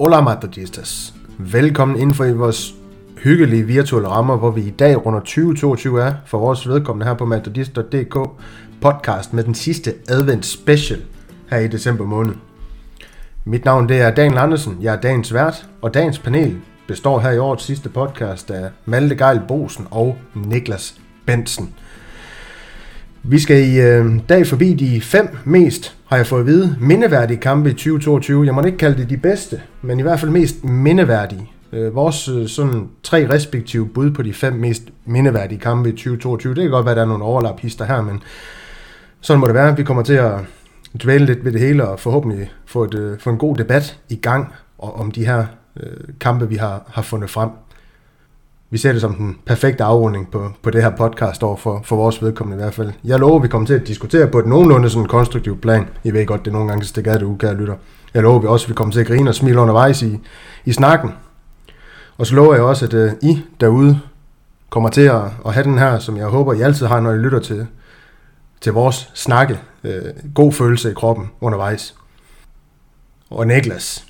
[0.00, 1.14] Hola Madridistas.
[1.38, 2.74] Velkommen inden for i vores
[3.18, 7.24] hyggelige virtuelle rammer, hvor vi i dag runder 2022 er for vores vedkommende her på
[7.24, 8.18] madridist.dk
[8.80, 11.00] podcast med den sidste advent special
[11.50, 12.34] her i december måned.
[13.44, 16.56] Mit navn det er Daniel Andersen, jeg er dagens vært, og dagens panel
[16.88, 20.94] består her i årets sidste podcast af Malte Geil Bosen og Niklas
[21.26, 21.74] Bensen.
[23.22, 27.36] Vi skal i øh, dag forbi de fem mest, har jeg fået at vide, mindeværdige
[27.36, 28.46] kampe i 2022.
[28.46, 31.50] Jeg må ikke kalde det de bedste, men i hvert fald mest mindeværdige.
[31.72, 36.54] Øh, vores øh, sådan tre respektive bud på de fem mest mindeværdige kampe i 2022.
[36.54, 38.22] Det kan godt være, at der er nogle overlappister her, men
[39.20, 39.76] sådan må det være.
[39.76, 40.40] Vi kommer til at
[41.02, 44.16] dvæle lidt ved det hele og forhåbentlig få, et, øh, få en god debat i
[44.16, 45.46] gang om de her
[45.80, 47.50] øh, kampe, vi har, har fundet frem.
[48.70, 51.96] Vi ser det som den perfekte afrunding på, på det her podcast over for, for
[51.96, 52.92] vores vedkommende i hvert fald.
[53.04, 55.88] Jeg lover, at vi kommer til at diskutere på et nogenlunde sådan konstruktivt plan.
[56.04, 57.74] I ved godt, det nogle gange stikker af det ukære lytter.
[58.14, 60.20] Jeg lover, at vi også vi kommer til at grine og smile undervejs i,
[60.64, 61.10] i snakken.
[62.18, 64.00] Og så lover jeg også, at uh, I derude
[64.70, 67.18] kommer til at, at have den her, som jeg håber, I altid har, når I
[67.18, 67.66] lytter til,
[68.60, 69.60] til vores snakke.
[69.84, 69.90] Uh,
[70.34, 71.94] god følelse i kroppen undervejs.
[73.30, 74.06] Og Niklas,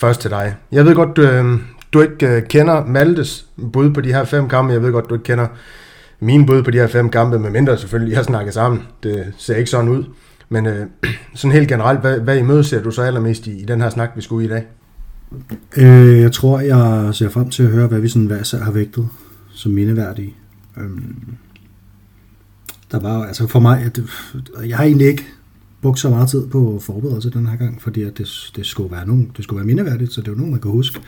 [0.00, 0.54] først til dig.
[0.72, 1.60] Jeg ved godt, du, øh,
[1.92, 4.72] du ikke øh, kender Maltes bud på de her fem kampe.
[4.72, 5.46] Jeg ved godt, du ikke kender
[6.20, 8.82] min bud på de her fem kampe, med mindre selvfølgelig, jeg har snakket sammen.
[9.02, 10.04] Det ser ikke sådan ud.
[10.48, 10.86] Men øh,
[11.34, 13.90] sådan helt generelt, hvad, hvad i møde ser du så allermest i, i den her
[13.90, 14.66] snak, vi skulle i dag?
[15.76, 19.08] Øh, jeg tror, jeg ser frem til at høre, hvad vi sådan hver har vægtet
[19.54, 20.34] som mindeværdige.
[20.76, 21.36] Øhm,
[22.90, 24.00] der var altså for mig, at
[24.68, 25.26] jeg har egentlig ikke
[25.82, 29.06] brugt så meget tid på forberedelse den her gang, fordi at det, det, skulle være
[29.06, 31.00] nogen, det skulle være mindeværdigt, så det er jo nogen, man kan huske.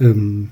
[0.00, 0.48] Øhm,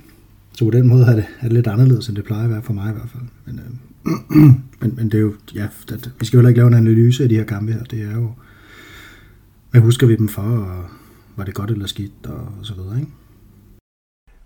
[0.52, 2.62] så på den måde er det, er det lidt anderledes, end det plejer at være
[2.62, 3.22] for mig i hvert fald.
[3.46, 4.42] Men, øh,
[4.80, 7.22] men, men det er jo, ja, det, vi skal jo heller ikke lave en analyse
[7.22, 7.84] af de her kampe her.
[7.84, 8.30] Det er jo,
[9.70, 10.84] hvad husker vi dem for, og
[11.36, 13.12] var det godt eller skidt, og, og så videre, ikke?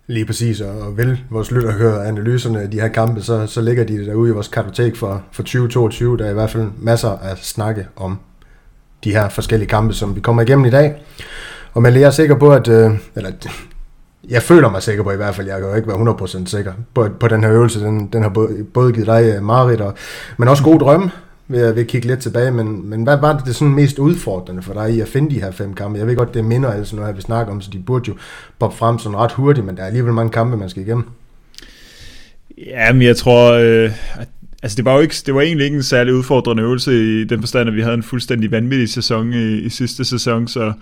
[0.07, 3.83] Lige præcis, og vel vores lytter hører analyserne af de her kampe, så, så ligger
[3.83, 6.17] de derude i vores kartotek for, for 2022.
[6.17, 8.17] Der er i hvert fald masser at snakke om
[9.05, 10.93] de her forskellige kampe, som vi kommer igennem i dag.
[11.73, 13.31] Og men jeg er sikker på, at, øh, eller
[14.29, 16.73] jeg føler mig sikker på i hvert fald, jeg kan jo ikke være 100% sikker
[16.93, 17.79] på, på den her øvelse.
[17.79, 19.93] Den, den har både, både givet dig, øh, Marit, og,
[20.37, 21.11] men også gode drømme
[21.47, 22.51] ved at, ved at kigge lidt tilbage.
[22.51, 25.41] Men, men hvad var det, det sådan mest udfordrende for dig i at finde de
[25.41, 25.99] her fem kampe?
[25.99, 28.13] Jeg ved godt, det minder altså noget, vi snakker om, så de burde jo
[28.59, 31.03] poppe frem sådan ret hurtigt, men der er alligevel mange kampe, man skal igennem.
[32.57, 33.91] Ja, men jeg tror, øh,
[34.65, 37.39] Altså det var jo ikke, det var egentlig ikke en særlig udfordrende øvelse i den
[37.39, 40.73] forstand, at vi havde en fuldstændig vanvittig sæson i, i sidste sæson, så,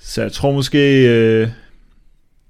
[0.00, 1.48] så jeg tror måske, øh,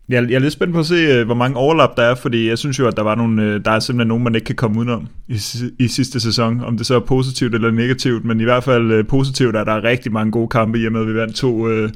[0.08, 2.48] jeg, jeg er lidt spændt på at se, øh, hvor mange overlap der er, fordi
[2.48, 4.56] jeg synes jo, at der, var nogle, øh, der er simpelthen nogen, man ikke kan
[4.56, 5.40] komme udenom i,
[5.78, 9.06] i sidste sæson, om det så er positivt eller negativt, men i hvert fald øh,
[9.06, 11.90] positivt er der rigtig mange gode kampe, i og med at vi vandt to øh,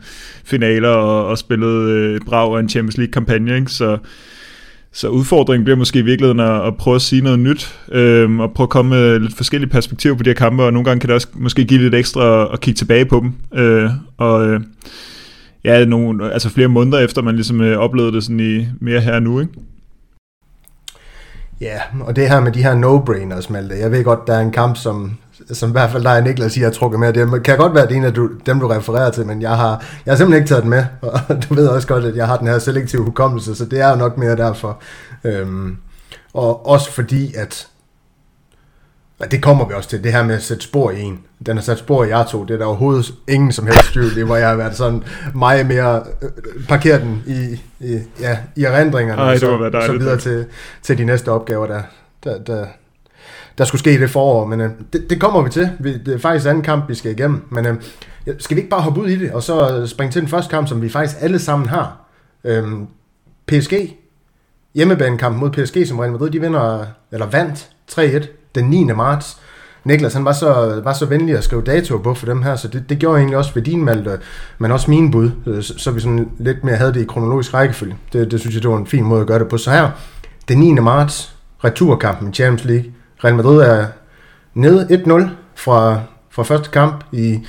[0.44, 3.70] finaler og, og spillede øh, brav og en Champions League-kampagne, ikke?
[3.70, 3.98] så
[4.94, 8.52] så udfordringen bliver måske i virkeligheden at, at prøve at sige noget nyt, øhm, og
[8.52, 11.08] prøve at komme med lidt forskellige perspektiver på de her kampe, og nogle gange kan
[11.08, 13.58] det også måske give lidt ekstra at kigge tilbage på dem.
[13.60, 14.60] Øh, og øh,
[15.64, 19.20] ja, nogle, altså flere måneder efter, man ligesom øh, oplevede det sådan i mere her
[19.20, 19.52] nu, ikke?
[21.60, 23.78] Ja, og det her med de her no-brainers, Malte.
[23.78, 25.16] Jeg ved godt, der er en kamp, som,
[25.52, 27.12] som i hvert fald dig Niklas siger, har trukket med.
[27.12, 29.56] Det kan godt være, det er en af du, dem, du refererer til, men jeg
[29.56, 30.84] har, jeg har simpelthen ikke taget den med.
[31.00, 33.90] Og du ved også godt, at jeg har den her selektive hukommelse, så det er
[33.90, 34.82] jo nok mere derfor.
[35.24, 35.76] Øhm,
[36.34, 37.68] og også fordi, at
[39.18, 41.20] og det kommer vi også til, det her med at sætte spor i en.
[41.46, 44.18] Den har sat spor i jer to, det er der overhovedet ingen som helst tvivl
[44.18, 45.02] i, hvor jeg har været sådan
[45.34, 46.30] meget mere øh,
[46.68, 50.46] parkeret den i, i, ja, i erindringerne, Ej, og så, så videre til,
[50.82, 51.82] til de næste opgaver, der,
[52.24, 52.66] der, der,
[53.58, 54.46] der skulle ske i det forår.
[54.46, 55.70] Men øh, det, det kommer vi til.
[55.80, 57.42] Vi, det er faktisk anden kamp, vi skal igennem.
[57.50, 57.76] Men øh,
[58.38, 60.50] skal vi ikke bare hoppe ud i det, og så øh, springe til den første
[60.50, 62.08] kamp, som vi faktisk alle sammen har.
[62.44, 62.64] Øh,
[63.46, 63.72] PSG,
[64.74, 68.84] hjemmebanekamp mod PSG, som Real Madrid, de vinder, eller vandt 3-1 den 9.
[68.84, 69.40] marts.
[69.84, 72.68] Niklas, han var så, var så venlig at skrive datoer på for dem her, så
[72.68, 74.18] det, det gjorde egentlig også ved din Malte, øh,
[74.58, 77.54] men også mine bud, øh, så, så vi sådan lidt mere havde det i kronologisk
[77.54, 77.96] rækkefølge.
[78.12, 79.58] Det, det synes jeg, det var en fin måde at gøre det på.
[79.58, 79.90] Så her,
[80.48, 80.72] den 9.
[80.72, 82.92] marts, returkampen i Champions League.
[83.24, 83.86] Real Madrid er
[84.54, 86.00] nede 1-0 fra,
[86.30, 87.46] fra første kamp i,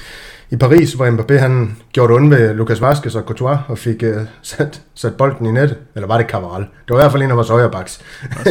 [0.50, 4.22] i Paris, hvor Mbappé han gjorde ondt med Lucas Vazquez og Courtois og fik uh,
[4.42, 5.77] sat, sat bolden i net.
[5.95, 6.62] Eller var det Cavaral?
[6.62, 8.01] Det var i hvert fald en af vores højrebacks.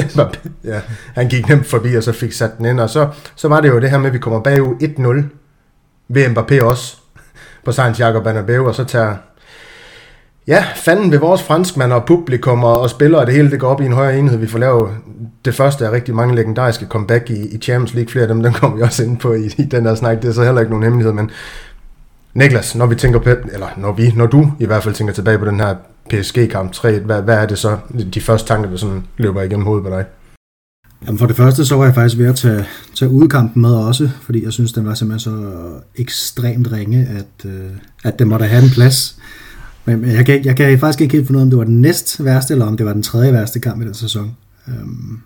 [0.65, 0.81] ja,
[1.15, 2.81] han gik nemt forbi og så fik sat den ind.
[2.81, 5.38] Og så, så var det jo det her med, at vi kommer bagud 1-0
[6.09, 6.97] ved Mbappé også
[7.65, 9.17] på Santiago Bernabeu, og så tager
[10.46, 13.69] Ja, fanden ved vores franskmand og publikum og, og spillere, og det hele det går
[13.69, 14.38] op i en højere enhed.
[14.38, 14.91] Vi får lavet
[15.44, 18.11] det første af rigtig mange legendariske comeback i, i Champions League.
[18.11, 20.23] Flere af dem, den kommer vi også ind på i, i den der snak.
[20.23, 21.31] Det er så heller ikke nogen hemmelighed, men
[22.35, 25.38] Niklas, når vi tænker på, eller når vi, når du i hvert fald tænker tilbage
[25.38, 25.75] på den her
[26.11, 27.79] PSG-kamp 3, hvad, hvad er det så,
[28.14, 30.05] de første tanker, der sådan løber igennem hovedet på dig?
[31.06, 32.64] Jamen for det første, så var jeg faktisk ved at tage,
[32.94, 35.56] tage udkampen med også, fordi jeg synes, den var simpelthen så
[35.97, 37.70] ekstremt ringe, at, øh,
[38.05, 39.19] at den måtte have en plads.
[39.84, 41.81] Men jeg kan, jeg kan faktisk ikke helt finde ud af, om det var den
[41.81, 44.36] næst værste, eller om det var den tredje værste kamp i den sæson.
[44.66, 45.20] Um,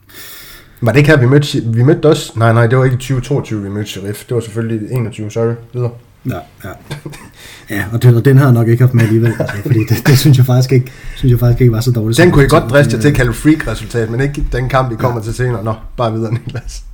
[0.80, 2.32] var det ikke her, vi mødte, vi mødte også?
[2.36, 4.24] Nej, nej, det var ikke i 2022, vi mødte Sheriff.
[4.24, 5.52] Det var selvfølgelig 21, sorry.
[5.72, 5.90] Videre.
[6.26, 6.70] Ja, ja.
[7.70, 10.06] ja og, den, og den har jeg nok ikke haft med alligevel, altså, fordi det,
[10.06, 12.18] det, synes, jeg faktisk ikke, synes jeg faktisk ikke var så dårligt.
[12.18, 15.20] Den kunne I godt driste til at kalde freak-resultat, men ikke den kamp, vi kommer
[15.20, 15.24] ja.
[15.24, 15.64] til senere.
[15.64, 16.84] Nå, bare videre, Niklas.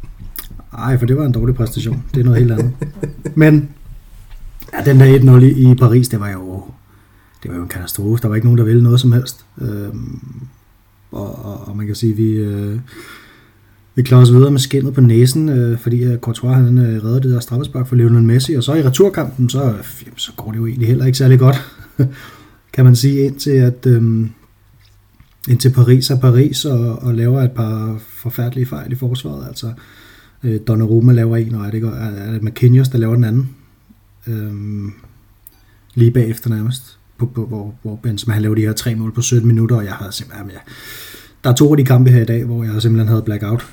[0.72, 2.02] Nej, for det var en dårlig præstation.
[2.14, 2.70] Det er noget helt andet.
[3.34, 3.69] Men
[4.72, 6.64] ja, den der 1-0 i, i Paris, det var jo
[7.44, 8.23] det var jo en katastrofe.
[8.23, 9.44] Der var ikke nogen, der ville noget som helst.
[9.61, 9.88] Øh,
[11.12, 12.79] og, og, og man kan sige, at vi, øh,
[13.94, 17.20] vi klarer os videre med skinnet på næsen, øh, fordi uh, Courtois han øh, redder
[17.20, 20.52] det der straffespark for Lionel Messi, og så i returkampen, så, øh, jamen, så går
[20.52, 21.56] det jo egentlig heller ikke særlig godt,
[22.75, 24.26] kan man sige, indtil at øh,
[25.49, 29.49] indtil Paris er Paris og, og laver et par forfærdelige fejl i forsvaret.
[29.49, 29.73] Altså,
[30.43, 33.50] øh, Donnarumma laver en, og er det, er, det McKinney, der laver den anden.
[34.26, 34.55] Øh,
[35.94, 39.23] lige bagefter nærmest på, på, hvor, hvor Benzema han lavede de her tre mål på
[39.23, 40.59] 17 minutter, og jeg havde simpelthen, ja,
[41.44, 43.67] der er to af de kampe her i dag, hvor jeg simpelthen havde blackout.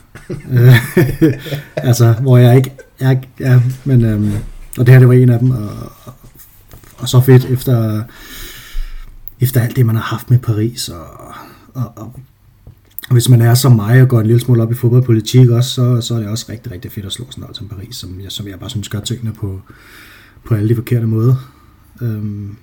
[1.75, 4.31] Altså, hvor jeg ikke, jeg, ja, men, øhm,
[4.77, 5.69] og det her, det var en af dem, og,
[6.06, 6.13] og,
[6.98, 8.03] og så fedt efter,
[9.39, 11.06] efter alt det, man har haft med Paris, og,
[11.74, 12.19] og, og
[13.12, 15.69] og hvis man er som mig og går en lille smule op i fodboldpolitik også,
[15.69, 18.19] så, så er det også rigtig, rigtig fedt at slå sådan noget som Paris, som
[18.24, 19.62] jeg, som jeg bare synes gør tingene på,
[20.45, 21.36] på alle de forkerte måder.
[22.01, 22.57] Øhm,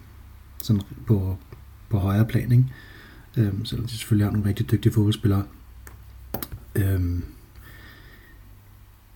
[0.62, 1.36] sådan på,
[1.90, 2.64] på højere plan, ikke?
[3.36, 5.42] Øhm, selvom de selvfølgelig har nogle rigtig dygtige fodboldspillere.
[6.74, 7.24] Øhm,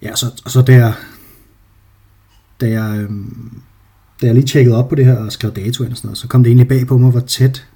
[0.03, 0.93] ja, så, og så der,
[2.61, 3.63] da jeg, øhm,
[4.23, 6.29] da jeg lige tjekkede op på det her og skrev dato og sådan noget, så
[6.29, 7.69] kom det egentlig bag på mig, hvor tæt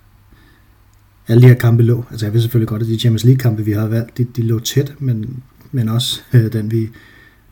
[1.29, 2.05] alle de her kampe lå.
[2.11, 4.43] Altså jeg ved selvfølgelig godt, at de Champions League kampe, vi har valgt, de, de
[4.43, 5.43] lå tæt, men,
[5.73, 6.89] men også øh, den, vi,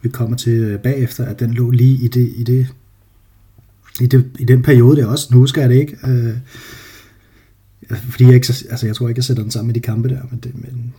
[0.03, 2.75] vi kommer til øh, bagefter, at den lå lige i det, i det
[4.01, 5.29] i, det, i den periode der også.
[5.31, 5.97] Nu husker jeg det ikke.
[6.07, 6.37] Øh,
[7.91, 10.23] fordi jeg ikke, altså jeg tror ikke, jeg sætter den sammen med de kampe der,
[10.31, 10.95] men, det, men,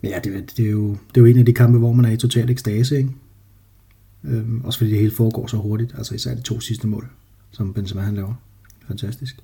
[0.00, 2.04] men ja, det, det, er jo, det er jo en af de kampe, hvor man
[2.04, 3.10] er i total ekstase, ikke?
[4.24, 7.08] Øhm, også fordi det hele foregår så hurtigt, altså især de to sidste mål,
[7.50, 8.34] som Benzema han laver.
[8.88, 9.36] Fantastisk.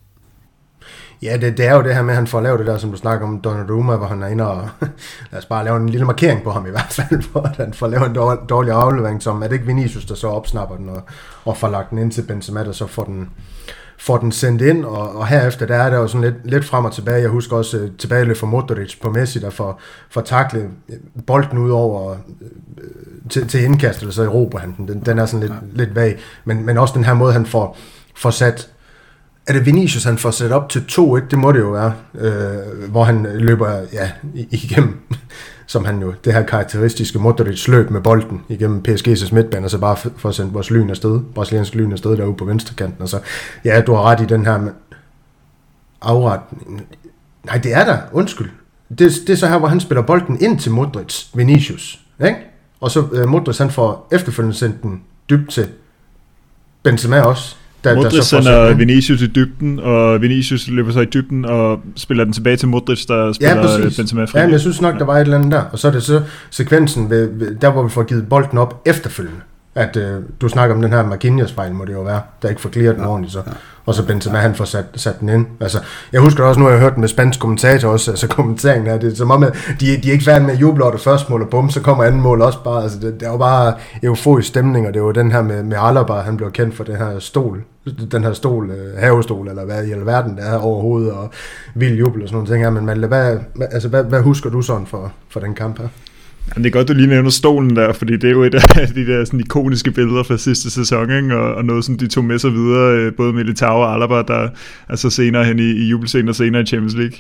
[1.23, 2.91] Ja, det, det er jo det her med, at han får lavet det der, som
[2.91, 4.69] du snakker om, Donnarumma, hvor han er inde og,
[5.31, 7.87] lad os bare lave en lille markering på ham i hvert fald, hvor han får
[7.87, 11.03] lavet en dårlig, dårlig aflevering, som er det ikke Vinicius, der så opsnapper den og,
[11.45, 13.31] og får lagt den ind til Benzema, der så får den,
[13.99, 16.85] får den sendt ind, og, og herefter der er der jo sådan lidt, lidt frem
[16.85, 17.23] og tilbage.
[17.23, 19.81] Jeg husker også uh, tilbage for Modric på Messi, der får,
[20.11, 20.69] får taklet
[21.27, 22.17] bolden ud over uh,
[23.31, 24.89] til, til indkast, eller så Europa han den.
[24.89, 26.19] Den, den er sådan lidt, lidt vag.
[26.45, 27.77] Men, men også den her måde, han får,
[28.17, 28.69] får sat
[29.47, 31.21] er det Vinicius, han får sat op til 2-1?
[31.31, 31.95] Det må det jo være.
[32.15, 35.01] Øh, hvor han løber ja, igennem,
[35.67, 39.79] som han jo, det her karakteristiske Modric løb med bolden igennem PSG's midtbane, og så
[39.79, 43.03] bare får sendt vores lyn afsted, brasiliansk lyn afsted derude på venstrekanten.
[43.03, 43.21] Og så,
[43.65, 44.61] ja, du har ret i den her
[46.03, 46.83] afretning.
[47.45, 47.99] Nej, det er der.
[48.13, 48.51] Undskyld.
[48.89, 52.01] Det, det er så her, hvor han spiller bolden ind til Modric, Vinicius.
[52.25, 52.37] Ikke?
[52.81, 55.69] Og så øh, Modric, han får efterfølgende sendt den dybt til
[56.83, 57.57] Benzema også.
[57.85, 62.25] Der, Modric der sender Vinicius i dybden, og Vinicius løber så i dybden og spiller
[62.25, 64.39] den tilbage til Modric, der spiller ja, Benzema fri.
[64.39, 65.63] Ja, men jeg synes nok, der var et eller andet der.
[65.73, 68.83] Og så er det så sekvensen, ved, ved, der hvor vi får givet bolden op
[68.87, 69.41] efterfølgende.
[69.75, 72.61] At øh, du snakker om den her Marquinhos fejl, må det jo være, der ikke
[72.61, 73.33] får clearet den ja, ordentligt.
[73.33, 73.43] Så.
[73.47, 73.53] Ja.
[73.87, 74.43] Og så Benzema, ja.
[74.43, 75.47] han får sat, sat den ind.
[75.61, 75.79] Altså,
[76.13, 79.13] jeg husker også, nu har jeg hørt med spansk kommentator også, altså kommenteringen her, det
[79.13, 81.31] er som om, at de, de er ikke færdige med at juble over det første
[81.31, 82.83] mål, og bum, så kommer anden mål også bare.
[82.83, 85.77] Altså, det, det er jo bare euforisk stemning, og det var den her med, med
[85.81, 87.65] Alaba, han blev kendt for den her stol,
[88.13, 91.31] den her stol, øh, havestol, eller hvad i alverden der er overhovedet, og
[91.75, 92.71] vild jubel og sådan noget ting her.
[92.71, 95.89] Men Malte, hvad, altså, hvad, hvad husker du sådan for, for den kamp her?
[96.55, 98.87] Jamen, det er godt, du lige nævner stolen der, fordi det er jo et af
[98.95, 101.37] de der sådan, ikoniske billeder fra sidste sæson, ikke?
[101.37, 104.49] Og, og noget, som de tog med sig videre, øh, både Militao og Alaba, der
[104.89, 107.19] altså senere hen i, i jubelscenen og senere i Champions League.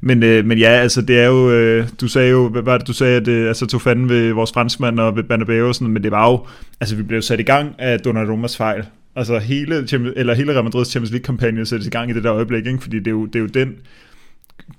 [0.00, 2.86] Men, øh, men ja, altså det er jo, øh, du sagde jo, hvad var det,
[2.86, 5.92] du sagde, at det altså, tog fanden ved vores franskmand og ved Banabeo og sådan,
[5.92, 6.46] men det var jo,
[6.80, 8.84] altså vi blev sat i gang af Donnarummas fejl.
[9.16, 12.66] Altså hele, eller hele Real Madrid's Champions League-kampagne sættes i gang i det der øjeblik,
[12.66, 12.78] ikke?
[12.82, 13.74] fordi det er jo, det er jo den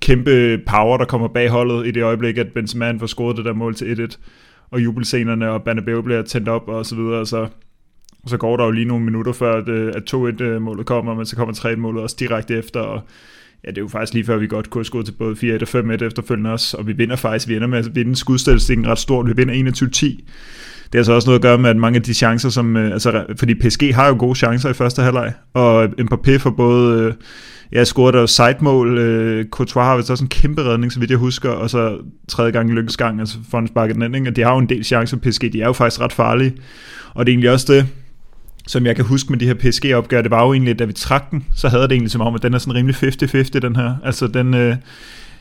[0.00, 3.52] kæmpe power, der kommer bag holdet i det øjeblik, at Benzema får scoret det der
[3.52, 4.16] mål til 1-1,
[4.70, 7.48] og jubelscenerne, og Banabeo bliver tændt op, og så videre, så
[8.26, 11.26] så går der jo lige nogle minutter før, at, øh, at 2-1-målet øh, kommer, men
[11.26, 13.02] så kommer 3-1-målet også direkte efter, og
[13.64, 15.76] ja, det er jo faktisk lige før, vi godt kunne have skudt til både 4-1
[15.76, 18.98] og 5-1 efterfølgende også, og vi vinder faktisk, vi ender med at vinde skudstatistikken ret
[18.98, 20.24] stort, vi vinder 21-10.
[20.92, 22.92] Det har så også noget at gøre med, at mange af de chancer, som, øh,
[22.92, 27.14] altså, fordi PSG har jo gode chancer i første halvleg, og Mbappé for både,
[27.72, 28.98] jeg ja, scorede der sidemål.
[28.98, 31.98] øh, Courtois har vist også en kæmpe redning, så vidt jeg husker, og så
[32.28, 34.58] tredje gang i lykkes gang, altså får han sparket den anden, og de har jo
[34.58, 36.54] en del chancer, PSG, de er jo faktisk ret farlige,
[37.14, 37.86] og det er egentlig også det,
[38.66, 41.30] som jeg kan huske med de her PSG-opgør, det var jo egentlig, da vi trak
[41.30, 43.94] den, så havde det egentlig som om, at den er sådan rimelig 50-50, den her.
[44.04, 44.76] Altså, den, øh,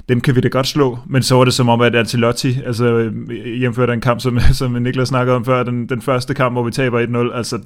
[0.10, 2.86] dem kan vi da godt slå, men så var det som om, at Ancelotti, altså
[2.86, 6.64] øh, hjemfører den kamp, som, som Niklas snakkede om før, den, den første kamp, hvor
[6.64, 7.60] vi taber 1-0, altså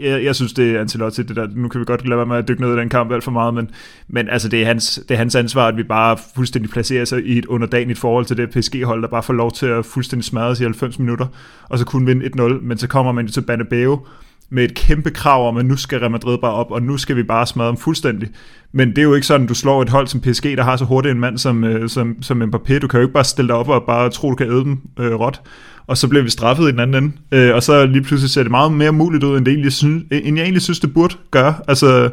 [0.00, 2.36] jeg, jeg synes, det er Ancelotti, det der, nu kan vi godt lade være med
[2.36, 3.70] at dykke ned i den kamp alt for meget, men,
[4.08, 7.26] men altså, det, er hans, det er hans ansvar, at vi bare fuldstændig placerer sig
[7.26, 10.52] i et underdanigt forhold til det PSG-hold, der bare får lov til at fuldstændig smadre
[10.60, 11.26] i 90 minutter,
[11.68, 14.06] og så kunne vinde 1-0, men så kommer man jo til Banabeo,
[14.50, 17.16] med et kæmpe krav om, at nu skal Real Madrid bare op, og nu skal
[17.16, 18.28] vi bare smadre dem fuldstændig.
[18.72, 20.84] Men det er jo ikke sådan, du slår et hold som PSG, der har så
[20.84, 22.78] hurtigt en mand som, øh, som, som Mbappé.
[22.78, 24.78] Du kan jo ikke bare stille dig op og bare tro, du kan æde dem
[25.00, 25.40] øh, råt.
[25.86, 27.16] Og så bliver vi straffet i den anden ende.
[27.32, 30.04] Øh, og så lige pludselig ser det meget mere muligt ud, end, det egentlig synes,
[30.10, 31.54] end jeg egentlig synes, det burde gøre.
[31.68, 32.10] Altså,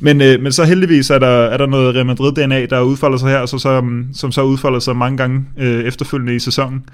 [0.00, 3.30] men, øh, men så heldigvis er der, er der noget Real Madrid-DNA, der udfolder sig
[3.30, 6.84] her, så, som, som så udfolder sig mange gange øh, efterfølgende i sæsonen.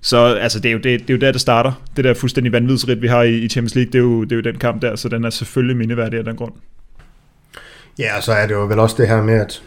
[0.00, 1.72] Så altså, det, er jo, det, det er jo der, det starter.
[1.96, 4.36] Det der fuldstændig vanvidsrit, vi har i, i Champions League, det er, jo, det er
[4.36, 6.52] jo den kamp der, så den er selvfølgelig mindeværdig af den grund.
[7.98, 9.62] Ja, og så er det jo vel også det her med, at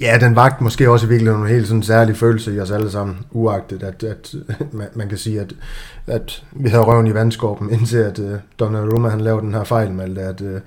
[0.00, 2.90] Ja, den vagt måske også i virkeligheden en helt sådan særlig følelse i os alle
[2.90, 4.34] sammen, uagtet at, at
[4.72, 5.52] man, man kan sige, at,
[6.06, 9.92] at vi havde røven i vandskorpen, indtil at uh, Donnarumma han lavede den her fejl
[9.92, 10.60] med, at uh,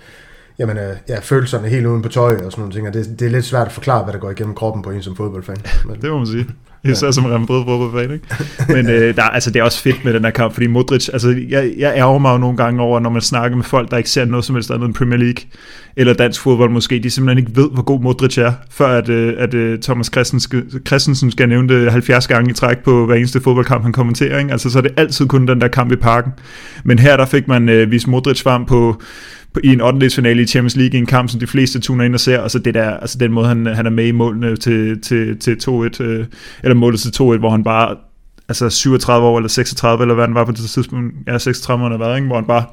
[0.59, 3.25] jamen, uh, ja, følelserne helt uden på tøj og sådan nogle ting, og det, det
[3.25, 5.57] er lidt svært at forklare, hvad der går igennem kroppen på en som fodboldfan.
[5.85, 6.47] Men, det må man sige.
[6.83, 7.11] Især ja.
[7.11, 8.25] som Real Madrid fodboldfan, ikke?
[8.73, 11.35] Men øh, der, altså, det er også fedt med den her kamp, fordi Modric, altså,
[11.49, 14.09] jeg, jeg ærger mig jo nogle gange over, når man snakker med folk, der ikke
[14.09, 15.43] ser noget som helst andet end Premier League,
[15.95, 19.33] eller dansk fodbold måske, de simpelthen ikke ved, hvor god Modric er, før at, øh,
[19.37, 20.11] at øh, Thomas
[20.87, 24.51] Christensen skal nævne det 70 gange i træk på hver eneste fodboldkamp, han kommenterer, ikke?
[24.51, 26.31] Altså, så er det altid kun den der kamp i parken.
[26.83, 29.01] Men her, der fik man øh, vist Modric frem på
[29.63, 30.09] i en 8.
[30.09, 32.51] finale i Champions League i en kamp, som de fleste tuner ind og ser, og
[32.51, 35.57] så det der, altså den måde, han, han er med i målene til, til, til
[35.69, 36.25] 2-1, øh,
[36.63, 37.95] eller målet til 2-1, hvor han bare,
[38.47, 41.97] altså 37 år eller 36, eller hvad han var på det tidspunkt, ja, 36 år,
[41.97, 42.27] var, ikke?
[42.27, 42.63] hvor han bare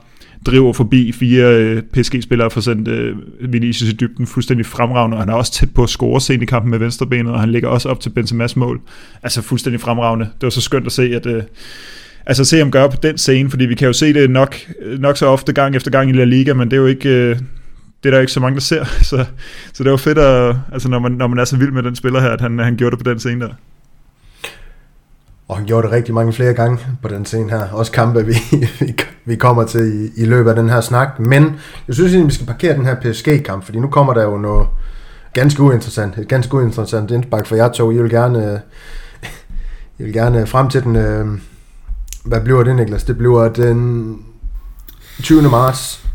[0.47, 5.29] driver forbi fire øh, PSG-spillere for sendt øh, Vinicius i dybden fuldstændig fremragende, og han
[5.29, 7.89] er også tæt på at score sent i kampen med venstrebenet, og han ligger også
[7.89, 8.81] op til Benzema's mål.
[9.23, 10.25] Altså fuldstændig fremragende.
[10.25, 11.43] Det var så skønt at se, at øh,
[12.27, 14.57] altså se ham gøre på den scene, fordi vi kan jo se det nok,
[14.99, 17.39] nok så ofte gang efter gang i La Liga, men det er jo ikke, øh,
[18.03, 19.25] det er der ikke så mange, der ser, så,
[19.73, 21.97] så det var fedt, at, altså når man, når man er så vild med den
[21.97, 23.55] spiller her, at han, han gjorde det på den scene der.
[25.49, 27.69] Og han gjorde det rigtig mange flere gange på den scene her.
[27.73, 28.35] Også kampe, vi,
[29.25, 31.21] vi kommer til i, i løbet af den her snak.
[31.21, 31.43] Men
[31.89, 34.67] jeg synes egentlig, vi skal parkere den her PSG-kamp, fordi nu kommer der jo noget
[35.33, 36.19] ganske uinteressant.
[36.19, 37.91] Et ganske uinteressant indspark for jer to.
[37.91, 38.61] I vil gerne,
[39.99, 41.27] I vil gerne frem til den, øh,
[42.25, 43.05] hvad bliver det, Niklas?
[43.05, 44.19] Det bliver den
[45.23, 45.43] 20.
[45.43, 46.07] marts.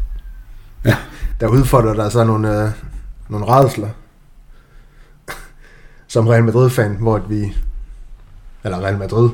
[0.85, 0.95] Ja.
[1.39, 2.69] Der udfordrer der så nogle, øh,
[3.29, 3.89] nogle redsler.
[6.07, 7.55] Som Real Madrid-fan, hvor vi...
[8.63, 9.29] Eller Real Madrid.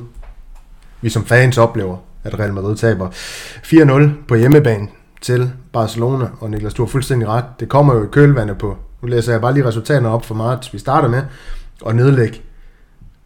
[1.02, 4.88] Vi som fans oplever, at Real Madrid taber 4-0 på hjemmebane
[5.22, 6.28] til Barcelona.
[6.40, 7.46] Og Niklas, du har fuldstændig ret.
[7.60, 8.78] Det kommer jo i kølvandet på...
[9.02, 10.74] Nu læser jeg bare lige resultaterne op for marts.
[10.74, 11.24] Vi starter med
[11.88, 12.42] at nedlægge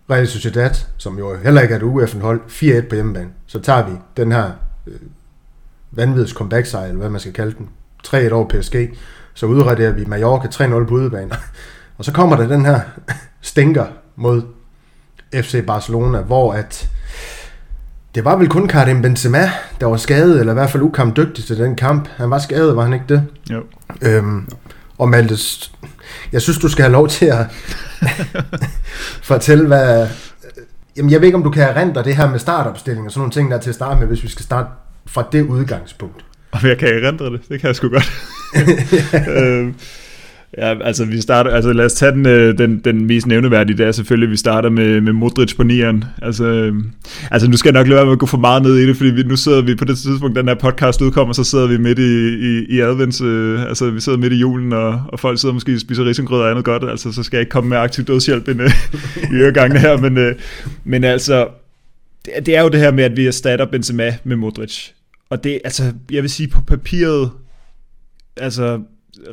[0.09, 3.29] Real Sociedad, som jo heller ikke er et UEF'en-hold, 4-1 på hjemmebane.
[3.47, 4.51] Så tager vi den her
[4.87, 4.99] øh,
[5.91, 7.69] vanvids comeback sejr, eller hvad man skal kalde den,
[8.07, 8.75] 3-1 over PSG.
[9.33, 11.31] Så udraderer vi Mallorca 3-0 på udebane.
[11.97, 12.79] Og så kommer der den her
[13.41, 13.85] stinker
[14.15, 14.41] mod
[15.33, 16.89] FC Barcelona, hvor at
[18.15, 21.57] det var vel kun Karim Benzema, der var skadet, eller i hvert fald ukampdygtig til
[21.57, 22.07] den kamp.
[22.15, 23.27] Han var skadet, var han ikke det?
[23.51, 23.63] Jo.
[24.01, 24.49] Øhm,
[24.97, 25.71] og Maltes,
[26.31, 27.45] jeg synes, du skal have lov til at
[29.31, 30.07] fortælle, hvad...
[30.97, 33.31] Jamen, jeg ved ikke, om du kan erindre det her med startopstilling og sådan nogle
[33.31, 34.69] ting, der er til at starte med, hvis vi skal starte
[35.07, 36.25] fra det udgangspunkt.
[36.51, 37.41] Om jeg kan erindre det?
[37.49, 38.11] Det kan jeg sgu godt.
[39.37, 39.75] øhm,
[40.57, 43.85] Ja, altså vi starter, altså lad os tage den, øh, den, den mest nævneværdige, det
[43.85, 46.03] er selvfølgelig, at vi starter med, med Modric på nieren.
[46.21, 46.73] Altså, øh,
[47.31, 48.97] altså nu skal jeg nok lade være med at gå for meget ned i det,
[48.97, 51.77] fordi vi, nu sidder vi på det tidspunkt, den her podcast udkommer, så sidder vi
[51.77, 55.39] midt i, i, i advents, øh, altså vi sidder midt i julen, og, og folk
[55.39, 57.77] sidder måske og spiser risengrød og andet godt, altså så skal jeg ikke komme med
[57.77, 58.71] aktiv dødshjælp ind, øh,
[59.31, 60.35] i øregangene her, men, øh,
[60.83, 61.47] men altså,
[62.25, 64.87] det, det er jo det her med, at vi erstatter Benzema med Modric.
[65.29, 67.31] Og det, altså, jeg vil sige på papiret,
[68.37, 68.79] altså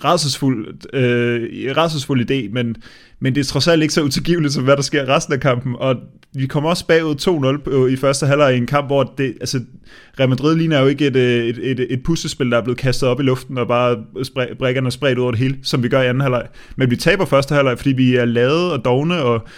[0.05, 2.77] rædselsfuld, øh, rædselsfuld idé, men,
[3.21, 5.77] men det er trods alt ikke så utilgiveligt, som hvad der sker resten af kampen,
[5.79, 5.97] og
[6.35, 7.15] vi kommer også bagud
[7.89, 9.61] 2-0 i første halvleg i en kamp, hvor det, altså,
[10.21, 13.09] Real Madrid ligner jo ikke et, øh, et, et, et puslespil, der er blevet kastet
[13.09, 16.03] op i luften, og bare spre, brækkerne spredt ud over det hele, som vi gør
[16.03, 16.47] i anden halvleg.
[16.77, 19.49] Men vi taber første halvleg, fordi vi er lade og dogne, og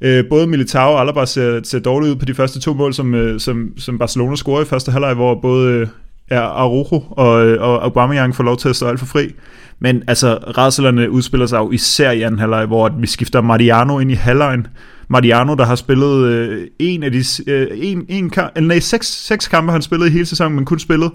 [0.00, 3.14] Øh, både Militao og Alaba ser, ser dårligt ud på de første to mål, som,
[3.14, 5.86] øh, som, som Barcelona scorer i første halvleg, hvor både øh,
[6.28, 9.34] er Arujo og, og Aubameyang får lov til at stå alt for fri.
[9.78, 14.10] Men altså, rædslerne udspiller sig jo især i anden halvleg, hvor vi skifter Mariano ind
[14.10, 14.66] i halvlejen.
[15.08, 19.48] Mariano, der har spillet øh, en af de øh, en, en eller nej, seks, seks
[19.48, 21.10] kampe, han spillet i hele sæsonen, men kun spillet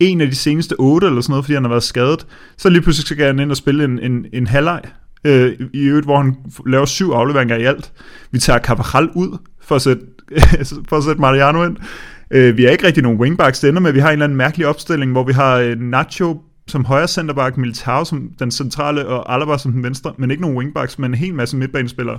[0.00, 2.26] en af de seneste otte eller sådan noget, fordi han har været skadet.
[2.56, 4.80] Så lige pludselig skal han ind og spille en, en, en halvleg,
[5.24, 6.36] øh, i øvrigt, hvor han
[6.66, 7.92] laver syv afleveringer i alt.
[8.30, 10.02] Vi tager Carvajal ud for at sætte,
[10.88, 11.76] for at sætte Mariano ind.
[12.30, 14.36] Øh, vi har ikke rigtig nogen wingbacks, det ender med, vi har en eller anden
[14.36, 19.34] mærkelig opstilling, hvor vi har øh, Nacho som højre centerback, Militao som den centrale, og
[19.34, 22.18] Alaba som den venstre, men ikke nogen wingbacks, men en hel masse midtbanespillere.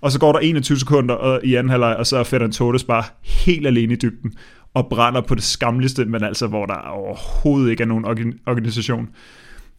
[0.00, 2.84] Og så går der 21 sekunder og, i anden halvleg, og så er Ferdinand Torres
[2.84, 4.32] bare helt alene i dybden,
[4.74, 8.04] og brænder på det skamligste, men altså hvor der overhovedet ikke er nogen
[8.46, 9.08] organisation.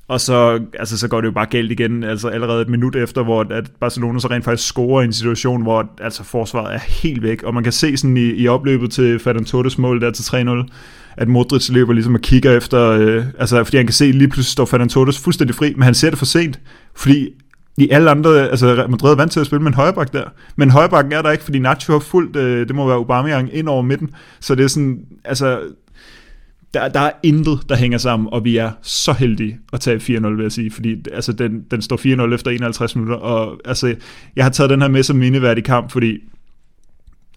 [0.09, 3.23] Og så, altså, så går det jo bare galt igen, altså allerede et minut efter,
[3.23, 7.23] hvor at Barcelona så rent faktisk scorer i en situation, hvor altså, forsvaret er helt
[7.23, 10.23] væk, og man kan se sådan i, i opløbet til Ferdinand Torres mål der til
[10.23, 10.67] 3-0,
[11.17, 14.27] at Modric løber ligesom og kigger efter, øh, altså fordi han kan se, at lige
[14.27, 16.59] pludselig står Ferdinand Torres fuldstændig fri, men han ser det for sent,
[16.95, 17.29] fordi
[17.77, 20.23] i alle andre, altså Madrid er vant til at spille med en højreback der,
[20.55, 23.69] men højrebacken er der ikke, fordi Nacho har fuldt, øh, det må være Aubameyang ind
[23.69, 25.59] over midten, så det er sådan, altså
[26.73, 30.27] der, der er intet, der hænger sammen, og vi er så heldige at tage 4-0,
[30.27, 33.95] vil jeg sige, fordi altså, den, den står 4-0 efter 51 minutter, og altså,
[34.35, 36.17] jeg har taget den her med som mindeværdig kamp, fordi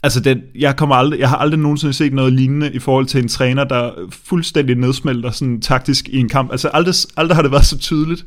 [0.02, 3.22] altså, den, jeg, kommer aldrig, jeg har aldrig nogensinde set noget lignende i forhold til
[3.22, 3.90] en træner, der
[4.24, 6.50] fuldstændig nedsmelter sådan taktisk i en kamp.
[6.50, 8.26] Altså, aldrig, aldrig har det været så tydeligt,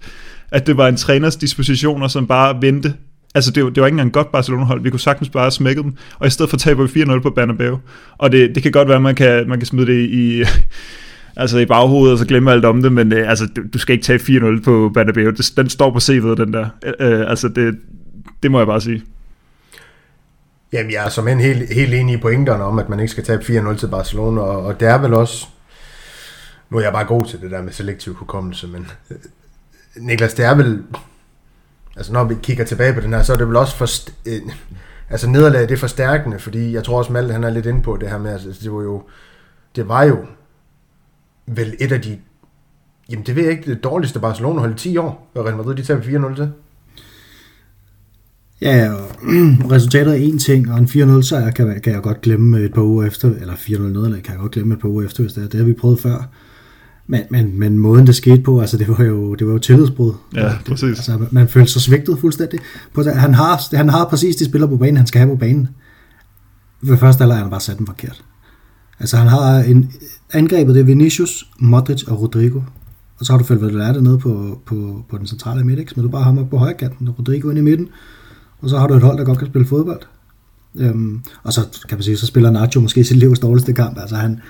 [0.52, 2.94] at det var en træners dispositioner, som bare vendte
[3.36, 4.82] Altså, det var, det var ikke engang godt Barcelona-hold.
[4.82, 7.80] Vi kunne sagtens bare smække dem, og i stedet for taber vi 4-0 på Bernabeu.
[8.18, 10.44] Og det, det kan godt være, at man kan, man kan smide det i,
[11.42, 13.94] altså i baghovedet, og så glemme alt om det, men øh, altså, du, du skal
[13.94, 15.30] ikke tage 4-0 på Bernabeu.
[15.30, 16.68] Det, den står på CV'et, den der.
[16.86, 17.78] Øh, øh, altså, det,
[18.44, 19.04] det må jeg bare sige.
[20.74, 23.24] Jamen, jeg er som en helt, helt enig i pointerne om, at man ikke skal
[23.24, 25.48] tabe 4-0 til Barcelona, og, og det er vel også,
[26.70, 29.18] nu er jeg bare god til det der med selektiv hukommelse, men øh,
[29.96, 30.84] Niklas, det er vel,
[31.96, 33.88] altså når vi kigger tilbage på den her, så er det vel også for,
[34.26, 34.42] øh,
[35.10, 37.98] altså nederlaget det er forstærkende, fordi jeg tror også Malte han er lidt inde på
[37.98, 39.04] det her med, altså det var jo,
[39.76, 40.18] det var jo
[41.48, 42.20] vel et af de,
[43.10, 45.84] jamen det ved jeg ikke, det dårligste Barcelona holdt 10 år, og Real Madrid de
[45.84, 46.52] tager 4-0 til.
[48.62, 49.10] Ja, og
[49.72, 52.82] resultatet er en ting, og en 4-0 sejr kan, kan jeg godt glemme et par
[52.82, 55.44] uger efter, eller 4-0 nederlag kan jeg godt glemme et par uger efter, hvis det
[55.44, 55.48] er.
[55.48, 56.30] Det har vi prøvet før.
[57.08, 60.14] Men, men, men måden det skete på, altså det var jo, det var jo tillidsbrud.
[60.36, 60.98] Ja, præcis.
[60.98, 62.60] Altså, man følte sig svigtet fuldstændig.
[62.94, 65.70] På, han, har, han har præcis de spillere på banen, han skal have på banen.
[66.82, 68.24] Ved første alder han bare sat dem forkert.
[69.00, 69.92] Altså han har en,
[70.34, 72.60] angrebet det er Vinicius, Modric og Rodrigo.
[73.20, 75.92] Og så har du Valverde nede på, på, på den centrale midt, ikke?
[75.96, 77.88] Så du bare ham op på højre kanten, og Rodrigo ind i midten.
[78.62, 80.02] Og så har du et hold, der godt kan spille fodbold.
[80.76, 84.00] Øhm, og så kan man sige, så spiller Nacho måske sit livs dårligste kamp.
[84.00, 84.42] Altså han,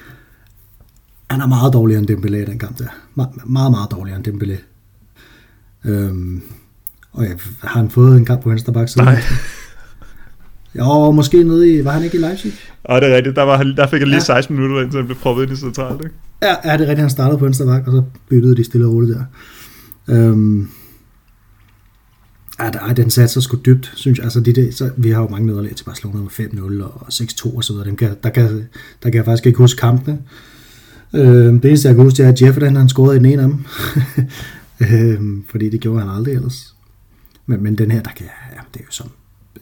[1.36, 2.88] han er meget dårligere end Dembélé i den kamp der.
[3.20, 4.58] Me- meget, meget dårligere end Dembélé.
[5.86, 6.42] Øhm,
[7.12, 7.30] og ja,
[7.62, 9.22] har han fået en kamp på venstre bak Nej.
[10.80, 12.54] Jo, måske nede i, var han ikke i Leipzig?
[12.84, 14.24] Og det er rigtigt, der, var, der fik han lige ja.
[14.24, 16.16] 16 minutter, indtil han blev proppet ind i centralt, ikke?
[16.42, 18.88] Ja, ja, det er rigtigt, han startede på venstre bak, og så byttede de stille
[18.88, 19.24] og roligt der.
[20.16, 20.68] Øhm,
[22.60, 24.24] Ja, der, den satser sgu dybt, synes jeg.
[24.24, 26.28] Altså, de der, så, vi har jo mange nederlag til Barcelona med
[26.82, 27.88] 5-0 og 6-2 og så videre.
[27.88, 28.44] Dem kan, der, kan,
[29.04, 30.20] der kan jeg faktisk ikke huske kampene.
[31.14, 33.42] Øh, det eneste, jeg kan huske, det er, at Jeff, han scorede i den ene
[33.42, 33.66] af dem.
[34.92, 36.76] øh, fordi det gjorde han aldrig ellers.
[37.46, 39.10] Men, men den her, der kan ja, det er jo som...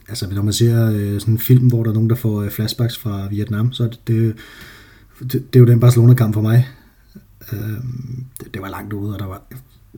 [0.08, 2.50] Altså, når man ser øh, sådan en film, hvor der er nogen, der får øh,
[2.50, 4.34] flashbacks fra Vietnam, så det, det,
[5.20, 6.68] det, det er jo den Barcelona-kamp for mig.
[7.52, 7.58] Øh,
[8.40, 9.42] det, det var langt ude, og der var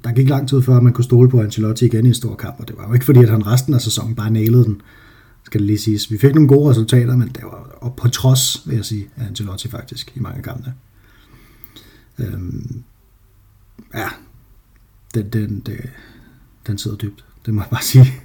[0.05, 2.61] der gik lang tid før, man kunne stole på Ancelotti igen i en stor kamp,
[2.61, 4.81] og det var jo ikke fordi, at han resten af sæsonen bare nailede den,
[5.45, 6.11] skal det lige siges.
[6.11, 9.27] Vi fik nogle gode resultater, men det var og på trods, vil jeg sige, af
[9.27, 10.73] Ancelotti faktisk i mange kampe.
[12.19, 12.83] Øhm,
[13.95, 14.09] ja,
[15.15, 15.79] den, den, den,
[16.67, 18.23] den sidder dybt, det må jeg bare sige.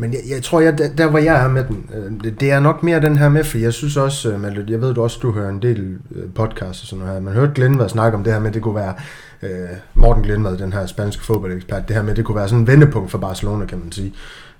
[0.00, 2.50] Men jeg, jeg tror, jeg, der, der hvor jeg er med den, øh, det, det
[2.50, 5.02] er nok mere den her med, for jeg synes også, øh, Malte, jeg ved du
[5.02, 8.18] også, du hører en del øh, podcasts og sådan noget her, man hørte Glindvad snakke
[8.18, 8.94] om det her med, at det kunne være
[9.42, 12.66] øh, Morten Glindvad, den her spanske fodboldekspert, det her med, det kunne være sådan en
[12.66, 14.14] vendepunkt for Barcelona, kan man sige.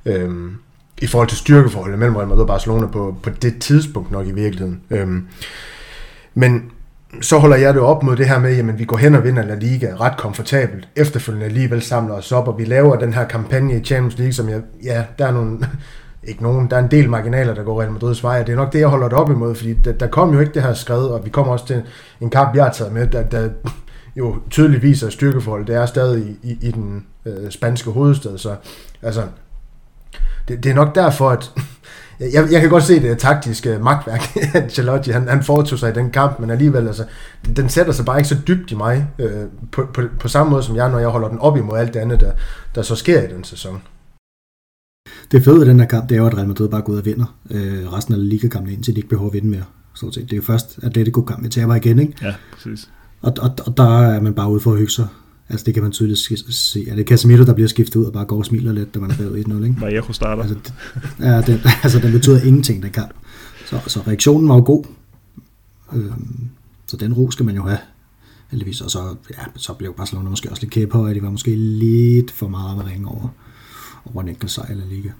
[0.06, 0.56] Øhm,
[1.02, 4.32] I forhold til styrkeforholdet mellem Real Madrid og Barcelona på, på det tidspunkt nok i
[4.32, 4.80] virkeligheden.
[4.90, 5.26] Øhm,
[6.34, 6.70] men
[7.20, 9.42] så holder jeg det op mod det her med, at vi går hen og vinder
[9.44, 10.88] La Liga ret komfortabelt.
[10.96, 14.48] Efterfølgende alligevel samler os op, og vi laver den her kampagne i Champions League, som
[14.48, 15.58] jeg, ja, der er nogle,
[16.28, 18.56] ikke nogen, der er en del marginaler, der går Real Madrid's vej, og det er
[18.56, 20.74] nok det, jeg holder det op imod, fordi der, der kom jo ikke det her
[20.74, 21.82] skred, og vi kommer også til
[22.20, 23.48] en kamp, jeg har taget med, der, der
[24.16, 25.66] jo tydeligt viser styrkeforhold.
[25.66, 28.56] Det er stadig i, i, i den øh, spanske hovedstad, så
[29.02, 29.22] altså,
[30.48, 31.52] det, det er nok derfor, at
[32.20, 36.10] jeg, jeg kan godt se det taktiske magtværk, Ancelotti han, han foretog sig i den
[36.10, 37.04] kamp, men alligevel, altså,
[37.56, 40.62] den sætter sig bare ikke så dybt i mig, øh, på, på, på samme måde
[40.62, 42.32] som jeg, når jeg holder den op imod alt det andet, der,
[42.74, 43.82] der så sker i den sæson.
[45.32, 46.98] Det fede ved den her kamp, det er jo, at Real Madrid bare går ud
[46.98, 49.64] og vinder øh, resten af ligakampen, indtil de ikke behøver at vinde mere.
[49.94, 52.12] Så Det er jo først Atletico-kamp, vi taber igen, ikke?
[52.22, 52.90] Ja, præcis.
[53.22, 55.06] Og, og, og der er man bare ude for at hygge sig.
[55.48, 56.18] Altså det kan man tydeligt
[56.54, 56.88] se.
[56.88, 59.10] Er det Casemiro, der bliver skiftet ud og bare går og smiler lidt, da man
[59.10, 59.80] er bagud 1-0, ikke?
[59.80, 60.42] Vallejo starter.
[60.42, 60.74] Altså, det,
[61.20, 63.10] ja, det, altså den betyder ingenting, den kamp.
[63.66, 64.84] Så, så reaktionen var jo god.
[65.92, 66.48] Øhm,
[66.86, 67.78] så den ro skal man jo have,
[68.50, 68.80] heldigvis.
[68.80, 72.48] Og så, ja, så blev Barcelona måske også lidt at de var måske lidt for
[72.48, 73.28] meget at ringe over,
[74.04, 75.10] over en enkelt sejr i Liga.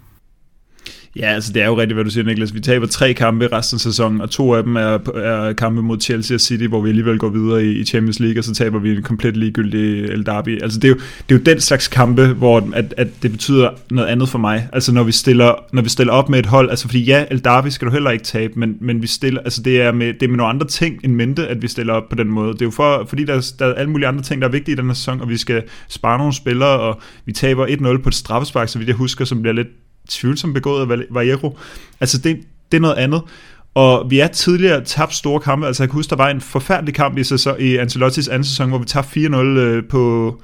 [1.15, 2.53] Ja, altså det er jo rigtigt, hvad du siger, Niklas.
[2.53, 6.01] Vi taber tre kampe resten af sæsonen, og to af dem er, er kampe mod
[6.01, 8.79] Chelsea og City, hvor vi alligevel går videre i, i Champions League, og så taber
[8.79, 10.61] vi en komplet ligegyldig El Derby.
[10.63, 13.69] Altså det er jo, det er jo den slags kampe, hvor at, at det betyder
[13.91, 14.69] noget andet for mig.
[14.73, 17.43] Altså når vi stiller, når vi stiller op med et hold, altså fordi ja, El
[17.43, 20.23] Derby skal du heller ikke tabe, men, men vi stiller, altså det er, med, det
[20.23, 22.53] er med nogle andre ting end mente, at vi stiller op på den måde.
[22.53, 24.51] Det er jo for, fordi der, er, der er alle mulige andre ting, der er
[24.51, 28.01] vigtige i den her sæson, og vi skal spare nogle spillere, og vi taber 1-0
[28.03, 29.67] på et straffespark, så vidt jeg husker, som bliver lidt
[30.09, 31.57] tvivlsomt begået af Vallejo.
[31.99, 32.39] Altså det,
[32.71, 33.21] det er noget andet.
[33.75, 35.67] Og vi er tidligere tabt store kampe.
[35.67, 38.69] Altså jeg kan huske, der var en forfærdelig kamp i, sæson, i Ancelottis anden sæson,
[38.69, 40.35] hvor vi tabte 4-0 øh, på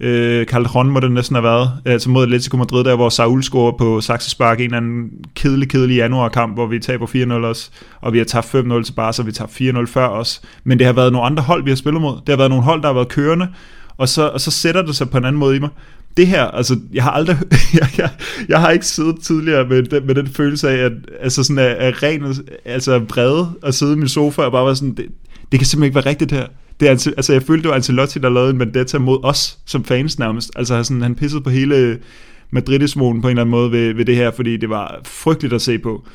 [0.00, 1.70] øh, Calderon, må det næsten have været.
[1.84, 5.96] Altså mod Atletico Madrid, der hvor Saul scorer på Saxespark, en eller anden kedelig, kedelig
[5.96, 7.70] januarkamp, hvor vi taber 4-0 også.
[8.00, 10.42] Og vi har tabt 5-0 til Barca, og vi tabte tabt 4-0 før os.
[10.64, 12.16] Men det har været nogle andre hold, vi har spillet mod.
[12.16, 13.48] Det har været nogle hold, der har været kørende,
[13.96, 15.70] og så, og så sætter det sig på en anden måde i mig
[16.18, 17.36] det her, altså, jeg har aldrig,
[17.80, 18.10] jeg, jeg,
[18.48, 21.76] jeg har ikke siddet tidligere med den, med den følelse af, at, altså sådan af,
[21.78, 25.06] af ren, altså brede, at sidde i min sofa og bare være sådan, det,
[25.52, 26.46] det kan simpelthen ikke være rigtigt her.
[26.80, 29.84] Det er, altså, jeg følte, det var Ancelotti, der lavede en vendetta mod os som
[29.84, 30.50] fans nærmest.
[30.56, 31.98] Altså, sådan, han pissede på hele
[32.50, 35.62] Madridismonen på en eller anden måde ved, ved det her, fordi det var frygteligt at
[35.62, 36.06] se på.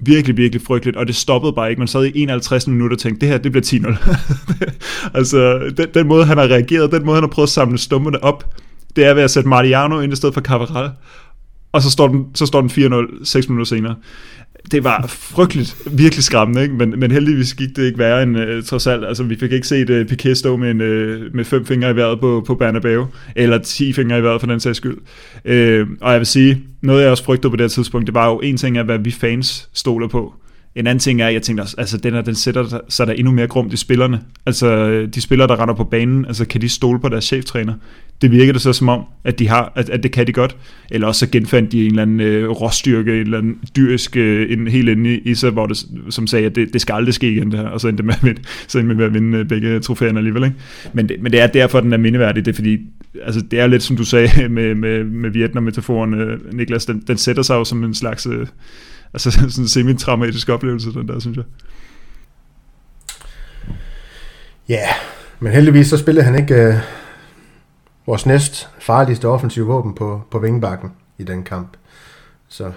[0.00, 1.80] Virkelig, virkelig frygteligt, og det stoppede bare ikke.
[1.80, 4.16] Man sad i 51 minutter og tænkte, det her, det bliver 10-0.
[5.18, 8.24] altså, den, den måde, han har reageret, den måde, han har prøvet at samle stummerne
[8.24, 8.54] op,
[8.98, 10.90] det er ved at sætte Mariano ind i stedet for Cavaral,
[11.72, 13.94] og så står den, så står den 4-0 6 minutter senere.
[14.70, 16.74] Det var frygteligt, virkelig skræmmende, ikke?
[16.74, 19.04] Men, men heldigvis gik det ikke værre end uh, trods alt.
[19.04, 21.90] Altså, vi fik ikke set øh, uh, Piquet stå med, en, uh, med fem fingre
[21.90, 23.06] i vejret på, på Bernabeu,
[23.36, 24.96] eller ti fingre i vejret for den sags skyld.
[25.44, 28.40] Uh, og jeg vil sige, noget jeg også frygtede på det tidspunkt, det var jo
[28.40, 30.34] en ting af, hvad vi fans stoler på.
[30.74, 33.12] En anden ting er, at jeg tænkte også, altså den, her, den sætter sig der
[33.12, 34.20] endnu mere grumt i spillerne.
[34.46, 37.74] Altså de spillere, der render på banen, altså kan de stole på deres cheftræner?
[38.22, 40.56] Det virker det så som om, at, de har, at, at det kan de godt.
[40.90, 44.52] Eller også så genfandt de en eller anden øh, råstyrke, en eller anden dyrisk øh,
[44.52, 47.14] en, helt inde i, i sig, hvor det, som sagde, at det, det skal aldrig
[47.14, 49.38] ske igen det her, og så endte med at vinde, så endte med at vinde
[49.38, 50.44] øh, begge trofæerne alligevel.
[50.44, 50.56] Ikke?
[50.92, 52.78] Men, det, men det er derfor, den er mindeværdig, det er fordi,
[53.22, 57.16] altså det er lidt som du sagde med, med, med Vietnam-metaforen, øh, Niklas, den, den
[57.16, 58.26] sætter sig jo som en slags...
[58.26, 58.46] Øh,
[59.12, 61.44] altså sådan en semi-traumatisk oplevelse, den der, synes jeg.
[64.68, 64.88] Ja, yeah,
[65.40, 66.74] men heldigvis så spillede han ikke øh,
[68.08, 71.76] vores næst farligste offensive våben på, på vingbakken i den kamp.
[72.48, 72.72] Så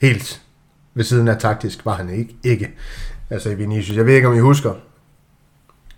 [0.00, 0.42] helt
[0.94, 2.36] ved siden af taktisk var han ikke.
[2.42, 2.70] ikke.
[3.30, 3.96] Altså i Vinicius.
[3.96, 4.74] Jeg ved ikke, om I husker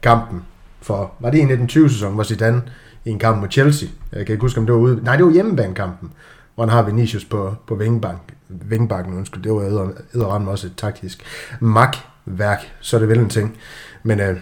[0.02, 0.42] kampen
[0.80, 2.62] for, var det i 1920 sæson, hvor Zidane
[3.04, 3.88] i en kamp mod Chelsea.
[4.12, 5.00] Jeg kan ikke huske, om det var ude.
[5.04, 6.12] Nej, det var hjemmebanekampen,
[6.54, 9.14] hvor han har Vinicius på, på vingbank, vingbakken.
[9.14, 11.24] Undskyld, det var æderramme også et taktisk
[11.61, 13.57] magtværk, så er det vel en ting.
[14.02, 14.37] Men øh,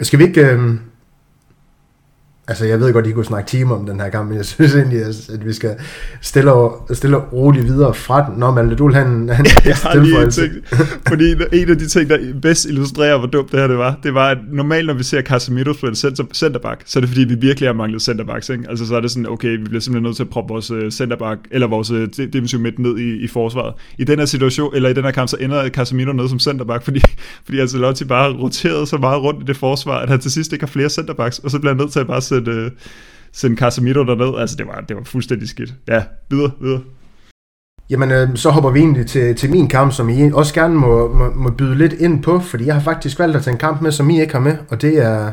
[0.00, 0.40] skal vi ikke...
[0.40, 0.74] Øh,
[2.48, 4.74] Altså, jeg ved godt, I kunne snakke timer om den her kamp, men jeg synes
[4.74, 5.76] egentlig, at vi skal
[6.20, 8.38] stille og, stille og roligt videre fra den.
[8.38, 10.52] Nå, Malte, du han, han jeg har lige en ting,
[11.08, 14.14] fordi en af de ting, der bedst illustrerer, hvor dumt det her det var, det
[14.14, 17.34] var, at normalt, når vi ser Casemiro spille center, centerback, så er det fordi, vi
[17.34, 18.64] virkelig har manglet centerbacks, ikke?
[18.68, 20.88] Altså, så er det sådan, okay, vi bliver simpelthen nødt til at proppe vores uh,
[20.90, 23.74] centerback, eller vores uh, defensive midt ned i, i forsvaret.
[23.98, 26.84] I den her situation, eller i den her kamp, så ender Casemiro ned som centerback,
[26.84, 27.02] fordi,
[27.44, 30.62] fordi Ancelotti bare roterede så meget rundt i det forsvar, at han til sidst ikke
[30.62, 32.70] har flere centerbacks, og så bliver han nødt til at bare sende, øh,
[33.32, 34.40] sende Casemiro derned.
[34.40, 35.74] Altså, det var, det var fuldstændig skidt.
[35.88, 36.80] Ja, videre, videre.
[37.90, 41.12] Jamen, øh, så hopper vi egentlig til, til min kamp, som I også gerne må,
[41.12, 43.82] må, må byde lidt ind på, fordi jeg har faktisk valgt at tage en kamp
[43.82, 45.32] med, som I ikke har med, og det er...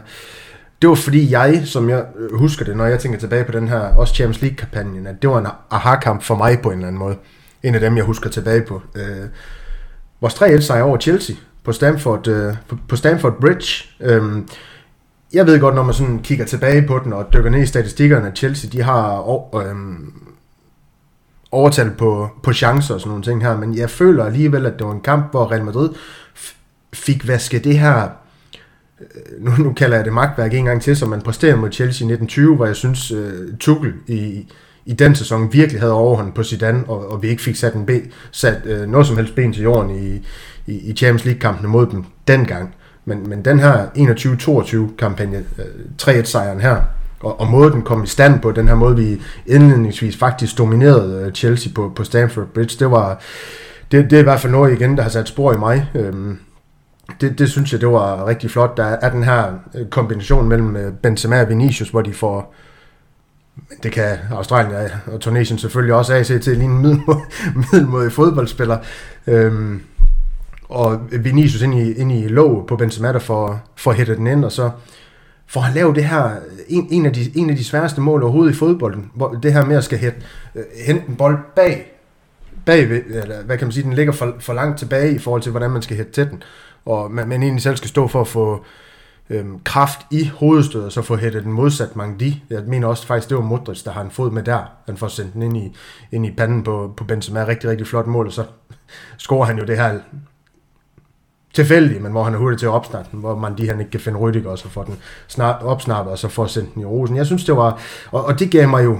[0.82, 3.68] Det var fordi jeg, som jeg øh, husker det, når jeg tænker tilbage på den
[3.68, 7.00] her også Champions League-kampagnen, at det var en aha-kamp for mig på en eller anden
[7.00, 7.16] måde.
[7.63, 8.82] En af dem, jeg husker tilbage på.
[8.96, 9.28] Øh,
[10.22, 12.54] vores 3-1 sejr over Chelsea, på Stamford, øh,
[12.88, 13.86] på Stamford Bridge.
[14.00, 14.24] Øh,
[15.34, 18.28] jeg ved godt, når man sådan kigger tilbage på den og dykker ned i statistikkerne,
[18.28, 20.13] at Chelsea de har øhm,
[21.52, 24.88] overtal på, på chancer og sådan nogle ting her, men jeg føler alligevel, at det
[24.88, 25.89] var en kamp, hvor Real Madrid
[26.93, 28.10] fik vasket det her
[29.02, 32.06] øh, nu, nu kalder jeg det magtværk en gang til, som man præsterede mod Chelsea
[32.08, 34.48] i 1920, hvor jeg synes, uh, Tuchel i,
[34.86, 37.86] i den sæson virkelig havde overhånd på Zidane, og, og vi ikke fik sat, en
[37.86, 40.28] ben, sat uh, noget som helst ben til jorden i,
[40.72, 42.76] i, i Champions League-kampene mod dem dengang.
[43.06, 43.86] Men, men den her
[44.92, 45.66] 21-22 kampagne, øh,
[46.02, 46.82] 3-1-sejren her,
[47.20, 51.26] og, og måden den kom i stand på, den her måde vi indledningsvis faktisk dominerede
[51.26, 53.22] øh, Chelsea på, på Stamford Bridge, det var
[53.92, 55.89] det, det er i hvert fald noget igen, der har sat spor i mig.
[55.96, 56.39] Øhm,
[57.22, 58.78] det, det synes jeg, det var rigtig flot.
[58.78, 62.54] Der er den her øh, kombination mellem Benzema og Vinicius, hvor de får
[63.84, 66.82] det kan Australien og Tunesien selvfølgelig også af til en
[67.72, 68.78] middelmodig fodboldspiller.
[69.28, 69.82] Øhm,
[70.73, 74.45] og Vinicius ind i, ind i låg på Benzema, der får, får hættet den ind,
[74.45, 74.71] og så
[75.47, 76.31] for at lave det her,
[76.67, 79.65] en, en, af de, en af de sværeste mål overhovedet i fodbolden, hvor det her
[79.65, 80.17] med at skal hætte,
[80.55, 81.91] øh, hente en bold bag,
[82.65, 85.51] bag eller hvad kan man sige, den ligger for, for langt tilbage i forhold til,
[85.51, 86.43] hvordan man skal hætte til den,
[86.86, 88.65] og man, man egentlig selv skal stå for at få
[89.29, 92.43] øhm, kraft i hovedstødet, så få hættet den modsat Mangdi.
[92.49, 94.71] Jeg mener også faktisk, det var Modric, der har en fod med der.
[94.86, 95.75] Han får sendt den ind i,
[96.12, 97.45] ind i panden på, på Benzema.
[97.47, 98.43] Rigtig, rigtig flot mål, og så
[99.17, 99.99] scorer han jo det her
[101.54, 103.92] tilfældig, men hvor han er hurtig til at opsnappe den, hvor man de han ikke
[103.92, 104.96] kan finde Rüdiger, og så får den
[105.28, 107.18] snart opsnappet, og så får sendt den i rosen.
[107.18, 107.80] Jeg synes, det var,
[108.12, 108.98] og, og det gav mig jo,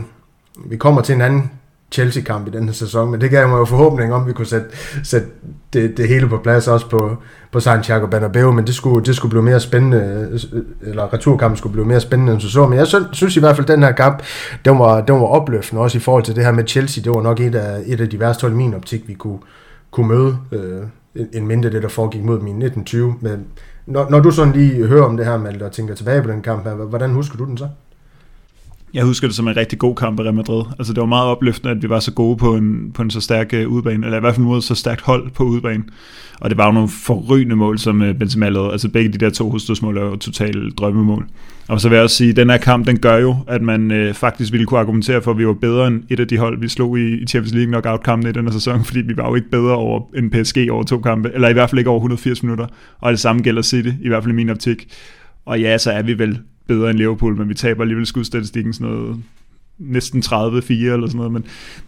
[0.66, 1.52] vi kommer til en anden
[1.94, 4.46] Chelsea-kamp i den her sæson, men det gav mig jo forhåbning om, at vi kunne
[4.46, 4.68] sætte,
[5.04, 5.28] sætte
[5.74, 7.18] det, det hele på plads også på,
[7.52, 10.40] på Santiago Bernabeu, men det skulle, det skulle blive mere spændende,
[10.82, 13.76] eller returkampen skulle blive mere spændende end så Men jeg synes i hvert fald, at
[13.76, 14.24] den her kamp,
[14.66, 17.04] den var, den var opløftende, også i forhold til det her med Chelsea.
[17.04, 19.40] Det var nok et af, et af de værste hold i min optik, vi kunne,
[19.92, 20.82] kunne møde, øh,
[21.34, 23.16] en mindre det, der foregik mod min 1920.
[23.22, 23.46] Men
[23.86, 26.42] når, når du sådan lige hører om det her, Malte, og tænker tilbage på den
[26.42, 27.68] kamp her, hvordan husker du den så?
[28.94, 30.64] Jeg husker det som en rigtig god kamp i Real Madrid.
[30.80, 33.22] Altså det var meget opløftende, at vi var så gode på en, på en så
[33.22, 35.84] stærk uh, eller i hvert fald mod så stærkt hold på udebane.
[36.42, 38.72] Og det var jo nogle forrygende mål, som øh, Benzema lavede.
[38.72, 41.28] Altså begge de der to hovedstødsmål er jo totalt drømmemål.
[41.68, 43.92] Og så vil jeg også sige, at den her kamp, den gør jo, at man
[43.92, 46.60] øh, faktisk ville kunne argumentere for, at vi var bedre end et af de hold,
[46.60, 49.36] vi slog i, i Champions League knockout-kampen i den her sæson, fordi vi var jo
[49.36, 52.44] ikke bedre over en PSG over to kampe, eller i hvert fald ikke over 180
[52.44, 52.68] minutter.
[53.00, 54.88] Og det samme gælder City, i hvert fald i min optik.
[55.46, 58.88] Og ja, så er vi vel bedre end Liverpool, men vi taber alligevel skudstatistikken sådan
[58.88, 59.24] noget
[59.84, 61.46] næsten 30-4 eller sådan noget, men,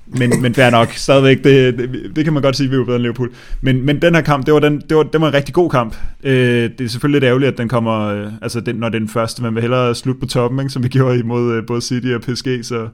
[0.07, 2.83] men, men fair nok, stadigvæk, det, det, det, kan man godt sige, at vi var
[2.83, 3.31] bedre end Liverpool.
[3.61, 5.69] Men, men den her kamp, det var, den, det var, det var en rigtig god
[5.69, 5.95] kamp.
[6.23, 8.99] Øh, det er selvfølgelig lidt ærgerligt, at den kommer, øh, altså den, når det er
[8.99, 11.81] den første, man vil hellere slutte på toppen, ikke, som vi gjorde imod øh, både
[11.81, 12.87] City og PSG, så,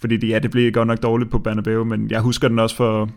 [0.00, 2.76] fordi det, ja, det blev godt nok dårligt på Bernabeu, men jeg husker den også
[2.76, 3.10] for,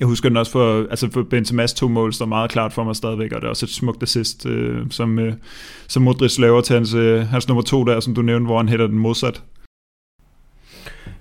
[0.00, 2.96] jeg husker den også for, altså for Benzema's to mål står meget klart for mig
[2.96, 5.32] stadigvæk, og det er også et smukt assist, øh, som, øh,
[5.88, 8.68] som Modric laver til hans, øh, hans nummer to der, som du nævnte, hvor han
[8.68, 9.42] hætter den modsat.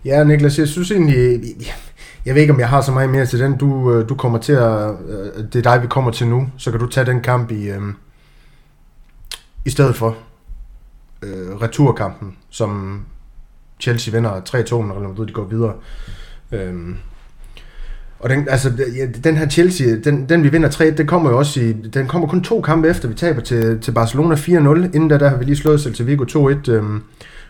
[0.06, 1.42] Ja, Niklas, jeg synes egentlig,
[2.26, 3.58] jeg ved ikke, om jeg har så meget mere til den.
[3.58, 6.72] Du, øh, du kommer til at, øh, det er dig, vi kommer til nu, så
[6.72, 7.82] kan du tage den kamp i, øh,
[9.66, 10.18] i stedet for
[11.22, 13.02] øh, returkampen, som
[13.80, 15.74] Chelsea vinder 3-2, når de går videre.
[16.52, 16.96] Øh,
[18.20, 18.72] og den, altså,
[19.24, 22.28] den her Chelsea, den, den vi vinder 3 den kommer jo også i, den kommer
[22.28, 24.50] kun to kampe efter, vi taber til, til Barcelona 4-0.
[24.50, 27.04] Inden da, der har vi lige slået Celta Vigo 2-1 øhm,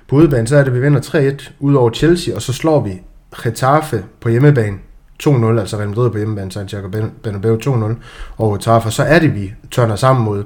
[0.07, 1.01] på udebane, så er det, vi vinder
[1.39, 3.01] 3-1 ud over Chelsea, og så slår vi
[3.43, 4.77] Getafe på hjemmebane
[5.23, 6.87] 2-0, altså Real Madrid på hjemmebane, Santiago
[7.23, 7.95] Bernabeu 2-0
[8.37, 10.43] over Getafe, så er det, vi tørner sammen mod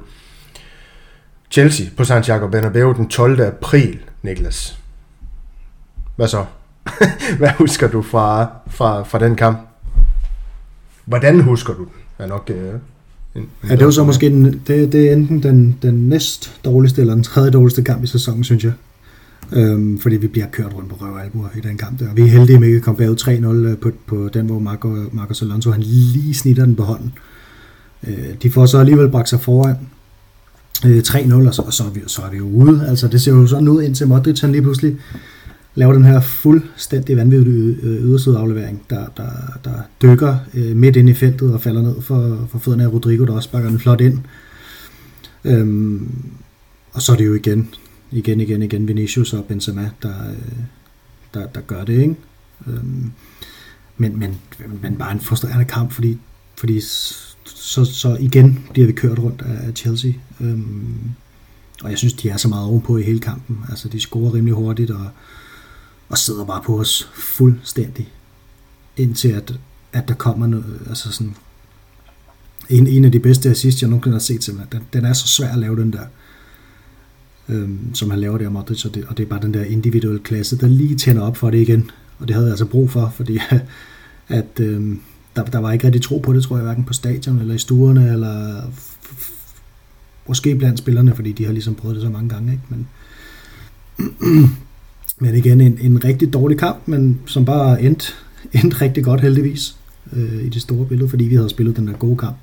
[1.51, 3.41] Chelsea på Santiago Bernabeu den 12.
[3.41, 4.79] april, Niklas.
[6.15, 6.45] Hvad så?
[7.39, 9.59] Hvad husker du fra, fra, fra den kamp?
[11.05, 11.91] Hvordan husker du den?
[12.19, 12.73] Er nok øh,
[13.35, 16.61] en, en ja, det var så måske den, det, det er enten den, den næst
[16.65, 18.73] dårligste eller den tredje dårligste kamp i sæsonen, synes jeg.
[19.53, 22.13] Øhm, fordi vi bliver kørt rundt på røv albuer i den kamp der.
[22.13, 23.15] Vi er heldige med at komme bagud
[23.65, 27.13] 3-0 øh, på, på den, hvor Marco, Marcos Alonso han lige snitter den på hånden.
[28.07, 29.75] Øh, de får så alligevel bragt sig foran
[30.85, 32.87] øh, 3-0, og så, og så, er vi, så er vi jo ude.
[32.87, 34.97] Altså, det ser jo sådan ud, indtil Modric han lige pludselig
[35.75, 39.29] laver den her fuldstændig vanvittige øh, yderside aflevering, der, der,
[39.63, 43.25] der dykker øh, midt ind i feltet og falder ned for, for fødderne af Rodrigo,
[43.25, 44.19] der også bakker den flot ind.
[45.45, 46.11] Øhm,
[46.93, 47.69] og så er det jo igen,
[48.11, 50.37] igen, igen, igen Vinicius og Benzema, der, øh,
[51.33, 52.15] der, der gør det, ikke?
[52.67, 53.11] Øhm,
[53.97, 54.39] men, men,
[54.81, 56.17] men bare en frustrerende kamp, fordi,
[56.55, 56.81] fordi
[57.45, 60.11] så, så igen bliver vi kørt rundt af Chelsea.
[60.39, 61.11] Øhm,
[61.83, 63.59] og jeg synes, de er så meget ovenpå i hele kampen.
[63.69, 65.09] Altså, de scorer rimelig hurtigt, og
[66.09, 68.13] og sidder bare på os fuldstændig,
[68.97, 69.59] indtil at,
[69.93, 71.35] at der kommer noget, altså sådan,
[72.69, 74.79] en, en af de bedste assist, jeg nogensinde har set simpelthen.
[74.79, 76.05] Den, den er så svær at lave, den der
[77.49, 80.19] øh, som han laver der Modric, og det, og det er bare den der individuelle
[80.19, 81.91] klasse, der lige tænder op for det igen.
[82.19, 83.39] Og det havde jeg altså brug for, fordi
[84.27, 84.95] at øh,
[85.35, 87.57] der, der var ikke rigtig tro på det, tror jeg, hverken på stadion eller i
[87.57, 88.61] stuerne, eller
[90.27, 92.51] måske blandt spillerne, fordi de har ligesom prøvet det så mange gange.
[92.51, 92.63] Ikke?
[92.69, 92.87] Men,
[95.21, 98.13] men igen, en, en rigtig dårlig kamp, men som bare endte,
[98.63, 99.75] endte rigtig godt heldigvis
[100.13, 102.37] øh, i det store billede, fordi vi havde spillet den der gode kamp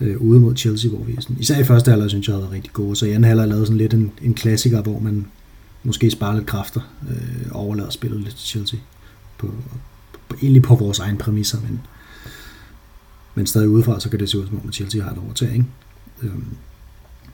[0.00, 2.52] øh, ude mod Chelsea, hvor vi sådan, især i første halvleg synes jeg har været
[2.52, 5.26] rigtig gode, så i anden halvleg lavede sådan lidt en, en klassiker, hvor man
[5.82, 6.80] måske sparer lidt kræfter
[7.10, 8.78] øh, overlader spillet lidt til Chelsea.
[9.38, 9.54] På,
[10.28, 11.80] på, egentlig på vores egen præmisser, men,
[13.34, 15.52] men stadig udefra, så kan det se ud som om, at Chelsea har et overtag.
[15.52, 15.66] Ikke?
[16.22, 16.46] Øhm,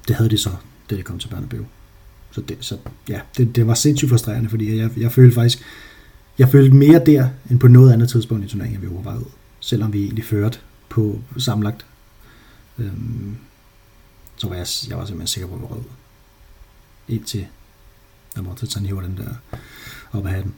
[0.09, 0.51] det havde de så,
[0.91, 1.65] da det kom til Bernabeu.
[2.31, 2.77] Så, det, så
[3.09, 5.63] ja, det, det var sindssygt frustrerende, fordi jeg, jeg følte faktisk,
[6.39, 9.25] jeg følte mere der, end på noget andet tidspunkt i turneringen, vi overvejede.
[9.61, 11.87] Selvom vi egentlig førte på samlagt.
[12.79, 13.37] Øhm,
[14.37, 15.83] så var jeg, jeg var simpelthen sikker på, at jeg var rød.
[17.09, 17.47] Indtil
[18.35, 19.59] der måtte tage hiver den der
[20.13, 20.55] op af hatten.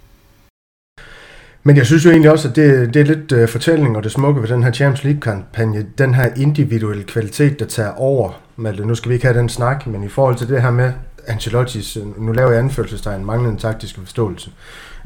[1.63, 4.13] Men jeg synes jo egentlig også, at det, det er lidt uh, fortælling og det
[4.13, 5.87] smukke ved den her Champions League-kampagne.
[5.99, 8.41] Den her individuelle kvalitet, der tager over.
[8.57, 10.93] Malte, nu skal vi ikke have den snak, men i forhold til det her med
[11.29, 14.51] Ancelotti's, øh, nu laver jeg anførselstegn, manglende taktiske forståelse,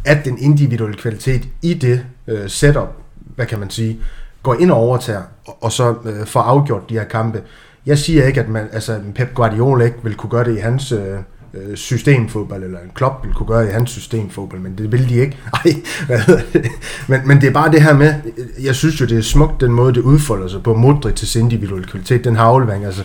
[0.05, 4.01] at den individuelle kvalitet i det uh, setup, hvad kan man sige,
[4.49, 7.43] går ind og overtager, og, og så øh, får afgjort de her kampe.
[7.87, 10.93] Jeg siger ikke, at man, altså, Pep Guardiola ikke vil kunne gøre det i hans...
[10.93, 11.19] Øh,
[11.55, 15.15] øh systemfodbold, eller en klub vil kunne gøre i hans systemfodbold, men det vil de
[15.15, 15.39] ikke.
[15.65, 15.73] Ej,
[16.07, 16.19] hvad
[16.53, 16.71] det?
[17.09, 18.15] Men, men det er bare det her med,
[18.63, 21.87] jeg synes jo, det er smukt, den måde, det udfolder sig på Modric til individuel
[21.87, 23.05] kvalitet, den her aflevering, altså,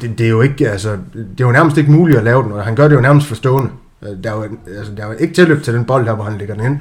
[0.00, 2.52] det, det, er jo ikke, altså, det er jo nærmest ikke muligt at lave den,
[2.52, 3.70] og han gør det jo nærmest forstående.
[4.02, 4.42] Øh, der er jo,
[4.78, 6.78] altså, der er jo ikke tilløb til den bold der, hvor han ligger den ind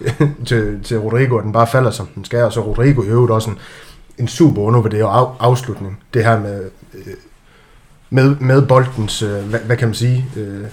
[0.46, 3.32] til, til Rodrigo, at den bare falder, som den skal, og så Rodrigo i øvrigt
[3.32, 3.58] også en,
[4.18, 6.02] en super undervurderet af, afslutning.
[6.14, 7.14] Det her med øh,
[8.10, 10.64] med, med boldens, øh, hvad, hvad kan man sige, øh,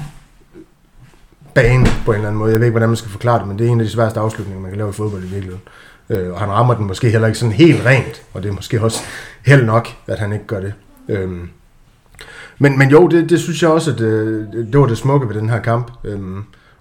[1.54, 2.52] bane på en eller anden måde.
[2.52, 4.20] Jeg ved ikke, hvordan man skal forklare det, men det er en af de sværeste
[4.20, 5.62] afslutninger, man kan lave i fodbold i virkeligheden.
[6.10, 8.82] Øh, og han rammer den måske heller ikke sådan helt rent, og det er måske
[8.82, 9.02] også
[9.50, 10.74] held nok, at han ikke gør det.
[11.10, 11.30] Øh,
[12.60, 15.36] men, men jo, det, det synes jeg også, at det, det var det smukke ved
[15.36, 15.92] den her kamp.
[16.04, 16.20] Øh,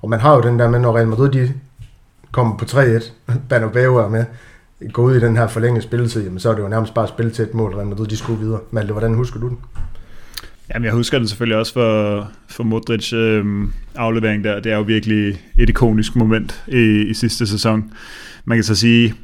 [0.02, 1.52] og man har jo den der med, når Real Madrid de
[2.36, 3.12] kommer på 3-1,
[3.48, 4.24] Banobeo er med,
[4.92, 7.34] går ud i den her forlængede spilletid, jamen så er det jo nærmest bare spillet
[7.34, 8.60] til et mål, Real Madrid de skulle videre.
[8.70, 9.58] Malte, hvordan husker du den?
[10.74, 13.44] Jamen, jeg husker den selvfølgelig også for, for Modric øh,
[13.94, 14.60] aflevering der.
[14.60, 17.92] Det er jo virkelig et ikonisk moment i, i sidste sæson.
[18.44, 19.14] Man kan så sige,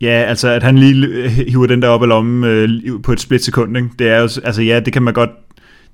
[0.00, 3.76] ja, altså at han lige hiver den der op af lommen øh, på et splitsekund,
[3.76, 3.88] ikke?
[3.98, 5.30] det er jo, altså ja, det kan man godt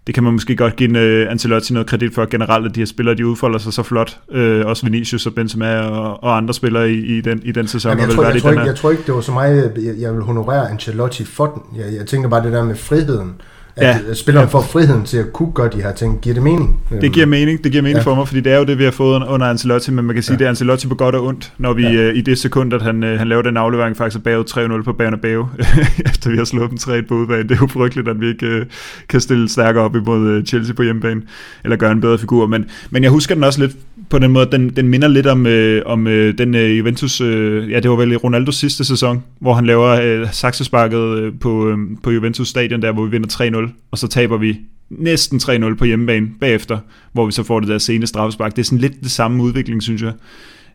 [0.06, 2.86] det kan man måske godt give uh, Ancelotti noget kredit for generelt, at de her
[2.86, 4.18] spillere, de udfolder sig så flot.
[4.28, 7.90] Uh, også Vinicius og Benzema og, og andre spillere i, i, den, i den sæson.
[7.90, 10.14] Jamen, jeg, tror, jeg, tror ikke, jeg tror ikke, det var så meget, jeg, jeg
[10.14, 11.80] vil honorere Ancelotti for den.
[11.80, 13.40] Jeg, jeg tænker bare det der med friheden
[13.76, 14.14] at ja.
[14.14, 16.20] spilleren får friheden til at kunne gøre de her ting.
[16.20, 16.80] Giver det mening?
[17.00, 18.02] Det giver mening, det giver mening ja.
[18.02, 20.22] for mig, fordi det er jo det, vi har fået under Ancelotti, men man kan
[20.22, 20.38] sige, ja.
[20.38, 22.10] det er Ancelotti på godt og ondt, når vi ja.
[22.10, 24.92] uh, i det sekund, at han, uh, han laver den aflevering, faktisk bagud 3-0 på
[24.92, 25.48] Bernabeu,
[26.06, 27.48] efter vi har slået dem 3 på udbanen.
[27.48, 28.62] Det er jo frygteligt, at vi ikke uh,
[29.08, 31.22] kan stille stærkere op imod uh, Chelsea på hjemmebane,
[31.64, 33.76] eller gøre en bedre figur, men, men jeg husker den også lidt
[34.10, 37.70] på den måde, den, den minder lidt om, øh, om øh, den øh, Juventus, øh,
[37.70, 41.68] ja det var vel i Ronaldos sidste sæson, hvor han laver øh, saksesparket øh, på,
[41.68, 43.28] øh, på Juventus stadion der, hvor vi vinder
[43.63, 46.78] 3-0, og så taber vi næsten 3-0 på hjemmebane bagefter,
[47.12, 48.56] hvor vi så får det der sene straffespark.
[48.56, 50.12] Det er sådan lidt det samme udvikling, synes jeg.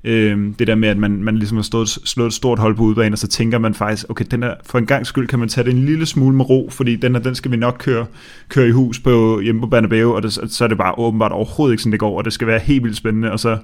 [0.04, 2.84] Øh, det der med, at man, man ligesom har stået, slået et stort hold på
[2.84, 5.50] udbanen, og så tænker man faktisk, okay, den der, for en gang skyld kan man
[5.50, 8.06] tage det en lille smule med ro, fordi den, her, den skal vi nok køre,
[8.50, 11.74] køre i hus på, hjemme på Bernabeu, og det, så er det bare åbenbart overhovedet
[11.74, 13.58] ikke sådan, det går, og det skal være helt vildt spændende, og så,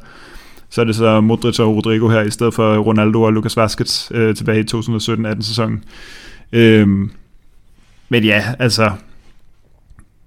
[0.69, 4.11] så er det så Modric og Rodrigo her, i stedet for Ronaldo og Lucas Vazquez
[4.11, 5.83] øh, tilbage i 2017-18 sæsonen.
[6.53, 6.87] Øh,
[8.09, 8.91] men ja, altså,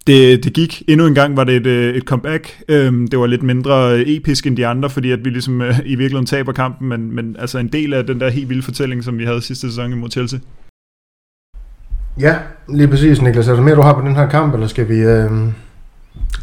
[0.09, 0.83] det, det gik.
[0.89, 2.63] Endnu en gang var det et, øh, et comeback.
[2.69, 5.95] Øhm, det var lidt mindre episk end de andre, fordi at vi ligesom øh, i
[5.95, 9.19] virkeligheden taber kampen, men, men altså en del af den der helt vilde fortælling, som
[9.19, 10.39] vi havde sidste sæson imod Chelsea.
[12.21, 12.37] Ja,
[12.69, 13.49] lige præcis, Niklas.
[13.49, 15.31] Er der mere, du har på den her kamp, eller skal vi øh,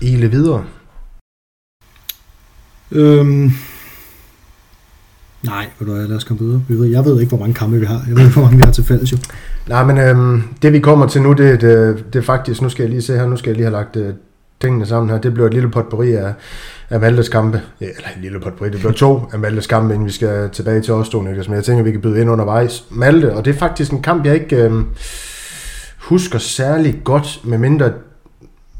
[0.01, 0.65] ile videre?
[2.91, 3.51] Øhm,
[5.45, 6.61] Nej, ved du hvad, lad os komme videre.
[6.67, 8.01] Vi ved, jeg ved ikke, hvor mange kampe vi har.
[8.07, 9.17] Jeg ved ikke, hvor mange vi har til fælles jo.
[9.67, 12.83] Nej, men øhm, det vi kommer til nu, det, det, det er faktisk, nu skal
[12.83, 14.13] jeg lige se her, nu skal jeg lige have lagt øh,
[14.61, 15.17] tingene sammen her.
[15.17, 16.33] Det bliver et lille potpourri af,
[16.89, 17.61] af Maltes kampe.
[17.81, 20.81] Ja, eller et lille potpourri, det bliver to af Maltes kampe, inden vi skal tilbage
[20.81, 21.47] til os to, Niklas.
[21.47, 22.85] Men jeg tænker, vi kan byde ind undervejs.
[22.89, 24.85] Malte, og det er faktisk en kamp, jeg ikke øhm,
[25.97, 27.91] husker særlig godt, med mindre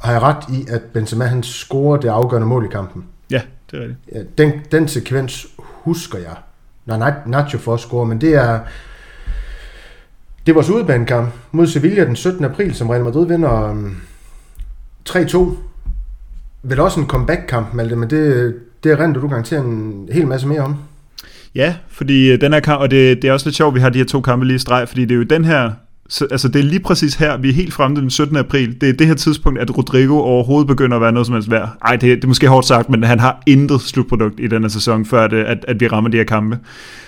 [0.02, 3.04] har jeg ret i, at Benzema han scorer det afgørende mål i kampen.
[3.32, 3.42] Ja,
[3.72, 4.00] det er rigtigt.
[4.16, 6.36] Ja, den, den sekvens husker jeg
[6.86, 8.60] når Nacho får score, men det er,
[10.46, 12.46] Det er vores udebanekamp mod Sevilla den 17.
[12.46, 14.02] april, som Real Madrid vinder um,
[15.10, 15.38] 3-2.
[16.64, 20.62] Vel også en comeback-kamp, Malte, men det, det rent du garanterer en hel masse mere
[20.62, 20.76] om.
[21.56, 23.80] Ja, fordi øh, den her kamp, og det, det er også lidt sjovt, at vi
[23.80, 25.72] har de her to kampe lige i streg, fordi det er jo den her,
[26.10, 28.38] så, altså det er lige præcis her, vi er helt fremme den 17.
[28.38, 31.52] april, det er det her tidspunkt, at Rodrigo overhovedet begynder at være noget som helst
[31.52, 31.70] værd.
[31.86, 35.06] Ej, det, det er måske hårdt sagt, men han har intet slutprodukt i denne sæson,
[35.06, 36.60] før det, at, at vi rammer de her kampe.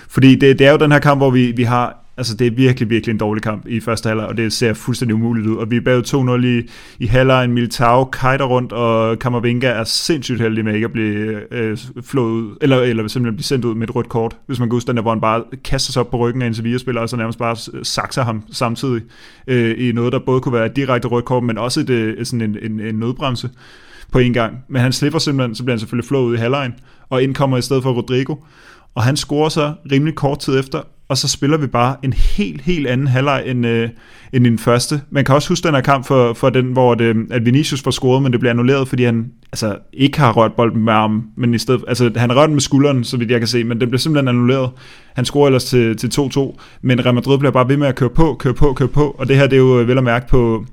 [0.08, 2.50] Fordi det, det er jo den her kamp, hvor vi, vi har Altså, det er
[2.50, 5.56] virkelig, virkelig en dårlig kamp i første halvleg, og det ser fuldstændig umuligt ud.
[5.56, 6.70] Og vi er bagud 2-0 i,
[7.04, 11.78] i halvleg, Militao kajter rundt, og Kammervinga er sindssygt heldig med ikke at blive øh,
[12.02, 14.36] flået ud, eller, eller simpelthen blive sendt ud med et rødt kort.
[14.46, 16.46] Hvis man kan huske den der, hvor han bare kaster sig op på ryggen af
[16.46, 19.02] en Sevilla-spiller, og så nærmest bare sakser ham samtidig
[19.46, 22.26] øh, i noget, der både kunne være et direkte rødt kort, men også et, øh,
[22.26, 23.50] sådan en, en, en nødbremse
[24.12, 24.56] på en gang.
[24.68, 26.74] Men han slipper simpelthen, så bliver han selvfølgelig flået ud i halvlejen,
[27.08, 28.34] og indkommer i stedet for Rodrigo.
[28.94, 32.60] Og han scorer så rimelig kort tid efter, og så spiller vi bare en helt,
[32.60, 33.88] helt anden halvleg end, øh,
[34.32, 35.00] end den første.
[35.10, 37.90] Man kan også huske den her kamp for, for den, hvor det, at Vinicius får
[37.90, 41.54] scoret, men det bliver annulleret, fordi han altså, ikke har rørt bolden med armen, men
[41.54, 43.88] i stedet, altså, han rørte den med skulderen, så vidt jeg kan se, men det
[43.88, 44.70] bliver simpelthen annulleret.
[45.14, 48.10] Han scorer ellers til, til 2-2, men Real Madrid bliver bare ved med at køre
[48.10, 50.28] på, køre på, køre på, og det her det er jo øh, vel at mærke
[50.28, 50.64] på,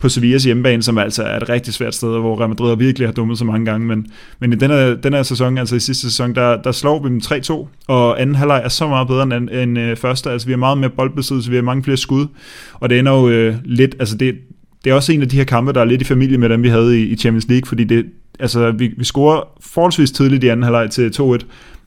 [0.00, 3.12] på Sevillas hjemmebane, som altså er et rigtig svært sted, hvor Real Madrid virkelig har
[3.12, 3.86] dummet så mange gange.
[3.86, 4.06] Men,
[4.40, 7.08] men i den her, den her sæson, altså i sidste sæson, der, der slår vi
[7.08, 10.30] dem 3-2, og anden halvleg er så meget bedre end, end øh, første.
[10.30, 12.26] Altså vi har meget mere boldbesiddelse, vi har mange flere skud,
[12.74, 14.34] og det ender jo øh, lidt, altså det,
[14.84, 16.62] det er også en af de her kampe, der er lidt i familie med dem,
[16.62, 18.06] vi havde i, i Champions League, fordi det,
[18.40, 21.38] altså, vi, vi scorer forholdsvis tidligt i anden halvleg til 2-1,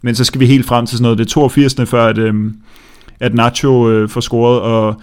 [0.01, 1.75] men så skal vi helt frem til sådan noget, det er 82.
[1.85, 2.33] før, at, øh,
[3.19, 5.01] at Nacho øh, får scoret, og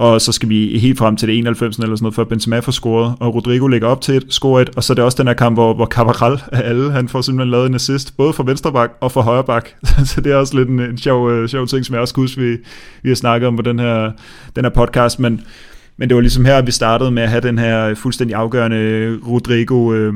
[0.00, 2.72] og så skal vi helt frem til det 91 eller sådan noget, før Benzema får
[2.72, 5.26] scoret, og Rodrigo lægger op til et, score et, og så er det også den
[5.26, 8.42] her kamp, hvor, hvor Cabral af alle, han får simpelthen lavet en assist, både for
[8.42, 9.68] venstre bak og for højre bak.
[10.10, 12.42] så det er også lidt en, en sjov, øh, sjov ting, som jeg også husker,
[12.42, 12.56] vi,
[13.02, 14.12] vi har snakket om på den her,
[14.56, 15.40] den her podcast, men,
[15.96, 19.18] men det var ligesom her, at vi startede med at have den her fuldstændig afgørende
[19.26, 20.14] Rodrigo øh,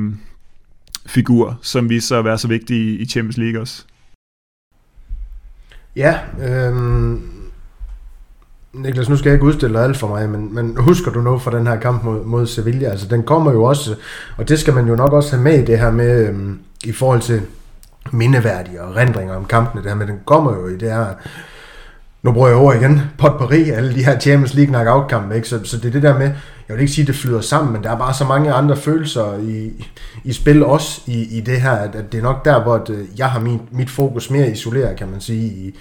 [1.06, 3.84] figur, som viste sig at være så vigtig i Champions League også.
[5.96, 7.18] Ja, øh,
[8.74, 11.58] Niklas, nu skal jeg ikke udstille alt for mig, men, men husker du noget fra
[11.58, 12.88] den her kamp mod, mod Sevilla?
[12.88, 13.94] Altså, den kommer jo også,
[14.36, 16.92] og det skal man jo nok også have med i det her med, øhm, i
[16.92, 17.42] forhold til
[18.12, 21.06] mindeværdige og rendringer om kampene, det her med, den kommer jo i det her,
[22.22, 25.48] nu bruger jeg over igen, potpourri, alle de her Champions League knockout kampe, ikke?
[25.48, 26.30] Så, så det er det der med,
[26.68, 28.76] jeg vil ikke sige, at det flyder sammen, men der er bare så mange andre
[28.76, 29.86] følelser i,
[30.24, 32.90] i spil også i, i det her, at, at det er nok der, hvor at,
[32.90, 35.78] øh, jeg har min, mit fokus mere isoleret, kan man sige, i,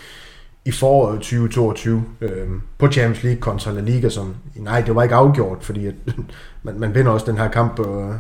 [0.66, 2.30] i foråret 2022 øh,
[2.78, 5.94] på Champions League kontra La Liga, som nej, det var ikke afgjort, fordi at,
[6.64, 8.16] man, man vinder også den her kamp øh,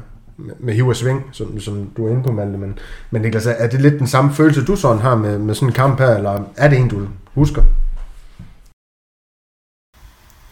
[0.59, 2.57] med hiv og sving, som, som du er inde på, Malte.
[2.57, 2.79] Men,
[3.11, 5.73] men Niklas, er det lidt den samme følelse, du sådan har med, med sådan en
[5.73, 7.63] kamp her, eller er det en, du husker?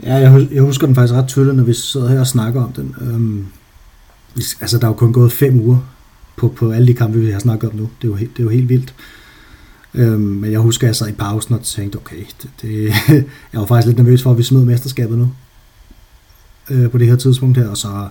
[0.03, 2.71] Ja, jeg, jeg husker den faktisk ret tydeligt, når vi sidder her og snakker om
[2.71, 2.95] den.
[3.01, 3.47] Øhm,
[4.61, 5.77] altså, der er jo kun gået fem uger
[6.35, 7.89] på, på alle de kampe, vi har snakket om nu.
[8.01, 8.93] Det er jo, det er jo helt vildt.
[9.93, 12.93] Øhm, men jeg husker, at jeg sad i pausen og tænkte, okay, det, det,
[13.53, 15.31] jeg var faktisk lidt nervøs for, at vi smed mesterskabet nu.
[16.69, 18.07] Øh, på det her tidspunkt her, og så,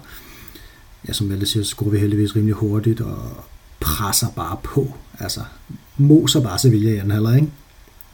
[1.09, 3.45] ja, som Malte siger, så går vi heldigvis rimelig hurtigt og
[3.81, 4.95] presser bare på.
[5.19, 5.41] Altså,
[5.97, 7.49] moser bare Sevilla i anden halvleg, ikke?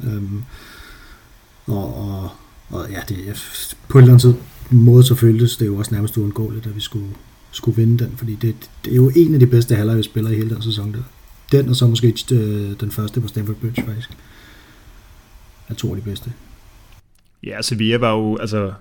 [0.04, 0.42] Øhm,
[1.66, 2.30] og, og,
[2.68, 3.18] og ja, det,
[3.88, 4.40] på en eller anden
[4.70, 7.08] måde så føltes det jo også nærmest uundgåeligt, at vi skulle,
[7.50, 8.54] skulle vinde den, fordi det,
[8.84, 11.02] det er jo en af de bedste halvleje, vi spiller i hele den sæson der.
[11.52, 14.10] Den, og så måske øh, den første på Stamford Bridge, faktisk.
[15.68, 16.32] Er to af de bedste.
[17.42, 18.72] Ja, Sevilla var jo, altså,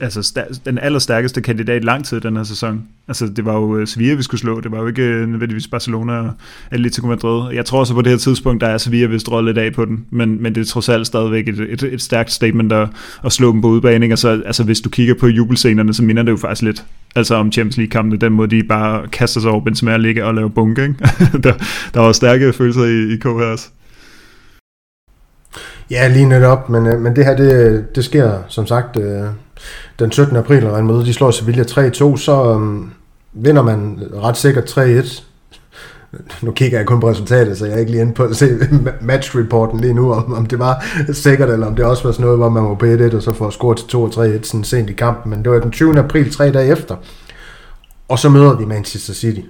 [0.00, 2.82] altså den allerstærkeste kandidat lang tid den her sæson.
[3.08, 4.60] Altså det var jo øh, Sevilla, vi skulle slå.
[4.60, 6.32] Det var jo ikke øh, nødvendigvis Barcelona og
[6.70, 7.54] Atletico Madrid.
[7.54, 9.84] Jeg tror også på det her tidspunkt, der er Sevilla vist råd lidt af på
[9.84, 10.04] den.
[10.10, 12.88] Men, men det er trods alt stadigvæk et, et, et stærkt statement at,
[13.24, 14.12] at slå dem på udbaning.
[14.12, 17.34] Og så, altså hvis du kigger på jubelscenerne, så minder det jo faktisk lidt altså
[17.34, 18.16] om Champions League-kampene.
[18.16, 20.82] Den måde, de bare kaster sig over Benzema og ligger og laver bunke.
[20.82, 20.94] Ikke?
[21.44, 21.52] der,
[21.94, 23.68] der var stærke følelser i, i KH også.
[25.90, 29.22] Ja, lige netop, men, øh, men det her, det, det sker som sagt øh,
[29.98, 30.36] den 17.
[30.36, 32.92] april, og med, de slår Sevilla 3-2, så um,
[33.32, 35.22] vinder man ret sikkert 3-1.
[36.42, 38.58] Nu kigger jeg kun på resultatet, så jeg er ikke lige inde på at se
[39.00, 42.38] matchreporten lige nu, om, om det var sikkert, eller om det også var sådan noget,
[42.38, 44.92] hvor man var på 1-1, og så får scoret til 2 3-1 sådan sent i
[44.92, 45.30] kampen.
[45.30, 45.98] Men det var den 20.
[45.98, 46.96] april, tre dage efter.
[48.08, 49.40] Og så møder vi Manchester City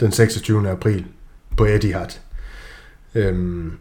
[0.00, 0.70] den 26.
[0.70, 1.04] april
[1.56, 2.06] på Etihad.
[3.14, 3.72] Øhm,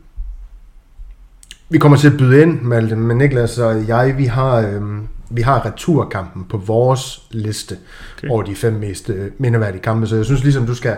[1.69, 5.41] vi kommer til at byde ind, Malte, men Niklas og jeg, vi har, øhm, vi
[5.41, 7.77] har returkampen på vores liste
[8.17, 8.29] okay.
[8.29, 10.95] over de fem mest øh, mindeværdige kampe, så jeg synes ligesom, du skal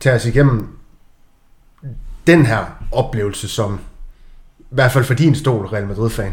[0.00, 0.68] tage os igennem
[2.26, 3.80] den her oplevelse som,
[4.58, 6.32] i hvert fald for din stol, Real Madrid-fan.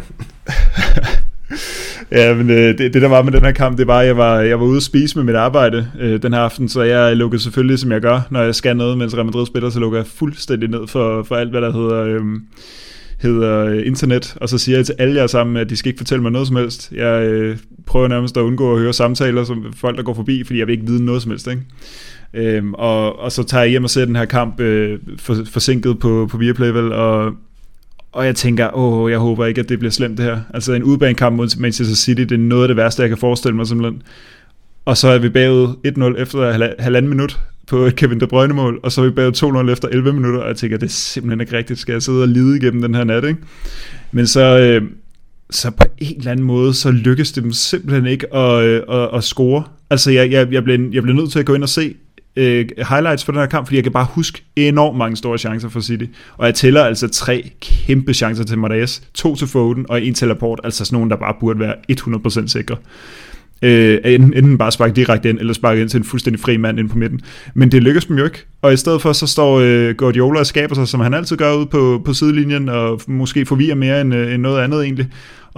[2.11, 4.17] ja, men øh, det, det der var med den her kamp, det var, at jeg
[4.17, 7.15] var, jeg var ude at spise med mit arbejde øh, den her aften, så jeg
[7.15, 9.99] lukkede selvfølgelig, som jeg gør, når jeg skal noget, mens Real Madrid spiller, så lukker
[9.99, 12.03] jeg fuldstændig ned for, for alt, hvad der hedder...
[12.03, 12.21] Øh,
[13.19, 15.97] hedder øh, internet, og så siger jeg til alle jer sammen, at de skal ikke
[15.97, 16.91] fortælle mig noget som helst.
[16.91, 20.59] Jeg øh, prøver nærmest at undgå at høre samtaler som folk, der går forbi, fordi
[20.59, 21.47] jeg vil ikke vide noget som helst.
[21.47, 21.61] Ikke?
[22.33, 25.99] Øhm, og, og så tager jeg hjem og ser den her kamp øh, for, forsinket
[25.99, 27.33] på, på Viaplay, vel, og,
[28.11, 30.39] og jeg tænker, åh, jeg håber ikke, at det bliver slemt det her.
[30.53, 33.55] Altså en udbanekamp mod Manchester City, det er noget af det værste, jeg kan forestille
[33.55, 34.01] mig simpelthen.
[34.85, 35.67] Og så er vi bagud
[36.15, 37.39] 1-0 efter halvanden minut
[37.69, 40.41] på et Kevin De Bruyne mål, og så er vi bagud 2-0 efter 11 minutter,
[40.41, 42.95] og jeg tænker, det er simpelthen ikke rigtigt, skal jeg sidde og lide igennem den
[42.95, 43.39] her nat, ikke?
[44.11, 44.81] Men så, øh,
[45.49, 49.09] så på en eller anden måde, så lykkes det dem simpelthen ikke at, øh, at,
[49.13, 49.63] at score.
[49.89, 51.95] Altså, jeg, jeg, jeg, blev, jeg blev nødt til at gå ind og se
[52.35, 55.69] øh, highlights for den her kamp, fordi jeg kan bare huske enormt mange store chancer
[55.69, 56.05] for City.
[56.37, 60.27] Og jeg tæller altså tre kæmpe chancer til Marais, to til Foden og en til
[60.27, 62.75] Laporte, altså sådan nogen, der bare burde være 100% sikre.
[63.61, 66.89] Øh, enten bare sparke direkte ind, eller sparke ind til en fuldstændig fri mand ind
[66.89, 67.21] på midten.
[67.53, 68.45] Men det lykkes dem jo ikke.
[68.61, 71.53] Og i stedet for, så står øh, Guardiola og skaber sig, som han altid gør
[71.53, 75.07] ud på, på sidelinjen, og måske forvirrer mere end, øh, end noget andet egentlig.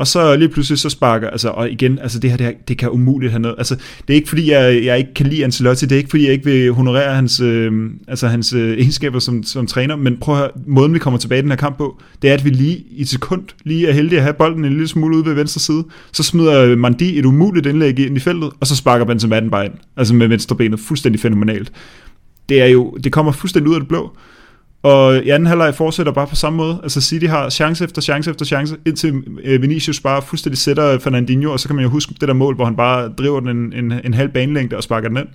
[0.01, 2.77] Og så lige pludselig så sparker, altså, og igen, altså det her, det, her, det
[2.77, 5.85] kan umuligt have noget, altså det er ikke fordi, jeg, jeg ikke kan lide Ancelotti,
[5.85, 9.43] det er ikke fordi, jeg ikke vil honorere hans, øh, altså hans øh, egenskaber som,
[9.43, 12.01] som træner, men prøv at høre, måden vi kommer tilbage i den her kamp på,
[12.21, 14.71] det er, at vi lige i et sekund, lige er heldige at have bolden en
[14.71, 18.49] lille smule ude ved venstre side, så smider Mandi et umuligt indlæg ind i feltet,
[18.59, 21.71] og så sparker Benzema den bare ind, altså med venstre benet, fuldstændig fænomenalt.
[22.49, 24.17] Det er jo, det kommer fuldstændig ud af det blå,
[24.83, 26.79] og i anden halvleg fortsætter bare på samme måde.
[26.83, 31.51] Altså City har chance efter chance efter chance, indtil øh, Vinicius bare fuldstændig sætter Fernandinho,
[31.51, 33.73] og så kan man jo huske det der mål, hvor han bare driver den en,
[33.73, 35.27] en, en halv banelængde og sparker den ind.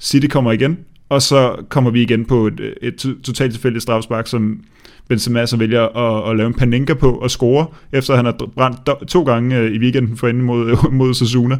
[0.00, 0.78] City kommer igen,
[1.08, 4.60] og så kommer vi igen på et, et totalt tilfældigt strafspark, som
[5.08, 9.08] Benzema så vælger at, at lave en paninka på og score, efter han har brændt
[9.08, 11.58] to gange øh, i weekenden for mod, mod Sasuna.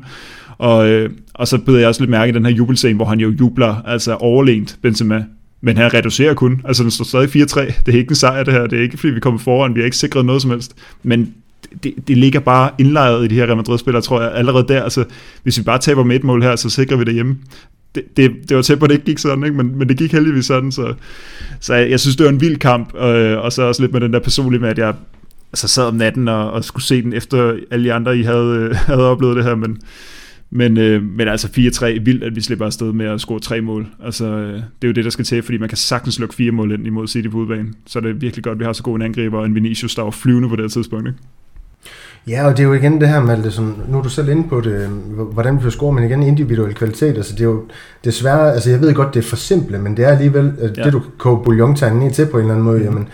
[0.59, 3.21] Og, øh, og så beder jeg også lidt mærke i den her jubelscene, hvor han
[3.21, 5.25] jo jubler, altså overlænt Benzema,
[5.61, 6.61] men han reducerer kun.
[6.65, 7.73] Altså, den står stadig 4-3.
[7.87, 8.67] Det er ikke en sejr, det her.
[8.67, 9.75] Det er ikke, fordi vi kommer foran.
[9.75, 10.77] Vi har ikke sikret noget som helst.
[11.03, 11.35] Men
[11.83, 14.83] det, det ligger bare indlejret i de her Real Madrid-spillere, tror jeg, allerede der.
[14.83, 15.05] Altså,
[15.43, 17.39] hvis vi bare taber med et mål her, så sikrer vi det hjemme.
[17.95, 19.57] Det, det, det var tæt på, at det ikke gik sådan, ikke?
[19.57, 20.73] Men, men det gik heldigvis sådan.
[20.73, 20.95] Så,
[21.61, 22.97] så jeg, jeg synes, det var en vild kamp.
[22.97, 24.95] Øh, og så også lidt med den der personlige med, at jeg
[25.53, 28.57] altså, sad om natten og, og skulle se den efter alle de andre, I havde,
[28.57, 29.55] øh, havde oplevet det her.
[29.55, 29.79] Men,
[30.51, 33.87] men, øh, men altså 4-3, vildt at vi slipper afsted med at score tre mål.
[34.05, 36.53] Altså, øh, det er jo det, der skal til, fordi man kan sagtens lukke fire
[36.53, 37.75] mål ind imod City på udbanen.
[37.87, 39.95] Så det er virkelig godt, at vi har så god en angriber, og en Vinicius,
[39.95, 41.09] der var flyvende på det tidspunkt.
[41.09, 41.19] Ikke?
[42.29, 44.49] Ja, og det er jo igen det her det sådan, nu er du selv inde
[44.49, 44.89] på det,
[45.33, 47.65] hvordan vi får score, men igen individuel kvalitet, altså det er jo
[48.05, 50.85] desværre, altså jeg ved godt, det er for simple, men det er alligevel, ja.
[50.85, 52.85] det du koger bouillontegnen ned til på en eller anden måde, mm.
[52.85, 53.09] jamen,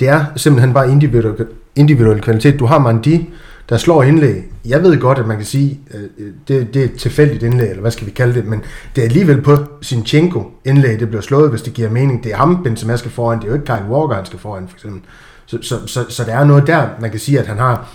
[0.00, 2.58] det er simpelthen bare individuel, individuel kvalitet.
[2.58, 3.30] Du har Mandi,
[3.68, 4.44] der slår indlæg.
[4.64, 7.68] Jeg ved godt, at man kan sige, at øh, det, det er et tilfældigt indlæg,
[7.68, 8.62] eller hvad skal vi kalde det, men
[8.96, 12.24] det er alligevel på Sinchenko indlæg, det bliver slået, hvis det giver mening.
[12.24, 14.68] Det er ham, Benzema skal foran, det er jo ikke Kyle Walker, han skal foran,
[14.68, 15.00] for eksempel.
[15.46, 17.88] Så, så, så, så der er noget der, man kan sige, at han har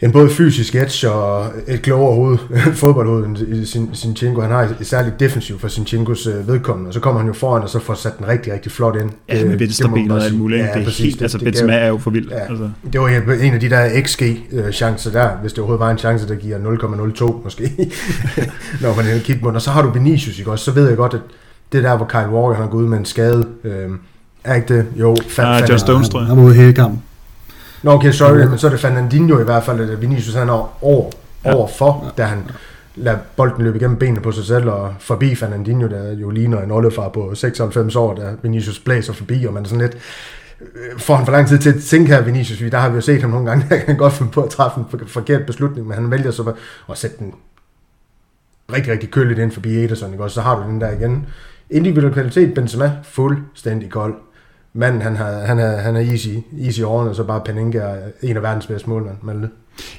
[0.00, 2.38] en både fysisk edge og et klogere hoved,
[2.82, 4.40] fodboldhoved end sin, Sinchenko.
[4.40, 7.62] Han har et særligt defensiv for Sinchenkos øh, vedkommende, og så kommer han jo foran,
[7.62, 9.10] og så får sat den rigtig, rigtig flot ind.
[9.28, 10.60] Ja, med venstrebenet og alt muligt.
[10.60, 12.28] Ja, det er præcis, helt, det, altså Benzema er jo for vild.
[12.30, 12.70] Ja, altså.
[12.92, 13.08] Det var
[13.42, 17.44] en af de der XG-chancer der, hvis det overhovedet var en chance, der giver 0,02
[17.44, 17.72] måske,
[18.82, 19.56] når man kigger på den.
[19.56, 20.64] Og så har du Vinicius, ikke også?
[20.64, 21.20] Så ved jeg godt, at
[21.72, 23.90] det der, hvor Kyle Walker han har gået ud med en skade, øh,
[24.44, 24.86] er ikke det?
[24.96, 26.26] Jo, fat, ah, Just Stones, tror jeg.
[26.26, 27.02] Han var ude hele kampen.
[27.82, 30.84] Nå, okay, sorry, men så er det Fernandinho i hvert fald, at Vinicius han er
[30.84, 31.10] over,
[31.44, 31.54] ja.
[31.54, 32.50] overfor, da han
[32.96, 36.70] lader bolden løbe igennem benene på sig selv, og forbi Fernandinho, der jo ligner en
[36.70, 39.96] oldefar på 96 år, da Vinicius blæser forbi, og man er sådan lidt,
[40.60, 43.00] øh, får han for lang tid til at tænke her, Vinicius, der har vi jo
[43.00, 45.94] set ham nogle gange, der kan godt finde på at træffe en forkert beslutning, men
[45.94, 46.52] han vælger så
[46.90, 47.34] at sætte den
[48.72, 50.24] rigtig, rigtig køligt ind forbi Ederson, ikke?
[50.24, 51.26] og så har du den der igen.
[51.70, 54.14] Individuel kvalitet, Benzema, fuldstændig kold
[54.76, 56.28] manden, han, har, han, er, han er easy,
[56.60, 59.50] easy årene, og så bare Peninga er en af verdens bedste målmænd, Malte.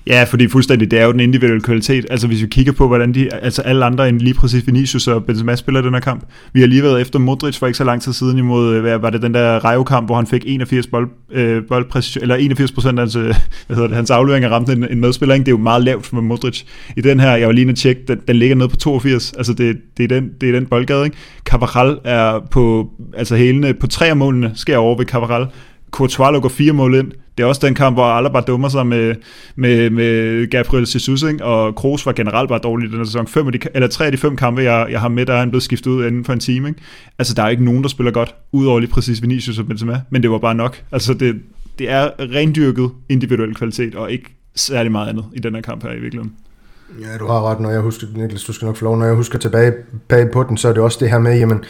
[0.07, 2.05] Ja, fordi fuldstændig, det er jo den individuelle kvalitet.
[2.09, 5.25] Altså hvis vi kigger på, hvordan de, altså alle andre end lige præcis Vinicius og
[5.25, 6.23] Benzema spiller den her kamp.
[6.53, 8.97] Vi har lige været efter Modric for ikke så lang tid siden imod, øh, hvad
[8.97, 12.99] var det, den der Rayo-kamp, hvor han fik 81 bold, øh, boldpræcision, eller 81 procent
[12.99, 13.23] af hans, øh,
[13.67, 15.35] hvad hedder det, hans afleveringer ramte en, en medspiller.
[15.35, 15.45] Ikke?
[15.45, 16.63] Det er jo meget lavt for Modric.
[16.97, 19.33] I den her, jeg var lige at tjekke, den, den ligger nede på 82.
[19.37, 21.17] Altså det, det, er, den, det er den boldgade, ikke?
[21.45, 25.47] Cabral er på, altså hælene på tre af målene, sker over ved Cabral.
[25.91, 27.11] Courtois lukker fire mål ind.
[27.37, 29.15] Det er også den kamp, hvor alle bare dummer sig med,
[29.55, 31.45] med, med Gabriel Jesus, ikke?
[31.45, 33.27] og Kroos var generelt bare dårlig i den her sæson.
[33.27, 35.39] Fem af de, eller tre af de fem kampe, jeg, jeg har med, der er
[35.39, 36.67] han blevet skiftet ud inden for en time.
[36.67, 36.81] Ikke?
[37.19, 40.23] Altså, der er ikke nogen, der spiller godt, udover lige præcis Vinicius og Benzema, men
[40.23, 40.83] det var bare nok.
[40.91, 41.35] Altså, det,
[41.79, 45.91] det er rendyrket individuel kvalitet, og ikke særlig meget andet i den her kamp her
[45.91, 46.33] i virkeligheden.
[47.01, 49.15] Ja, du har ret, når jeg husker, Niklas, du skal nok få lov, når jeg
[49.15, 49.73] husker tilbage
[50.07, 51.63] bag på den, så er det også det her med, jamen,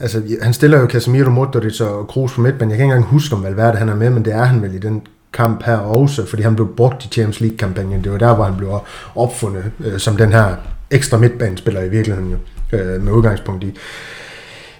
[0.00, 2.70] altså, han stiller jo Casemiro, Modric og Kroos på midtbanen.
[2.70, 4.74] Jeg kan ikke engang huske, om Valverde han er med, men det er han vel
[4.74, 8.04] i den kamp her også, fordi han blev brugt i Champions League-kampagnen.
[8.04, 8.80] Det var der, hvor han blev
[9.14, 10.56] opfundet øh, som den her
[10.90, 12.38] ekstra midtbanespiller i virkeligheden, jo,
[12.78, 13.74] øh, med udgangspunkt i,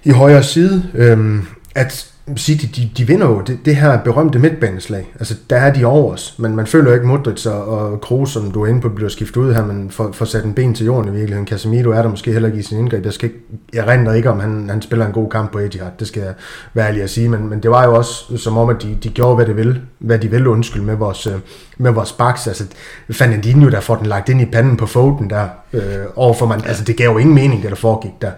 [0.04, 0.82] i højre side.
[0.94, 1.38] Øh,
[1.74, 5.12] at City, de, de vinder jo det, det her berømte midtbaneslag.
[5.18, 8.30] Altså, der er de over os, men man føler jo ikke Modric og, og Kroos,
[8.30, 10.74] som du er inde på, bliver skiftet ud her, men får, får sat en ben
[10.74, 11.46] til jorden i virkeligheden.
[11.46, 13.04] Casemiro er der måske heller ikke i sin indgreb.
[13.04, 13.40] Jeg, skal ikke,
[13.72, 16.34] jeg render ikke, om han, han spiller en god kamp på Etihad, det skal jeg
[16.74, 19.08] være ærlig at sige, men, men det var jo også som om, at de, de
[19.08, 21.34] gjorde, hvad de ville, hvad de ville undskyld med vores, øh,
[21.78, 22.46] med vores baks.
[22.46, 22.64] Altså,
[23.10, 25.82] Fernandinho, der får den lagt ind i panden på Foden der, øh,
[26.16, 28.30] overfor man, altså det gav jo ingen mening, det der foregik der.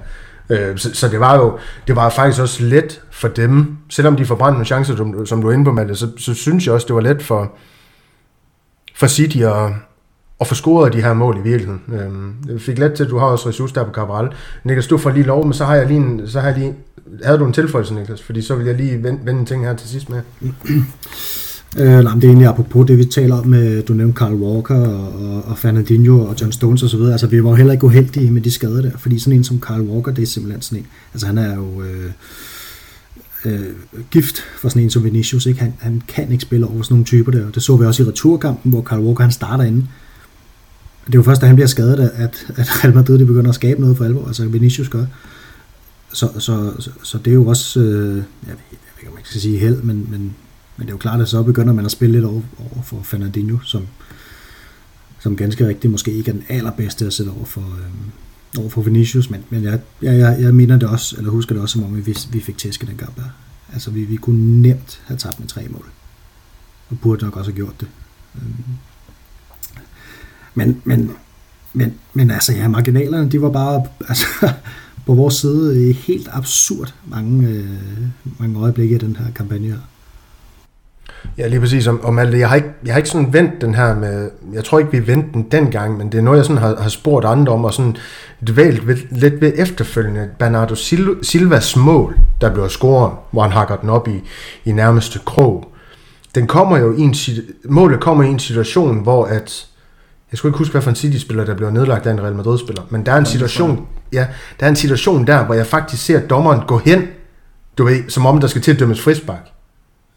[0.50, 4.26] Øh, så, så det var jo det var faktisk også let for dem, selvom de
[4.26, 6.86] forbrændte nogle chancer, som, som du er inde på, Malte, så, så synes jeg også,
[6.86, 7.52] det var let for,
[8.94, 9.72] for City at,
[10.40, 11.82] at få scoret de her mål i virkeligheden.
[11.88, 14.28] Øh, jeg fik let til, at du har også ressourcer der på Cabral.
[14.64, 16.74] Niklas, du får lige lov, men så har jeg lige en, så har jeg lige,
[17.24, 18.22] havde du en tilføjelse, Niklas?
[18.22, 20.20] Fordi så vil jeg lige vende, vende en ting her til sidst med.
[21.78, 24.74] Øh, nej, det er egentlig apropos det, vi taler om med, du nævnte Carl Walker
[24.74, 27.00] og, og Fernandinho og John Stones osv.
[27.00, 29.60] Altså, vi var jo heller ikke uheldige med de skader der, fordi sådan en som
[29.60, 32.10] Carl Walker, det er simpelthen sådan en, altså han er jo øh,
[33.44, 33.60] øh,
[34.10, 35.60] gift for sådan en som Vinicius, ikke?
[35.60, 38.06] Han, han kan ikke spille over sådan nogle typer der, det så vi også i
[38.06, 39.86] returkampen, hvor Carl Walker han starter inde.
[41.06, 43.54] Det er jo først, da han bliver skadet, at, at Real Madrid de begynder at
[43.54, 45.04] skabe noget for alvor, altså Vinicius gør.
[46.12, 49.14] Så, så, så, så det er jo også, øh, jeg, ved, jeg ved ikke, om
[49.14, 50.34] man skal sige held, men, men
[50.80, 53.02] men det er jo klart, at så begynder man at spille lidt over, over for
[53.02, 53.86] Fernandinho, som,
[55.18, 58.82] som ganske rigtigt måske ikke er den allerbedste at sætte over for, øh, over for
[58.82, 61.84] Vinicius, men, men jeg, jeg, jeg, jeg mener det også, eller husker det også, som
[61.84, 63.22] om vi, vi fik tæsket den kamp der.
[63.72, 65.86] Altså, vi, vi kunne nemt have tabt med tre mål.
[66.90, 67.88] Og burde nok også have gjort det.
[68.34, 68.64] Øhm,
[70.54, 71.10] men, men,
[71.72, 74.26] men, men altså, ja, marginalerne, de var bare, altså,
[75.06, 77.68] på vores side helt absurd mange, øh,
[78.38, 79.78] mange øjeblikke i den her kampagne her.
[81.38, 81.86] Ja, lige præcis.
[81.86, 82.38] Om, om alt det.
[82.38, 84.30] Jeg har, ikke, jeg har ikke sådan vendt den her med...
[84.52, 86.88] Jeg tror ikke, vi vendte den dengang, men det er noget, jeg sådan har, har
[86.88, 87.96] spurgt andre om, og sådan
[88.46, 90.28] dvælt ved, lidt ved efterfølgende.
[90.38, 90.74] Bernardo
[91.22, 94.22] Silvas mål, der bliver scoret, hvor han hakker den op i,
[94.64, 95.72] i nærmeste krog.
[96.34, 97.14] Den kommer jo i en,
[97.64, 99.66] målet kommer i en situation, hvor at...
[100.32, 102.82] Jeg skulle ikke huske, hvad for en City-spiller, der bliver nedlagt af en Real Madrid-spiller,
[102.90, 104.26] men der er en situation, ja,
[104.60, 107.02] der er en situation der, hvor jeg faktisk ser dommeren gå hen,
[107.78, 109.50] du ved, som om der skal til at dømmes frispark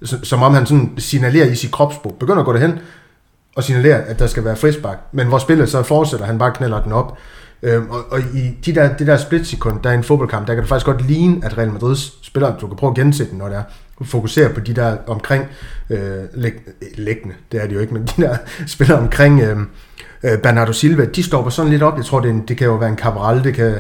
[0.03, 2.79] som om han sådan signalerer i sit kropsbrug, begynder at gå derhen
[3.55, 6.83] og signalerer, at der skal være frispark, men hvor spillet så fortsætter, han bare knælder
[6.83, 7.17] den op.
[7.63, 10.61] Øhm, og, og, i de der, det der splitsekund, der er en fodboldkamp, der kan
[10.61, 13.47] det faktisk godt ligne, at Real Madrids spiller, du kan prøve at gense den, når
[13.47, 13.63] det er,
[14.01, 15.45] fokusere på de der omkring
[15.89, 15.99] øh,
[16.33, 16.53] læg,
[16.95, 18.37] læggende, det er det jo ikke, men de der
[18.67, 19.57] spiller omkring øh,
[20.23, 22.75] øh, Bernardo Silva, de stopper sådan lidt op, jeg tror, det, en, det kan jo
[22.75, 23.73] være en Cabral, det kan,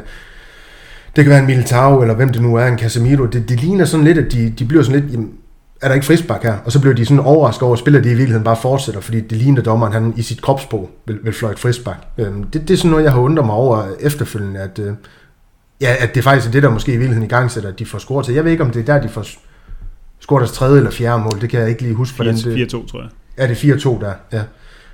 [1.15, 3.85] det kan være en Militao, eller hvem det nu er, en Casemiro, det, det ligner
[3.85, 5.31] sådan lidt, at de, de bliver sådan lidt, jamen,
[5.83, 6.57] er der ikke frisbak her?
[6.65, 9.21] Og så blev de sådan overrasket over, at spillet de i virkeligheden bare fortsætter, fordi
[9.21, 11.97] det ligner dommeren, han i sit kropsprog vil, vil fløjte frisbak.
[12.17, 14.93] Øhm, det, det er sådan noget, jeg har undret mig over efterfølgende, at, øh,
[15.81, 17.85] ja, at det faktisk er det, der måske i virkeligheden i gang sætter, at de
[17.85, 18.33] får scoret til.
[18.35, 19.25] Jeg ved ikke, om det er der, de får
[20.19, 21.41] scoret deres tredje eller fjerde mål.
[21.41, 22.17] Det kan jeg ikke lige huske.
[22.65, 23.09] 4-2, tror jeg.
[23.37, 24.43] Ja, det er 4-2 der, ja.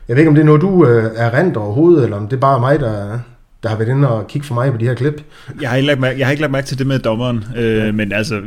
[0.07, 2.35] Jeg ved ikke, om det er noget, du øh, er rent overhovedet, eller om det
[2.35, 3.19] er bare mig, der,
[3.63, 5.23] der har været inde og kigge for mig på de her klip.
[5.61, 7.77] Jeg har ikke lagt mærke, jeg har ikke lagt mærke til det med dommeren, øh,
[7.77, 7.91] ja.
[7.91, 8.41] men altså,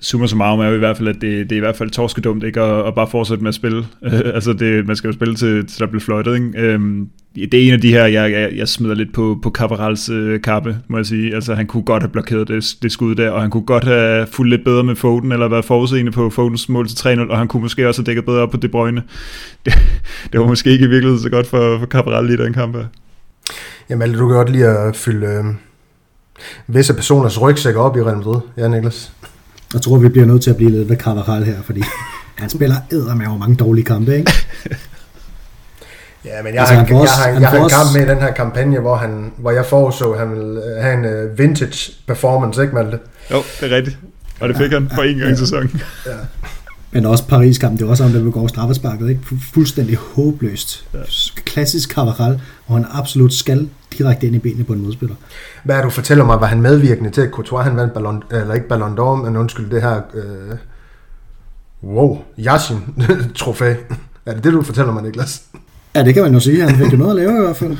[0.00, 2.44] summa summarum er jo i hvert fald, at det, det er i hvert fald torskedumt
[2.44, 3.84] ikke at, at bare fortsætte med at spille.
[4.04, 6.58] Øh, altså, det, man skal jo spille til, til der bliver fløjtet, ikke?
[6.58, 6.80] Øh,
[7.34, 10.42] det er en af de her, jeg, jeg, jeg smider lidt på, på Caparals øh,
[10.42, 11.34] kappe, må jeg sige.
[11.34, 14.26] Altså, han kunne godt have blokeret det, det skud der, og han kunne godt have
[14.26, 17.48] fulgt lidt bedre med Foden, eller været forudseende på Fodens mål til 3-0, og han
[17.48, 19.02] kunne måske også have dækket bedre op på De Bruyne.
[19.64, 19.72] Det,
[20.32, 22.84] det var måske ikke i virkeligheden så godt for, for Caparal i den kamp her.
[23.90, 25.44] Jamen, du kan godt lide at fylde øh,
[26.66, 28.40] visse personers rygsæk op i Real Madrid.
[28.56, 29.12] Ja, Niklas?
[29.74, 31.82] Jeg tror, vi bliver nødt til at blive lidt ved Carvajal her, fordi
[32.38, 34.32] han spiller æder med over mange dårlige kampe, ikke?
[36.24, 38.18] Ja, men jeg, altså, har, jeg, har, jeg, jeg har en kamp med i den
[38.18, 41.92] her kampagne, hvor, han, hvor jeg foreså, at han ville øh, have en uh, vintage
[42.06, 42.98] performance, ikke Malte?
[43.30, 43.98] Jo, det er rigtigt.
[44.40, 45.82] Og det fik ja, han for en gang i sæsonen.
[46.06, 46.12] Ja.
[46.92, 49.20] Men også Paris-kamp, det var også om, der begår straffesparket, ikke?
[49.54, 50.84] Fuldstændig håbløst.
[50.94, 50.98] Ja.
[51.44, 53.68] Klassisk Carvajal, hvor han absolut skal
[53.98, 55.14] direkte ind i benene på en modspiller.
[55.64, 58.54] Hvad er du fortæller mig, var han medvirkende til, at Courtois han vandt Ballon, eller
[58.54, 60.56] ikke Ballon d'Or, men undskyld, det her, øh,
[61.82, 62.78] wow, Yashin
[63.36, 63.74] trofæ.
[64.26, 65.42] er det det, du fortæller mig, Niklas?
[65.94, 66.62] Ja, det kan man jo sige.
[66.62, 67.76] Han fik jo noget at lave i hvert fald.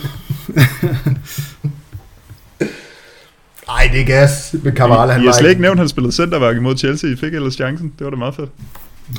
[3.68, 4.72] Ej, det er gas med.
[5.12, 7.10] Han I har slet ikke nævnt, at han spillede centerværk imod Chelsea.
[7.10, 7.92] I fik ellers chancen.
[7.98, 8.50] Det var da meget fedt.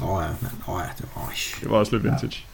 [0.02, 0.52] Åh oh, ja, man.
[0.68, 2.46] Oh, ja, det, var, det var også lidt vintage.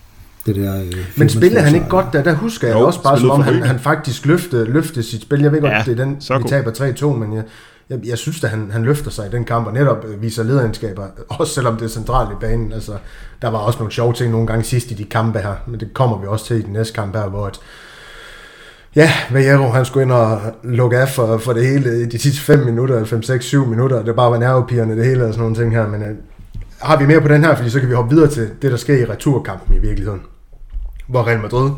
[0.48, 2.24] Det der, øh, Men spillede han ikke godt der?
[2.24, 5.42] Der husker jeg Jo, også bare, som om han, han faktisk løftede, løftede sit spil.
[5.42, 6.50] Jeg ved godt, Ja, det er den, så vi god.
[6.50, 7.44] taber 3-2, men jeg,
[7.90, 10.44] jeg, jeg synes at han, han løfter sig i den kamp, og netop øh, viser
[10.44, 12.74] lederegenskaber, også selvom det er centralt i banen.
[12.74, 12.92] Altså,
[13.42, 15.94] der var også nogle sjove ting nogle gange sidst i de kampe her, men det
[15.94, 17.60] kommer vi også til i den næste kamp her, hvor at,
[18.96, 22.42] ja, Vajero, han skulle ind og lukke af for, for det hele i de sidste
[22.42, 25.56] 5 minutter, 5, 6, 7 minutter, det bare var nervepigerne det hele og sådan nogle
[25.56, 26.10] ting her, men øh,
[26.82, 28.78] har vi mere på den her, fordi så kan vi hoppe videre til det, der
[28.78, 30.22] sker i returkampen i virkeligheden.
[31.08, 31.72] Hvor Real Madrid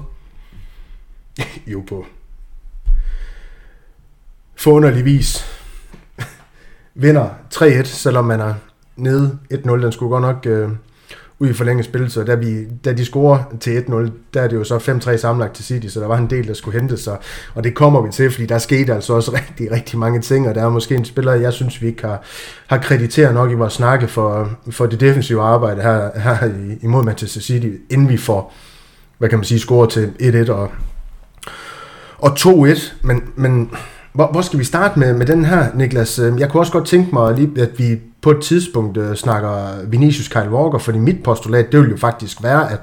[1.74, 2.06] jo på
[4.56, 5.46] forunderlig vis
[6.96, 8.54] vinder 3-1, selvom man er
[8.96, 9.58] nede 1-0.
[9.72, 10.70] Den skulle godt nok øh,
[11.40, 13.94] ud i forlænget spil, så da, vi, da de scorer til 1-0,
[14.34, 16.54] der er det jo så 5-3 sammenlagt til City, så der var en del, der
[16.54, 17.18] skulle hente sig,
[17.56, 20.56] og det kommer vi til, fordi der skete altså også rigtig, rigtig mange ting, og
[20.56, 22.24] der er måske en spiller, jeg synes, vi ikke har,
[22.68, 27.04] har krediteret nok i vores snakke for, for det defensive arbejde her, her i, imod
[27.04, 28.54] Manchester City, inden vi får,
[29.20, 30.12] hvad kan man sige, score til
[30.48, 30.72] 1-1 og,
[32.18, 33.72] og 2-1, men, men
[34.14, 36.20] hvor, hvor skal vi starte med, med den her, Niklas?
[36.20, 39.86] Øhm, jeg kunne også godt tænke mig, lige, at vi på et tidspunkt uh, snakker
[39.88, 42.80] Vinicius Kyle Walker, fordi mit postulat, det vil jo faktisk være, at,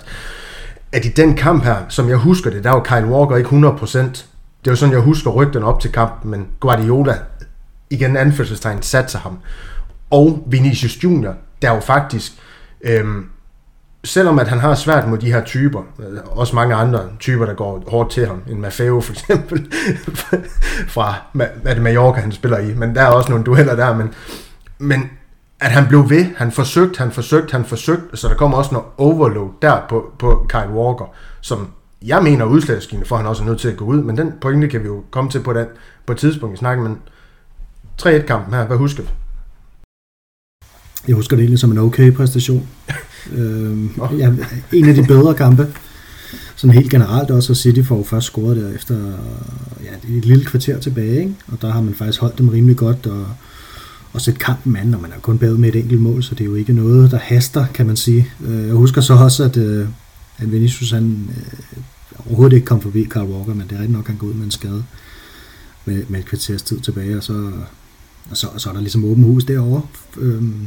[0.92, 3.98] at i den kamp her, som jeg husker det, der var Kyle Walker ikke 100%.
[3.98, 7.18] Det er jo sådan, jeg husker rygten op til kampen, men Guardiola,
[7.90, 9.38] igen anførselstegn, satte ham.
[10.10, 12.32] Og Vinicius Junior, der jo faktisk,
[12.80, 13.26] øhm,
[14.06, 17.54] selvom at han har svært mod de her typer, øh, også mange andre typer, der
[17.54, 19.72] går hårdt til ham, en Maffeo for eksempel,
[20.94, 21.14] fra
[21.64, 24.14] er det Mallorca, han spiller i, men der er også nogle dueller der, men,
[24.78, 25.10] men
[25.60, 28.86] at han blev ved, han forsøgte, han forsøgte, han forsøgte, så der kommer også noget
[28.98, 31.68] overload der på, på Kyle Walker, som
[32.02, 34.32] jeg mener er udslagsgivende for, han også er nødt til at gå ud, men den
[34.40, 35.66] pointe kan vi jo komme til på, den,
[36.06, 36.98] på et tidspunkt i snakken, men
[38.02, 39.08] 3-1-kampen her, hvad husker du?
[41.08, 42.68] Jeg husker det egentlig som en okay præstation.
[43.32, 44.32] øhm, ja,
[44.72, 45.66] en af de bedre kampe.
[46.56, 48.94] Sådan helt generelt også, og City får først scoret der efter
[49.84, 51.34] ja, et lille kvarter tilbage, ikke?
[51.48, 53.26] og der har man faktisk holdt dem rimelig godt, og,
[54.12, 56.40] og sætte kampen an, og man er kun bagud med et enkelt mål, så det
[56.40, 58.28] er jo ikke noget, der haster, kan man sige.
[58.46, 59.88] Øh, jeg husker så også, at, øh,
[60.38, 61.82] at Vinicius han, øh,
[62.26, 64.34] overhovedet ikke kom forbi Carl Walker, men det er rigtig nok, at han går ud
[64.34, 64.84] med en skade
[65.86, 67.52] med, med et kvarters tid tilbage, og så,
[68.30, 69.82] og så, og så er der ligesom åben hus derovre.
[70.16, 70.66] Øhm,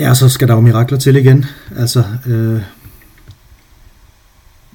[0.00, 1.44] Ja, så skal der jo mirakler til igen.
[1.76, 2.60] Altså, øh,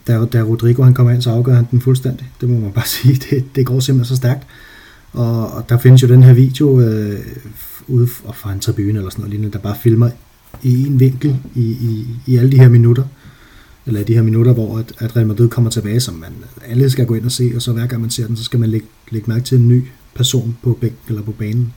[0.07, 2.31] da, da Rodrigo han kommer ind, så afgør han den fuldstændig.
[2.41, 3.15] Det må man bare sige.
[3.29, 4.47] Det, det går simpelthen så stærkt.
[5.13, 7.19] Og, og der findes jo den her video øh,
[7.87, 10.09] ude fra en tribune eller sådan noget lignende, der bare filmer
[10.63, 13.03] i en vinkel i, i, i alle de her minutter.
[13.85, 16.33] Eller de her minutter, hvor at, at Real Madrid kommer tilbage, som man
[16.67, 18.59] alle skal gå ind og se, og så hver gang man ser den, så skal
[18.59, 19.83] man lægge, lægge mærke til en ny
[20.15, 21.73] person på bænken eller på banen.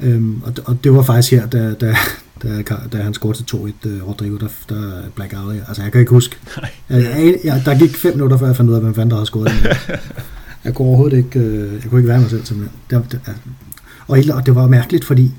[0.00, 1.96] Øhm, og, og det var faktisk her, da, da,
[2.42, 5.54] da, da han scorede til 2-1, uh, Rodrigo, der, der black out.
[5.68, 6.36] Altså, jeg kan ikke huske.
[6.90, 9.26] Jeg, jeg, der gik fem minutter, før jeg fandt ud af, hvem fanden der havde
[9.26, 9.52] scoret.
[10.64, 12.78] Jeg kunne overhovedet ikke, øh, jeg kunne ikke være mig selv, simpelthen.
[12.90, 13.20] Det, det,
[14.06, 15.30] og, og det var mærkeligt, fordi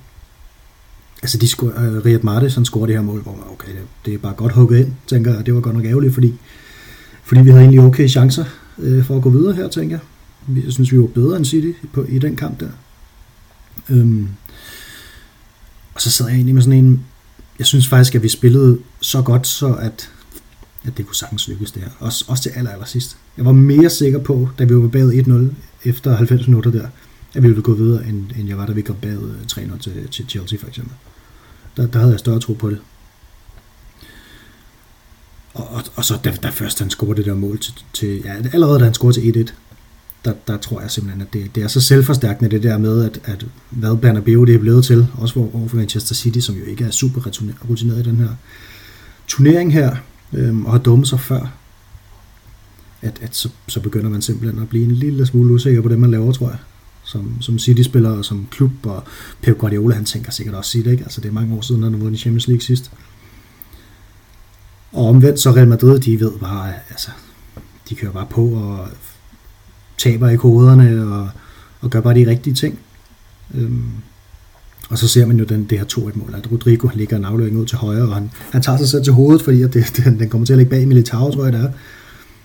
[1.22, 4.14] altså de score, uh, Riyad Mahrez, han scorede det her mål, hvor okay, det, det
[4.14, 6.34] er bare godt hugget ind, tænker jeg, det var godt nok ærgerligt, fordi,
[7.24, 8.46] fordi vi havde egentlig okay chancer
[8.80, 10.64] øh, for at gå videre her, tænker jeg.
[10.64, 12.70] Jeg synes, vi var bedre end City på, i den kamp der.
[13.90, 14.28] Øhm,
[15.96, 17.06] og så sidder jeg egentlig med sådan en,
[17.60, 20.10] jeg synes faktisk, at vi spillede så godt, så at,
[20.84, 21.82] at det kunne sagtens lykkes der.
[22.00, 23.18] Også, også til aller, aller sidst.
[23.38, 25.52] Jeg var mere sikker på, da vi var bagud
[25.84, 26.88] 1-0 efter 90 minutter der,
[27.34, 29.80] at vi ville gå videre, end, end jeg var, da vi kom bagud øh, 3-0
[29.80, 30.94] til, til Chelsea for eksempel.
[31.78, 32.80] Der, der havde jeg større tro på det.
[35.54, 38.36] Og, og, og så da, da først han scorede det der mål til, til ja,
[38.54, 39.54] allerede da han scorede til 1-1,
[40.26, 43.20] der, der tror jeg simpelthen, at det, det er så selvforstærkende det der med, at,
[43.24, 46.66] at hvad Bernabeu det er blevet til, også hvor, over for Manchester City, som jo
[46.66, 48.30] ikke er super rutineret- rutineret i den her
[49.28, 49.96] turnering her,
[50.34, 51.54] øhm, og har dummet sig før,
[53.02, 56.00] at, at så, så begynder man simpelthen at blive en lille smule usikker på det,
[56.00, 56.58] man laver, tror jeg.
[57.04, 59.04] Som, som City-spiller og som klub, og
[59.42, 61.04] Pep Guardiola, han tænker sikkert også City, ikke?
[61.04, 62.92] Altså det er mange år siden, han har vundet i Champions League sidst.
[64.92, 67.10] Og omvendt så Real Madrid, de ved bare, altså,
[67.90, 68.88] de kører bare på og
[69.98, 71.30] taber i koderne og,
[71.82, 72.80] og gør bare de rigtige ting.
[73.54, 73.92] Øhm,
[74.90, 77.58] og så ser man jo den, det her 2-1-mål, at Rodrigo han ligger en aflevering
[77.58, 80.20] ud til højre, og han, han tager sig selv til hovedet, fordi at det, den,
[80.20, 81.72] den kommer til at ligge bag Militao, tror jeg det er,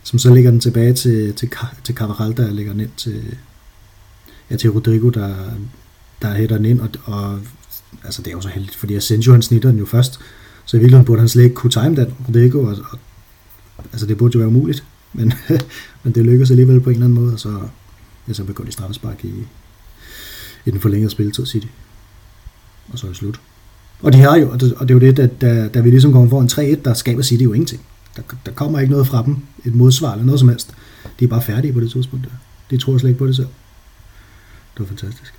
[0.02, 1.50] som så ligger den tilbage til, til,
[1.84, 3.22] til Cavaral, der ligger den ind til,
[4.50, 5.34] ja, til Rodrigo, der,
[6.22, 7.38] der hætter den ind, og, og
[8.04, 10.20] altså det er jo så heldigt, fordi Asensio han snitter den jo først,
[10.64, 12.98] så i virkeligheden burde han slet ikke kunne time den, Rodrigo, og, og
[13.92, 15.32] altså det burde jo være umuligt, men,
[16.02, 17.60] men det lykkedes alligevel på en eller anden måde, og så,
[18.28, 19.32] ja, så begår de straffespark i,
[20.64, 21.66] i den forlængede spilletid City.
[22.92, 23.40] Og så er det slut.
[24.02, 25.90] Og, de har jo, og det, og det er jo det, da, da, da vi
[25.90, 27.82] ligesom kommer foran 3-1, der skaber City jo ingenting.
[28.16, 30.74] Der, der kommer ikke noget fra dem, et modsvar eller noget som helst.
[31.20, 32.30] De er bare færdige på det tidspunkt der.
[32.70, 33.48] De tror slet ikke på det selv.
[34.74, 35.34] Det var fantastisk.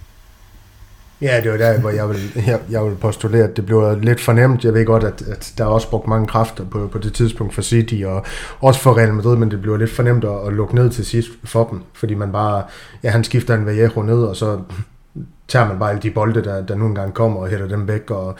[1.21, 4.21] Ja, det var der, hvor jeg ville, jeg, jeg ville postulere, at det blev lidt
[4.21, 4.63] fornemt.
[4.65, 7.53] Jeg ved godt, at, at der er også brugt mange kræfter på, på det tidspunkt
[7.53, 8.25] for City, og
[8.59, 11.29] også for Real Madrid, men det blev lidt fornemt at, at lukke ned til sidst
[11.43, 12.63] for dem, fordi man bare,
[13.03, 14.59] ja, han skifter en Vallejo ned, og så
[15.47, 18.11] tager man bare alle de bolde, der, der nu engang kommer, og hætter dem væk,
[18.11, 18.35] og,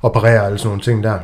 [0.00, 1.18] og parerer alle sådan nogle ting der.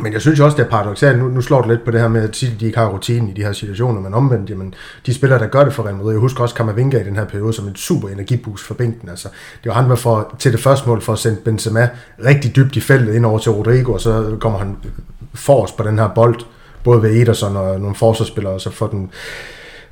[0.00, 1.18] Men jeg synes også, det er paradoxalt.
[1.18, 3.32] Nu, nu slår det lidt på det her med, at de ikke har rutinen i
[3.32, 4.74] de her situationer, men omvendt, jamen,
[5.06, 6.12] de spillere, der gør det for Real Madrid.
[6.12, 9.08] Jeg husker også Kamavinga i den her periode som en super energiboost for bænken.
[9.08, 9.28] Altså,
[9.64, 11.88] det var han med for, til det første mål for at sende Benzema
[12.24, 14.76] rigtig dybt i feltet ind over til Rodrigo, og så kommer han
[15.34, 16.40] forrest på den her bold,
[16.84, 19.10] både ved Ederson og nogle forsvarsspillere, og så får den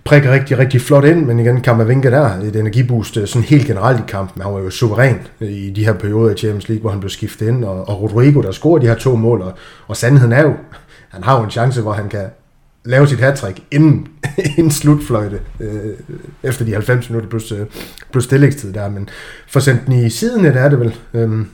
[0.05, 4.01] prikker rigtig, rigtig flot ind, men igen, Kammervinke der, et energiboost øh, sådan helt generelt
[4.01, 4.43] i kampen.
[4.43, 7.11] Han var jo suveræn øh, i de her perioder i Champions League, hvor han blev
[7.11, 9.53] skiftet ind, og, og Rodrigo, der scorer de her to mål, og,
[9.87, 10.55] og sandheden er jo,
[11.09, 12.27] han har jo en chance, hvor han kan
[12.85, 14.09] lave sit hattrick inden,
[14.59, 15.95] inden slutfløjte, øh,
[16.43, 17.67] efter de 90 minutter plus, øh,
[18.13, 19.09] plus tillægstid der, men
[19.49, 20.95] for sendt den i siden, det er det vel.
[21.15, 21.47] Øh,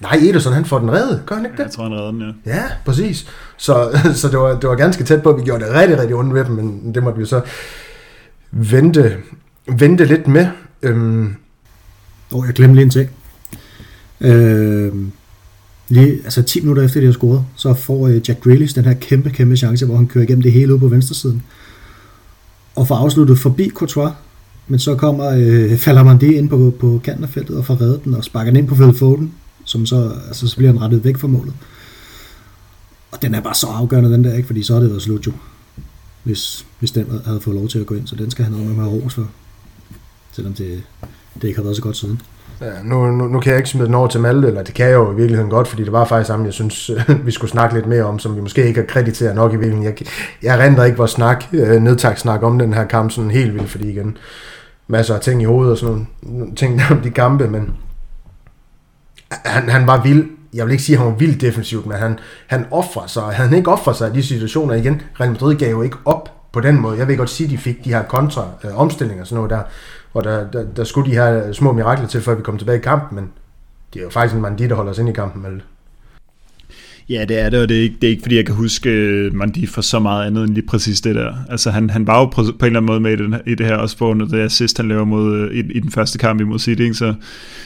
[0.00, 1.62] Nej, Ederson han får den reddet, gør han ikke det?
[1.62, 2.54] Jeg tror, han redder den, ja.
[2.54, 3.26] Ja, præcis.
[3.56, 6.16] Så, så det, var, det var ganske tæt på, at vi gjorde det rigtig, rigtig
[6.16, 7.40] ondt ved dem, men det måtte vi så
[8.50, 9.16] vente,
[9.78, 10.46] vente lidt med.
[10.82, 11.34] Øhm.
[12.32, 13.10] Oh, jeg glemte lige en ting.
[14.20, 15.12] Øhm,
[15.88, 18.94] lige, altså 10 minutter efter, de har scoret, så får øh, Jack Grealish den her
[18.94, 21.42] kæmpe, kæmpe chance, hvor han kører igennem det hele ude på venstresiden.
[22.74, 24.12] Og får afsluttet forbi Courtois,
[24.68, 28.14] men så kommer øh, Falamandi ind på, på kanten af feltet og får reddet den
[28.14, 29.32] og sparker den ind på Phil Foden,
[29.70, 31.54] som så, altså, så bliver han rettet væk fra målet.
[33.10, 34.46] Og den er bare så afgørende, den der, ikke?
[34.46, 35.32] fordi så har det været slut jo,
[36.22, 38.74] hvis, hvis den havde fået lov til at gå ind, så den skal han have
[38.74, 39.28] med ros for,
[40.32, 40.82] selvom det,
[41.34, 42.22] det ikke har været så godt siden.
[42.60, 44.86] Ja, nu, nu, nu kan jeg ikke smide den over til Malte, eller det kan
[44.86, 46.90] jeg jo i virkeligheden godt, fordi det var faktisk ham, jeg synes,
[47.26, 49.84] vi skulle snakke lidt mere om, som vi måske ikke har krediteret nok i virkeligheden.
[49.84, 50.06] Jeg,
[50.42, 53.90] jeg render ikke vores snak, øh, nedtagssnak om den her kamp sådan helt vildt, fordi
[53.90, 54.16] igen,
[54.88, 57.72] masser af ting i hovedet og sådan nogle ting om de kampe, men
[59.30, 60.28] han, han var vild.
[60.54, 63.22] Jeg vil ikke sige, at han var vildt defensivt, men han, han offrer sig.
[63.22, 66.32] Havde han ikke offret sig i de situationer igen, Real Madrid gav jo ikke op
[66.52, 66.98] på den måde.
[66.98, 69.62] Jeg vil godt sige, at de fik de her kontra-omstillinger, øh, og sådan noget der,
[70.12, 72.82] hvor der, der, der skulle de her små mirakler til, før vi kom tilbage i
[72.82, 73.32] kampen, men
[73.94, 75.62] det er jo faktisk en Mandi, der holder os ind i kampen, Vel?
[77.10, 78.90] Ja, det er det, og det er ikke, det er ikke fordi, jeg kan huske
[78.90, 81.34] øh, Mandi for så meget andet end lige præcis det der.
[81.48, 83.54] Altså, han, han var jo på, på en eller anden måde med i, den, i
[83.54, 86.18] det her, også på under det assist, han laver mod, øh, i, i den første
[86.18, 86.94] kamp imod City, ikke?
[86.94, 87.14] Så,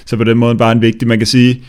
[0.07, 1.63] så på den måde bare en vigtig, man kan sige,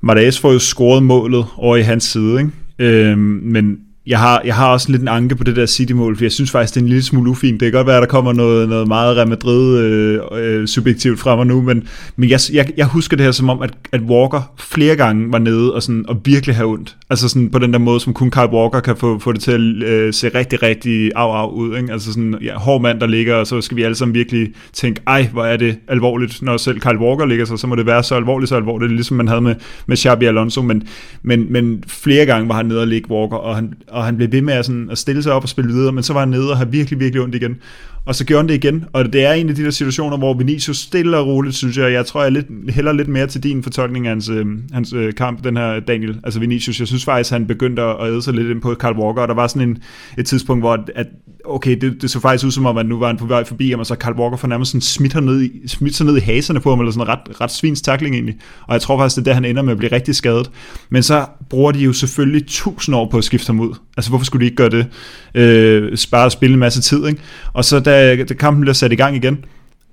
[0.00, 2.50] Marades får jo scoret målet over i hans side, ikke?
[2.78, 6.24] Øhm, men jeg har, jeg har også lidt en anke på det der City-mål, for
[6.24, 7.60] jeg synes faktisk, det er en lille smule ufint.
[7.60, 11.20] Det kan godt være, at der kommer noget, noget meget Real Madrid øh, øh, subjektivt
[11.20, 14.00] fra mig nu, men, men jeg, jeg, jeg husker det her som om, at, at
[14.00, 16.96] Walker flere gange var nede og, sådan, og virkelig have ondt.
[17.10, 19.82] Altså sådan på den der måde, som kun Kyle Walker kan få, få det til
[19.82, 21.76] at øh, se rigtig, rigtig af af ud.
[21.76, 21.92] Ikke?
[21.92, 25.00] Altså sådan, ja, hård mand, der ligger, og så skal vi alle sammen virkelig tænke,
[25.06, 28.02] ej, hvor er det alvorligt, når selv Kyle Walker ligger sig, så må det være
[28.02, 29.54] så alvorligt, så alvorligt, ligesom man havde med,
[29.86, 30.82] med Xabi Alonso, men,
[31.22, 34.32] men, men flere gange var han nede og ligge Walker, og han, og han blev
[34.32, 36.28] ved med at, sådan, at stille sig op og spille videre, men så var han
[36.28, 37.56] nede og havde virkelig, virkelig ondt igen.
[38.04, 40.34] Og så gjorde han det igen, og det er en af de der situationer, hvor
[40.34, 43.62] Vinicius stille og roligt, synes jeg, jeg tror, jeg lidt, heller lidt mere til din
[43.62, 46.80] fortolkning af hans, øh, hans øh, kamp, den her Daniel, altså Vinicius.
[46.80, 49.34] Jeg synes faktisk, han begyndte at æde sig lidt ind på Carl Walker, og der
[49.34, 49.78] var sådan en,
[50.18, 51.06] et tidspunkt, hvor at,
[51.44, 53.70] okay, det, det, så faktisk ud som om, at nu var han på vej forbi
[53.70, 56.20] ham, og så Carl Walker for nærmest sådan smidt, ned i, smidt sig ned i
[56.20, 58.34] haserne på ham, eller sådan en ret, ret svins takling egentlig.
[58.66, 60.50] Og jeg tror faktisk, det er der, han ender med at blive rigtig skadet.
[60.90, 63.74] Men så bruger de jo selvfølgelig tusind år på at skifte ham ud.
[63.96, 64.86] Altså, hvorfor skulle de ikke gøre det?
[65.34, 67.20] Øh, spare og spille en masse tid, ikke?
[67.52, 69.44] Og så da, da kampen bliver sat i gang igen,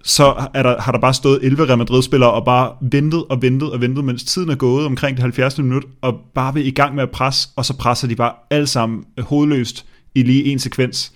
[0.04, 3.72] så er der, har der bare stået 11 Real Madrid-spillere og bare ventet og ventet
[3.72, 5.58] og ventet, mens tiden er gået omkring det 70.
[5.58, 8.68] minut, og bare vil i gang med at presse, og så presser de bare alle
[8.68, 9.86] sammen øh, hovedløst
[10.16, 11.14] i lige en sekvens.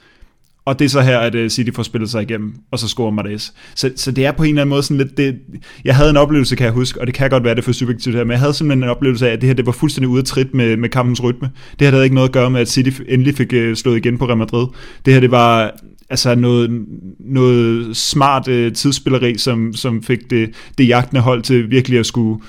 [0.66, 3.11] Og det er så her, at uh, City får spillet sig igennem, og så scorer
[3.11, 3.53] Martes.
[3.76, 5.18] Så, så det er på en eller anden måde sådan lidt...
[5.18, 5.39] Det,
[5.86, 7.72] jeg havde en oplevelse, kan jeg huske, og det kan godt være, det er for
[7.72, 10.09] subjektivt her, men jeg havde simpelthen en oplevelse af, at det her det var fuldstændig
[10.09, 11.49] ude af trit med, med kampens rytme.
[11.80, 14.18] Det her havde ikke noget at gøre med, at City endelig fik uh, slået igen
[14.18, 14.68] på Real Madrid.
[15.05, 15.72] Det her, det var
[16.09, 16.86] altså noget,
[17.20, 22.43] noget smart uh, tidsspilleri, som, som fik det, det jagtende hold til virkelig at skulle,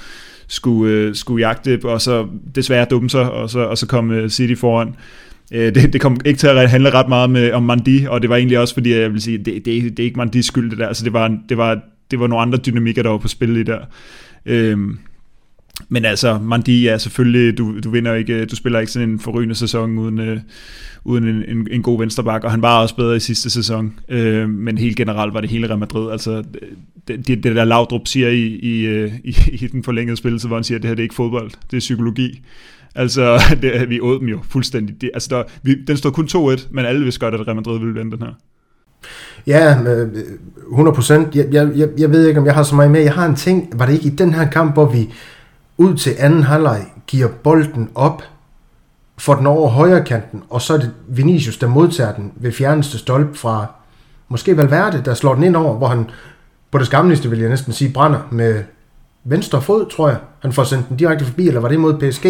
[0.49, 4.29] skulle, uh, skulle jagte, og så desværre dumme sig, og så, og så kom uh,
[4.29, 4.95] City foran.
[5.53, 8.31] Øh, det, det kom ikke til at handle ret meget med, om Mandi, og det
[8.31, 10.79] var egentlig også fordi, jeg vil sige, det, det, det er ikke Mandis skyld det
[10.79, 11.81] der, altså det var, det var,
[12.11, 13.79] det var nogle andre dynamikker, der var på spil i der.
[14.47, 14.99] Øhm,
[15.89, 19.55] men altså, Mandi er selvfølgelig, du, du vinder ikke, du spiller ikke sådan en forrygende
[19.55, 20.39] sæson uden, øh,
[21.05, 24.49] uden en, en, en god vensterbak, og han var også bedre i sidste sæson, øh,
[24.49, 26.43] men helt generelt var det hele Real Madrid, altså
[27.09, 30.57] det, det, det der Laudrup siger i, i, øh, i, i den forlængede spil, hvor
[30.57, 32.41] han siger, at det her det er ikke fodbold, det er psykologi.
[32.95, 35.01] Altså, det, vi åd dem jo fuldstændig.
[35.01, 37.79] Det, altså, der, vi, den stod kun 2-1, men alle vidste godt, at Real Madrid
[37.79, 38.33] ville vinde den her.
[39.47, 41.37] Ja, 100 øh, procent.
[41.37, 43.01] Jeg, jeg, jeg, jeg ved ikke, om jeg har så meget med.
[43.01, 45.13] Jeg har en ting, var det ikke i den her kamp, hvor vi
[45.77, 48.23] ud til anden halvleg giver bolden op,
[49.19, 52.99] får den over højre kanten, og så er det Vinicius, der modtager den ved fjerneste
[52.99, 53.67] stolp fra
[54.29, 56.11] måske Valverde, der slår den ind over, hvor han
[56.71, 58.63] på det skamligste, vil jeg næsten sige, brænder med
[59.25, 60.19] venstre fod, tror jeg.
[60.41, 62.27] Han får sendt den direkte forbi, eller var det mod PSG?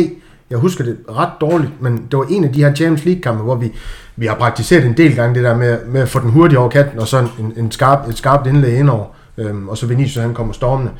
[0.50, 3.54] Jeg husker det ret dårligt, men det var en af de her Champions League-kampe, hvor
[3.54, 3.72] vi,
[4.16, 6.68] vi har praktiseret en del gange det der med, med at få den hurtigt over
[6.68, 9.06] kanten, og så en, en skarp, et skarpt indlæg indover,
[9.38, 10.92] øhm, og så Vinicius han kommer stormende.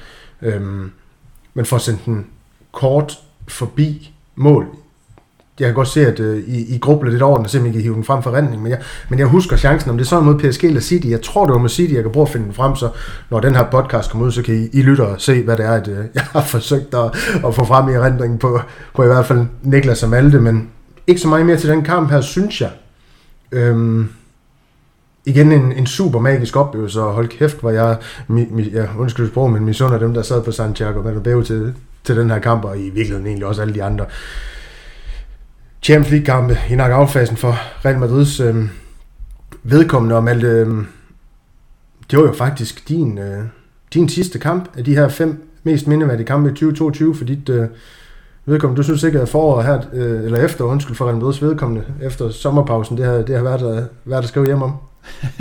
[0.43, 0.91] Øhm,
[1.55, 2.27] men for at sende den
[2.73, 3.19] kort
[3.49, 4.67] forbi mål
[5.61, 7.83] jeg kan godt se, at øh, I, I grubler lidt over den, og simpelthen kan
[7.83, 8.79] hive den frem for redning, men jeg,
[9.09, 11.09] men jeg husker chancen, om det er sådan mod PSG eller City.
[11.09, 12.89] Jeg tror, det var med City, jeg kan prøve at finde den frem, så
[13.31, 15.65] når den her podcast kommer ud, så kan I, I lytte og se, hvad det
[15.65, 17.05] er, at øh, jeg har forsøgt at,
[17.47, 18.61] at få frem i erindringen på,
[18.95, 20.69] på i hvert fald Niklas og Malte, men
[21.07, 22.71] ikke så meget mere til den kamp her, synes jeg.
[23.53, 24.09] Øhm,
[25.27, 27.97] igen en, en super magisk oplevelse, og hold kæft, hvor jeg,
[28.29, 31.75] mi, mi, ja, undskyld sprog, men misunder dem, der sad på Santiago Bernabeu til,
[32.05, 34.05] til den her kamp, og i virkeligheden egentlig også alle de andre.
[35.85, 38.55] Champions League-kampe i knockout-fasen for Real Madrids øh,
[39.63, 40.67] vedkommende, om alt, øh,
[42.11, 43.45] det var jo faktisk din, øh,
[43.95, 47.67] din sidste kamp af de her fem mest mindeværdige kampe i 2022 for dit øh,
[48.47, 48.79] vedkommende.
[48.79, 52.31] Du synes ikke, at foråret her, øh, eller efter, undskyld for Real Madrids vedkommende, efter
[52.31, 54.73] sommerpausen, det har, det har været, at, været at skrive hjem om?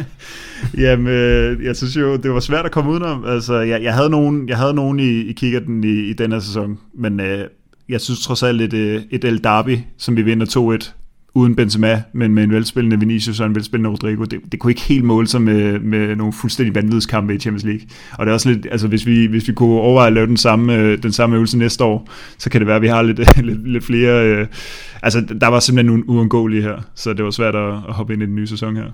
[0.83, 3.25] Jamen, øh, jeg synes jo, det var svært at komme udenom.
[3.25, 6.79] Altså, jeg, jeg havde nogen, jeg havde nogen i, i kikkerten i, i denne sæson,
[6.93, 7.47] men øh,
[7.89, 10.93] jeg synes trods alt et, øh, et El Derby, som vi vinder 2-1,
[11.35, 14.81] uden Benzema, men med en velspillende Vinicius og en velspillende Rodrigo, det, det kunne ikke
[14.81, 17.87] helt måle sig med, med nogle fuldstændig vanvidskampe i Champions League.
[18.17, 20.37] Og det er også lidt, altså hvis vi, hvis vi kunne overveje at lave den
[20.37, 23.19] samme, øh, den samme øvelse næste år, så kan det være, at vi har lidt,
[23.45, 24.47] lidt, lidt flere, øh,
[25.01, 28.23] altså der var simpelthen nogle uundgåelige her, så det var svært at, at hoppe ind
[28.23, 28.91] i den nye sæson her.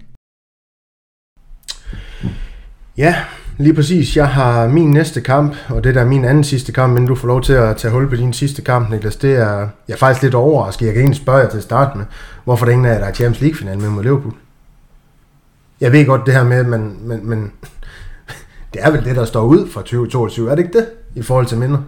[2.97, 3.15] Ja,
[3.60, 4.18] lige præcis.
[4.18, 7.16] Jeg har min næste kamp, og det der er min anden sidste kamp, men du
[7.16, 9.16] får lov til at tage hul på din sidste kamp, Niklas.
[9.16, 9.57] Det er,
[9.88, 10.86] jeg er faktisk lidt overrasket.
[10.86, 12.05] Jeg kan egentlig spørge jer til at starte med,
[12.43, 14.34] hvorfor der ingen er, der er Champions League-finalen med mod Liverpool.
[15.82, 17.51] Jeg ved godt det her med, men, men, men
[18.74, 21.45] det er vel det, der står ud fra 2022, er det ikke det, i forhold
[21.45, 21.80] til minder?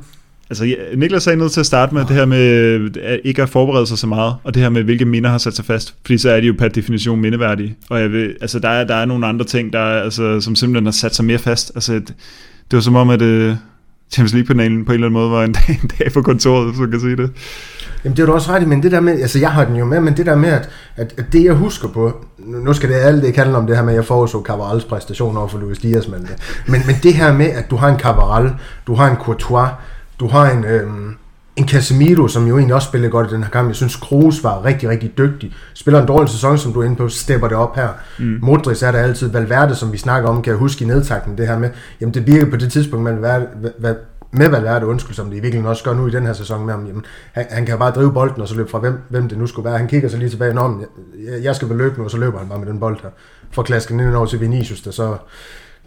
[0.51, 3.87] Altså, Niklas sagde noget til at starte med, det her med at ikke at forberede
[3.87, 5.95] sig så meget, og det her med, hvilke minder har sat sig fast.
[6.05, 7.75] Fordi så er de jo per definition mindeværdige.
[7.89, 10.55] Og jeg vil, altså, der, er, der er nogle andre ting, der er, altså, som
[10.55, 11.71] simpelthen har sat sig mere fast.
[11.75, 12.07] Altså, det,
[12.71, 13.55] det var som om, at uh,
[14.11, 16.79] Champions League-panelen på en eller anden måde var en dag, en dag på kontoret, hvis
[16.79, 17.31] man kan sige det.
[18.03, 19.75] Jamen det er du også ret i, men det der med, altså jeg har den
[19.75, 22.89] jo med, men det der med, at, at, at det jeg husker på, nu skal
[22.89, 25.59] det alt ikke handle om det her med, at jeg foreså Cavarals præstation over for
[25.59, 26.27] Luis Diaz, men,
[26.67, 28.51] men, men det her med, at du har en Cavaral,
[28.87, 29.69] du har en Courtois,
[30.21, 31.15] du har en, øhm,
[31.55, 33.67] en Casemiro, som jo egentlig også spillede godt i den her kamp.
[33.67, 35.53] Jeg synes, Kroos var rigtig, rigtig dygtig.
[35.73, 37.89] Spiller en dårlig sæson, som du er inde på, stepper det op her.
[38.19, 38.39] Mm.
[38.41, 39.29] Modric er der altid.
[39.29, 41.69] Valverde, som vi snakker om, kan jeg huske i nedtakten, det her med,
[42.01, 43.47] jamen det virker på det tidspunkt, man Valverde,
[44.33, 46.73] med Valverde, undskyld, som det i virkeligheden også gør nu i den her sæson med
[46.73, 49.37] ham, jamen, han, han kan bare drive bolden og så løbe fra hvem, hvem det
[49.37, 49.77] nu skulle være.
[49.77, 50.83] Han kigger så lige tilbage, når
[51.31, 53.09] jeg, jeg skal beløbe nu, og så løber han bare med den bold her.
[53.51, 55.17] For klasken ind over til Vinicius, der så,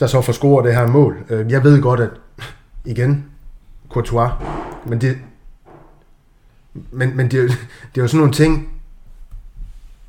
[0.01, 1.17] der så får scoret det her mål.
[1.31, 2.11] Øh, jeg ved godt, at
[2.85, 3.25] igen,
[3.95, 4.31] Courtois.
[4.87, 5.19] Men det,
[6.91, 7.51] men, men det,
[7.95, 8.69] det er jo sådan nogle ting,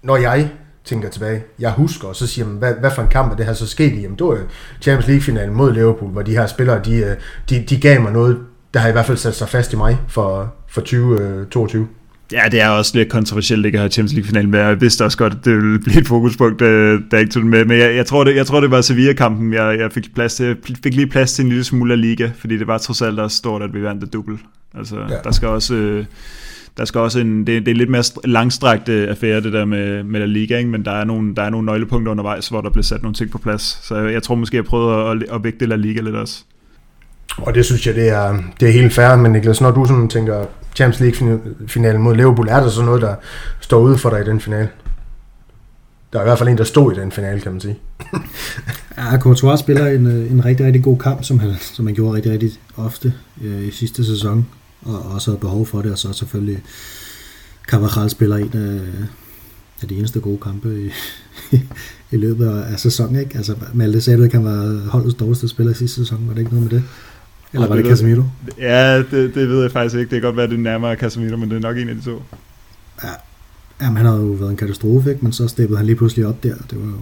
[0.03, 0.51] når jeg
[0.83, 3.45] tænker tilbage, jeg husker, og så siger man, hvad, hvad for en kamp er det
[3.45, 4.01] her så sket i?
[4.01, 4.39] Jamen, det var
[4.81, 7.15] Champions League-finalen mod Liverpool, hvor de her spillere, de, øh,
[7.49, 8.39] de, de gav mig noget,
[8.73, 11.87] der har i hvert fald sat sig fast i mig for, for 2022.
[12.31, 14.59] Ja, det er også lidt kontroversielt ikke at have Champions League-finalen med.
[14.59, 16.65] Jeg vidste også godt, at det ville blive et fokuspunkt, da
[17.11, 17.65] jeg ikke tog det med.
[17.65, 20.57] Men jeg, jeg, tror, det, jeg tror, det var Sevilla-kampen, jeg, jeg fik, plads til,
[20.83, 23.37] fik lige plads til en lille smule af liga, fordi det var trods alt også
[23.37, 24.37] stort, at vi vandt det dubbel.
[24.77, 25.15] Altså, ja.
[25.23, 25.75] der skal også...
[25.75, 26.05] Øh,
[26.77, 30.19] der skal også en, det, det er lidt mere langstrakt affære, det der med, med
[30.19, 30.69] La Liga, ikke?
[30.69, 33.31] men der er, nogle, der er nogle nøglepunkter undervejs, hvor der bliver sat nogle ting
[33.31, 33.79] på plads.
[33.83, 36.43] Så jeg, jeg tror måske, jeg prøvede at, at vægte La Liga lidt også.
[37.37, 40.07] Og det synes jeg, det er, det er helt fair, men Niklas, når du sådan
[40.07, 40.45] tænker
[40.75, 43.15] Champions League-finalen mod Liverpool, er der så noget, der
[43.59, 44.69] står ude for dig i den finale?
[46.13, 47.79] Der er i hvert fald en, der stod i den finale, kan man sige.
[48.97, 52.15] ja, Courtois spiller en, øh, en rigtig, rigtig god kamp, som han, som han gjorde
[52.15, 53.13] rigtig, rigtig ofte
[53.43, 54.47] øh, i sidste sæson,
[54.81, 56.63] og også havde behov for det, og så selvfølgelig
[57.67, 58.79] Carvajal spiller en af,
[59.81, 60.89] af de eneste gode kampe i,
[62.15, 63.15] i løbet af sæsonen.
[63.15, 63.37] Ikke?
[63.37, 66.53] Altså, Malte sagde, at han var holdets dårligste spiller i sidste sæson, var det ikke
[66.53, 66.83] noget med det?
[67.55, 68.23] Eller var det det Casemiro?
[68.59, 70.09] Ja, det, det ved jeg faktisk ikke.
[70.09, 72.01] Det kan godt være, det er nærmere Casemiro, men det er nok en af de
[72.01, 72.21] to.
[73.81, 75.23] Jamen, han havde jo været en katastrofe, ikke?
[75.23, 76.55] men så steppede han lige pludselig op der.
[76.69, 76.99] Det var jo,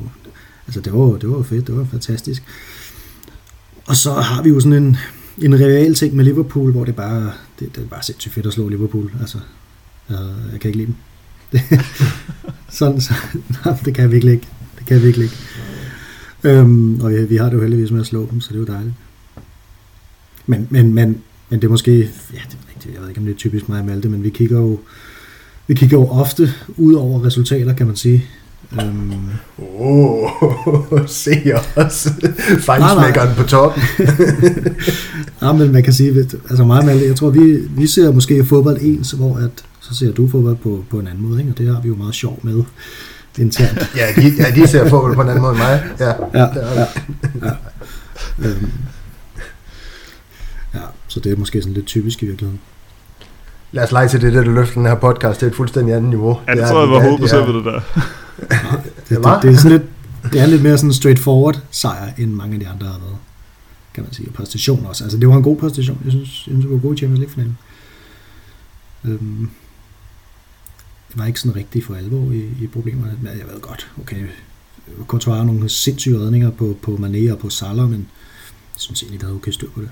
[0.68, 2.44] altså, det var, det var fedt, det var fantastisk.
[3.86, 4.98] Og så har vi jo sådan en,
[5.38, 8.54] en real ting med Liverpool, hvor det bare, det, det er bare sindssygt fedt at
[8.54, 9.12] slå Liverpool.
[9.20, 9.38] Altså,
[10.10, 10.18] jeg,
[10.52, 10.96] jeg kan ikke lide dem.
[11.52, 11.62] Det,
[12.80, 13.14] sådan, så,
[13.66, 14.48] nej, det kan jeg virkelig ikke.
[14.78, 15.38] Det kan jeg virkelig ikke.
[16.44, 18.60] Øhm, og vi, vi har det jo heldigvis med at slå dem, så det er
[18.60, 18.96] jo dejligt.
[20.46, 21.18] Men, men, men,
[21.50, 21.98] men det er måske,
[22.34, 22.40] ja,
[22.84, 24.60] det er jeg ved ikke, om det er typisk mig og Malte, men vi kigger
[24.60, 24.80] jo,
[25.68, 28.26] vi kigger jo ofte ud over resultater, kan man sige.
[28.82, 29.12] Øhm,
[29.80, 32.08] Åh, oh, se os.
[32.60, 33.84] Fejnsmækkeren på toppen.
[35.42, 38.46] ja, men man kan sige, at- altså og Malte, jeg tror, vi, vi ser måske
[38.46, 41.52] fodbold ens, hvor at, så ser du fodbold på, på en anden måde, ikke?
[41.52, 42.64] og det har vi jo meget sjov med
[43.40, 43.90] internt.
[43.98, 45.84] ja, de, ja, de ser fodbold på en anden måde end mig.
[46.00, 46.08] Ja,
[46.40, 46.86] Ja, ja, ja.
[48.40, 48.68] Øhm,
[51.14, 52.60] så det er måske sådan lidt typisk i virkeligheden.
[53.72, 56.40] Lad os lege til det, der løfter den her podcast til et fuldstændig andet niveau.
[56.48, 57.80] Ja, det, er- tror jeg var er- håbet det er- det der.
[59.10, 59.84] Det, det, det, er sådan lidt,
[60.34, 63.18] det er lidt mere sådan en straightforward sejr, end mange af de andre har været,
[63.94, 64.28] kan man sige.
[64.28, 65.04] Og præstation også.
[65.04, 65.98] Altså, det var en god præstation.
[66.04, 67.58] Jeg synes, jeg synes det var god i Champions League-finalen.
[69.06, 69.50] Øhm,
[71.10, 74.26] det var ikke sådan rigtig for alvor i, i problemerne, men jeg ved godt, okay,
[75.08, 78.00] Courtois har nogle sindssyge redninger på, på Mané og på Salah, men
[78.74, 79.90] jeg synes egentlig, der havde okay styr på det.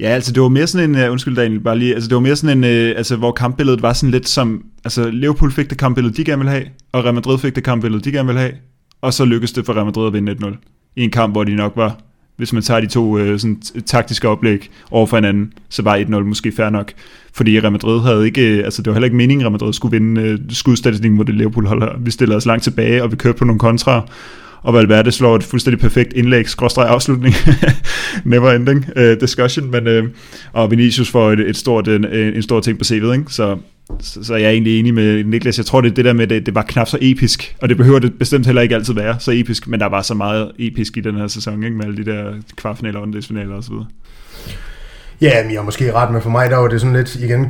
[0.00, 2.20] Ja, altså det var mere sådan en, uh, undskyld Daniel, bare lige, altså det var
[2.20, 5.78] mere sådan en, uh, altså hvor kampbilledet var sådan lidt som, altså Liverpool fik det
[5.78, 8.52] kampbillede, de gerne ville have, og Real Madrid fik det kampbillede, de gerne ville have,
[9.00, 10.92] og så lykkedes det for Real Madrid at vinde 1-0.
[10.96, 11.96] I en kamp, hvor de nok var,
[12.36, 16.18] hvis man tager de to øh, sådan, taktiske oplæg over for hinanden, så var 1-0
[16.18, 16.92] måske fair nok.
[17.32, 19.72] Fordi Real Madrid havde ikke, øh, altså det var heller ikke meningen, at Real Madrid
[19.72, 21.88] skulle vinde uh, skudstatistikken mod det Liverpool holder.
[21.98, 24.08] Vi stillede os langt tilbage, og vi kørte på nogle kontra,
[24.64, 27.34] og Valverde slår et fuldstændig perfekt indlæg, skråstreg afslutning,
[28.24, 30.10] never ending uh, discussion, men, uh,
[30.52, 33.24] og Vinicius får et, et stort, en, en stor ting på CV'et, ikke?
[33.28, 33.56] Så,
[34.00, 35.58] så, så jeg er egentlig enig med Niklas.
[35.58, 37.76] Jeg tror, det er det der med, at det var knap så episk, og det
[37.76, 40.96] behøver det bestemt heller ikke altid være så episk, men der var så meget episk
[40.96, 41.76] i den her sæson, ikke?
[41.76, 43.74] med alle de der kvartfinaler, åndedelsfinaler osv.
[45.20, 47.48] Ja, men jeg er måske ret med for mig, der var det sådan lidt igen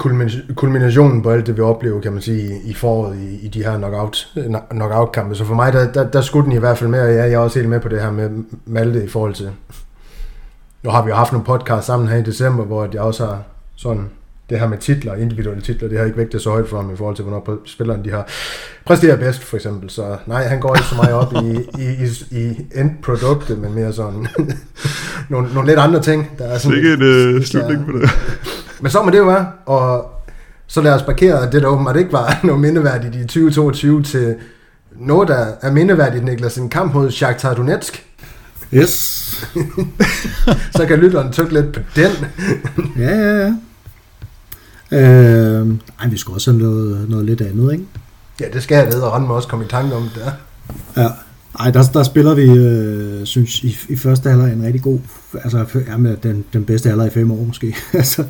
[0.54, 3.76] kulminationen på alt det, vi oplevede, kan man sige, i foråret i, i de her
[3.76, 4.28] knockout,
[4.70, 5.34] knockout-kampe.
[5.34, 7.32] Så for mig, der, der, der skulle den i hvert fald med, og ja, jeg
[7.32, 8.30] er også helt med på det her med
[8.66, 9.50] Malte i forhold til...
[10.82, 13.42] Nu har vi jo haft nogle podcast sammen her i december, hvor jeg også har
[13.76, 14.10] sådan
[14.50, 16.96] det her med titler, individuelle titler, det har ikke vægtet så højt for ham i
[16.96, 18.28] forhold til, hvornår spilleren de har
[18.86, 19.90] præsteret bedst, for eksempel.
[19.90, 23.92] Så nej, han går ikke så meget op i, i, i, i endproduktet, men mere
[23.92, 24.26] sådan
[25.30, 26.30] nogle, nogle lidt andre ting.
[26.38, 28.10] Der er sådan Ikke en lidt- uh, der- slutning på det.
[28.82, 30.10] men så må det jo være, og
[30.66, 34.34] så lad os parkere det, der åbenbart ikke var noget mindeværdigt i 2022 til
[35.00, 38.06] noget, der er mindeværdigt, Niklas, en kamp mod Shakhtar Donetsk.
[38.74, 38.90] Yes.
[40.76, 42.10] Så kan lytteren tykke lidt på den.
[42.98, 43.54] Ja, ja, ja.
[44.94, 47.84] Øh, ej, vi skulle også have noget, noget lidt andet, ikke?
[48.40, 50.32] Ja, det skal jeg ved, og Rand må også komme i tanke om det der.
[51.02, 51.08] Ja.
[51.60, 54.98] Ej, der, der spiller vi, øh, synes i, i første halvleg en rigtig god,
[55.44, 55.66] altså
[55.98, 57.76] med den, den bedste halvleg i fem år måske.
[57.92, 58.24] altså,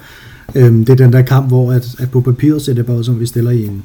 [0.54, 3.04] øhm, det er den der kamp, hvor at, at på papiret ser det bare ud
[3.04, 3.84] som, vi stiller i en,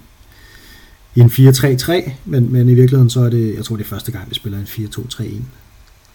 [1.15, 4.11] i en 4-3-3, men, men i virkeligheden så er det, jeg tror det er første
[4.11, 5.25] gang, vi spiller en 4-2-3-1,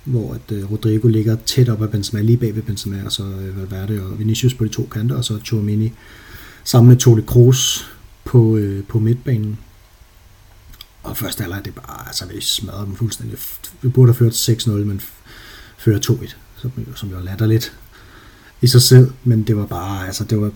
[0.05, 3.23] hvor at øh, Rodrigo ligger tæt op af Benzema, lige bag ved Benzema, og så
[3.23, 5.93] øh, Valverde og Vinicius på de to kanter, og så Chouamini
[6.65, 7.91] sammen med Tole Kroos
[8.25, 9.59] på, øh, på midtbanen.
[11.03, 13.39] Og første halvleg, det er bare, altså vi smadrer dem fuldstændig.
[13.83, 15.01] Vi burde have ført 6-0, men
[15.79, 17.73] fører 2-1, som, som jo latter lidt
[18.63, 20.51] i sig selv, men det var bare, altså det var,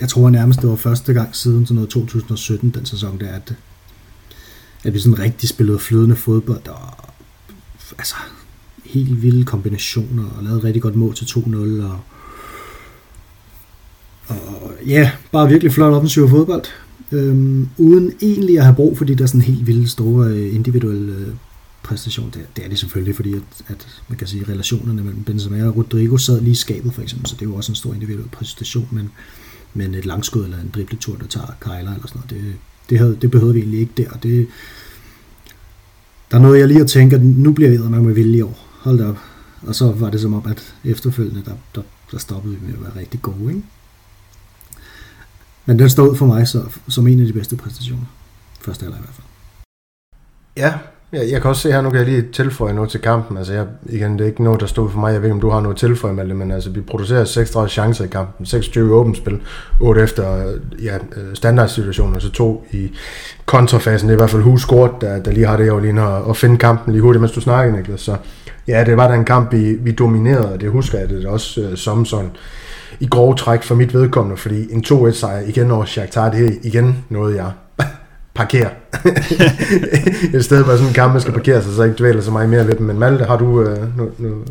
[0.00, 3.54] jeg tror nærmest, det var første gang siden sådan noget 2017, den sæson der, at,
[4.84, 7.12] at vi sådan rigtig spillede flydende fodbold, og
[7.98, 8.14] altså
[8.84, 12.00] helt vilde kombinationer, og lavede et rigtig godt mål til 2-0, og,
[14.30, 16.64] og ja, bare virkelig flot offensiv fodbold
[17.12, 21.12] øhm, uden egentlig at have brug for de der sådan helt vilde store øh, individuelle
[21.12, 21.34] øh,
[21.82, 22.30] præstation.
[22.34, 25.76] Det, det er det selvfølgelig, fordi at, at man kan sige, relationerne mellem Benzema og
[25.76, 28.28] Rodrigo sad lige i skabet for eksempel, så det er jo også en stor individuel
[28.28, 29.10] præstation, men,
[29.74, 32.54] men et langskud eller en dribletur, der tager Kejler eller sådan noget, det,
[32.90, 34.46] det, havde, det behøvede vi egentlig ikke der, og det,
[36.30, 38.42] der er noget, jeg lige at tænke, at nu bliver jeg nok med vilde i
[38.42, 38.66] år.
[38.80, 39.18] Hold da op.
[39.62, 41.82] Og så var det som om, at efterfølgende, der, der,
[42.12, 43.62] der stoppede vi med at være rigtig gode, ikke?
[45.70, 48.04] Men den står ud for mig så, som en af de bedste præstationer.
[48.60, 49.26] Første halvleg i hvert fald.
[50.56, 50.72] Ja,
[51.12, 53.36] jeg, jeg kan også se her, nu kan jeg lige tilføje noget til kampen.
[53.36, 55.12] Altså jeg, igen, det er ikke noget, der stod for mig.
[55.12, 57.68] Jeg ved ikke, om du har noget tilføje med det, men altså, vi producerer 36
[57.68, 58.46] chancer i kampen.
[58.46, 59.40] 26 åbent spil,
[59.80, 60.52] 8 efter
[60.82, 62.90] ja, øh, standardsituationer, så to i
[63.46, 64.08] kontrafasen.
[64.08, 66.36] Det er i hvert fald Hus der, der lige har det, jeg lige at, at
[66.36, 68.00] finde kampen lige hurtigt, mens du snakker, Niklas.
[68.00, 68.16] Så
[68.68, 71.60] Ja, det var da en kamp, vi, vi dominerede, og det husker jeg det også
[71.60, 72.30] øh, som sådan
[73.00, 76.50] i grove træk for mit vedkommende, fordi en 2-1 sejr igen over Shakhtar, det er
[76.62, 77.52] igen noget, jeg
[78.34, 78.70] parkerer.
[80.38, 82.48] I stedet for sådan en kamp, man skal parkere sig, så ikke dvæler så meget
[82.48, 82.86] mere ved dem.
[82.86, 84.48] Men Malte, har du øh, noget, noget,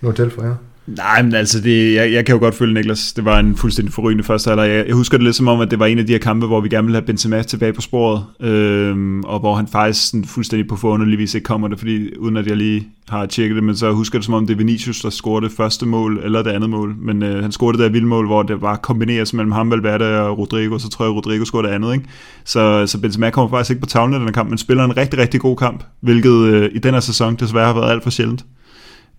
[0.00, 0.54] noget til for jer?
[0.86, 3.12] Nej, men altså, det, jeg, jeg kan jo godt følge Niklas.
[3.12, 4.68] Det var en fuldstændig forrygende første halvleg.
[4.68, 6.46] Jeg, jeg husker det lidt som om, at det var en af de her kampe,
[6.46, 10.24] hvor vi gerne ville have Benzema tilbage på sporet, øhm, og hvor han faktisk sådan
[10.24, 13.76] fuldstændig på forunderligvis ikke kommer det, fordi uden at jeg lige har tjekket det, men
[13.76, 16.50] så husker det som om, det er Vinicius, der scorede det første mål, eller det
[16.50, 16.94] andet mål.
[16.98, 20.20] Men øh, han scorede det der vilde mål, hvor det var kombineret mellem ham, Valverde
[20.20, 21.92] og Rodrigo, så tror jeg, Rodrigo scorede det andet.
[21.94, 22.04] Ikke?
[22.44, 25.18] Så, så Benzema kommer faktisk ikke på tavlen i den kamp, men spiller en rigtig,
[25.18, 28.44] rigtig god kamp, hvilket øh, i den her sæson desværre har været alt for sjældent.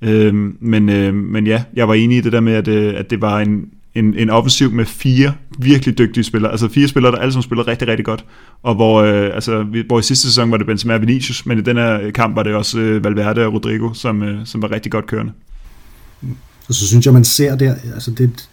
[0.02, 3.10] Øh, men, øh, men ja, jeg var enig i det der med, at, øh, at
[3.10, 3.66] det var en,
[3.96, 6.52] en, en offensiv med fire virkelig dygtige spillere.
[6.52, 8.26] Altså fire spillere, der alle sammen spillede rigtig, rigtig godt.
[8.64, 11.62] Og hvor, øh, altså, hvor i sidste sæson var det Benzema og Vinicius, men i
[11.62, 14.92] den her kamp var det også øh, Valverde og Rodrigo, som, øh, som var rigtig
[14.92, 15.32] godt kørende.
[16.68, 18.50] Og så synes jeg, man ser der, altså det,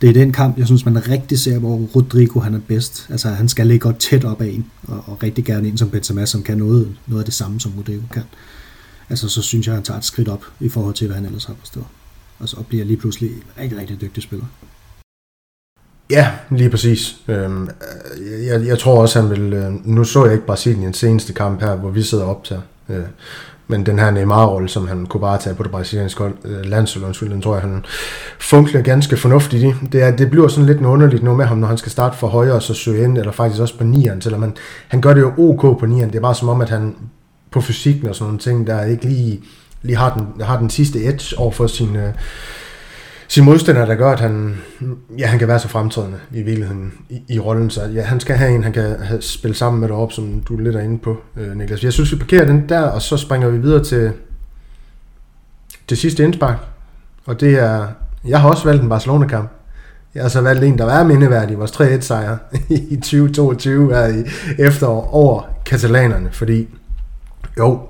[0.00, 3.06] det er den kamp, jeg synes, man rigtig ser, hvor Rodrigo han er bedst.
[3.10, 5.90] Altså han skal ligge godt tæt op af en, og, og rigtig gerne en som
[5.90, 8.22] Benzema, som kan noget, noget af det samme, som Rodrigo kan
[9.10, 11.26] altså så synes jeg, at han tager et skridt op i forhold til, hvad han
[11.26, 11.86] ellers har forstået.
[12.40, 14.46] Altså, og bliver lige pludselig en rigtig, rigtig dygtig spiller.
[16.10, 17.16] Ja, lige præcis.
[17.28, 19.52] Øhm, øh, jeg, jeg tror også, han vil...
[19.52, 22.60] Øh, nu så jeg ikke Brasiliens seneste kamp her, hvor vi sidder op til.
[22.88, 23.04] Øh,
[23.72, 27.42] men den her Neymar-rolle, som han kunne bare tage på det brasilianske øh, landshold, den
[27.42, 27.84] tror jeg, han
[28.40, 29.86] funkler ganske fornuftigt i.
[29.92, 32.26] Det, er, det bliver sådan lidt underligt nu med ham, når han skal starte for
[32.26, 34.56] højre og så søge ind, eller faktisk også på nieren, selvom han,
[34.88, 36.10] han gør det jo ok på nieren.
[36.10, 36.96] Det er bare som om, at han
[37.52, 39.40] på fysikken og sådan nogle ting, der ikke lige,
[39.82, 42.12] lige har, den, har den sidste edge over for sin, øh,
[43.28, 44.56] sin modstander, der gør, at han,
[45.18, 47.70] ja, han kan være så fremtrædende i virkeligheden i, i rollen.
[47.70, 50.56] Så ja, han skal have en, han kan have, spille sammen med deroppe, som du
[50.56, 51.84] lidt er inde på, øh, Niklas.
[51.84, 54.12] Jeg synes, vi parkerer den der, og så springer vi videre til
[55.90, 56.58] det sidste indspark.
[57.24, 57.86] Og det er,
[58.24, 59.50] jeg har også valgt en Barcelona-kamp.
[60.14, 62.36] Jeg har så valgt en, der er mindeværdig, vores 3-1 sejr
[62.90, 64.24] i 2022 her i
[64.58, 66.68] efterår over katalanerne, fordi
[67.58, 67.80] jo,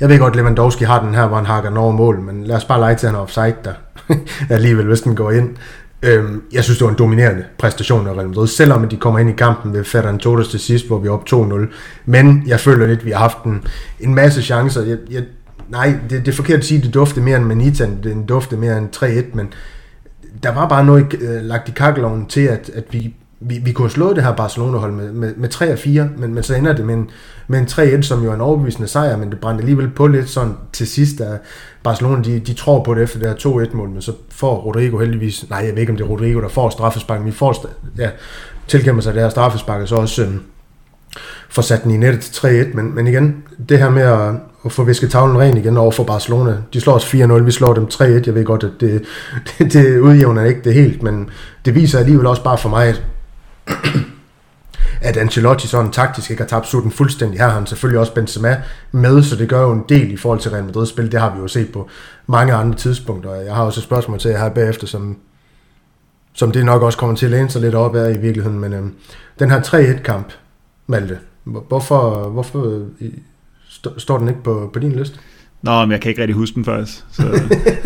[0.00, 2.64] jeg ved godt, Lewandowski har den her, hvor han hakker over mål, men lad os
[2.64, 3.72] bare lege til, at han er offside der.
[4.54, 5.56] Alligevel, hvis den går ind.
[6.02, 9.30] Øhm, jeg synes, det var en dominerende præstation af Real Madrid, selvom de kommer ind
[9.30, 11.66] i kampen ved Ferran Torres til sidst, hvor vi er op 2-0.
[12.06, 13.64] Men jeg føler lidt, at vi har haft en,
[14.00, 14.82] en masse chancer.
[14.82, 15.22] Jeg, jeg,
[15.68, 18.56] nej, det, det er forkert at sige, at det dufter mere end Manita, det dufter
[18.56, 19.52] mere end 3-1, men
[20.42, 23.84] der var bare noget øh, lagt i kakkeloven til, at, at vi vi, vi kunne
[23.84, 26.72] have slået det her Barcelona-hold med, med, med 3 og 4, men, men så ender
[26.72, 27.10] det med en,
[27.48, 30.30] med en 3-1, som jo er en overbevisende sejr, men det brændte alligevel på lidt
[30.30, 31.38] sådan til sidst, da
[31.82, 35.50] Barcelona de, de tror på det efter det her 2-1-mål, men så får Rodrigo heldigvis,
[35.50, 37.66] nej jeg ved ikke om det er Rodrigo, der får straffesparken, vi får,
[37.98, 38.10] ja,
[38.68, 40.40] tilkæmper sig det her straffespark, og så også øhm,
[41.48, 44.72] får sat den i nettet til 3-1, men, men igen, det her med at, at
[44.72, 46.56] få visket tavlen ren igen over for Barcelona.
[46.72, 48.02] De slår os 4-0, vi slår dem 3-1.
[48.02, 49.02] Jeg ved godt, at det,
[49.58, 51.30] det, det udjævner ikke det helt, men
[51.64, 53.02] det viser alligevel også bare for mig, at
[55.00, 57.38] at Ancelotti sådan taktisk ikke har tabt sutten fuldstændig.
[57.38, 58.62] Her har han selvfølgelig også Benzema
[58.92, 61.12] med, så det gør jo en del i forhold til Real Madrid spil.
[61.12, 61.88] Det har vi jo set på
[62.26, 63.34] mange andre tidspunkter.
[63.34, 65.16] Jeg har også et spørgsmål til jer her bagefter, som,
[66.32, 68.60] som det nok også kommer til at læne sig lidt op af i virkeligheden.
[68.60, 68.94] Men øhm,
[69.38, 70.32] den her 3-1-kamp,
[70.86, 73.10] Malte, hvorfor, hvorfor øh,
[73.98, 75.18] står den ikke på, på din liste?
[75.62, 77.04] Nå, men jeg kan ikke rigtig huske den faktisk.
[77.12, 77.22] Så.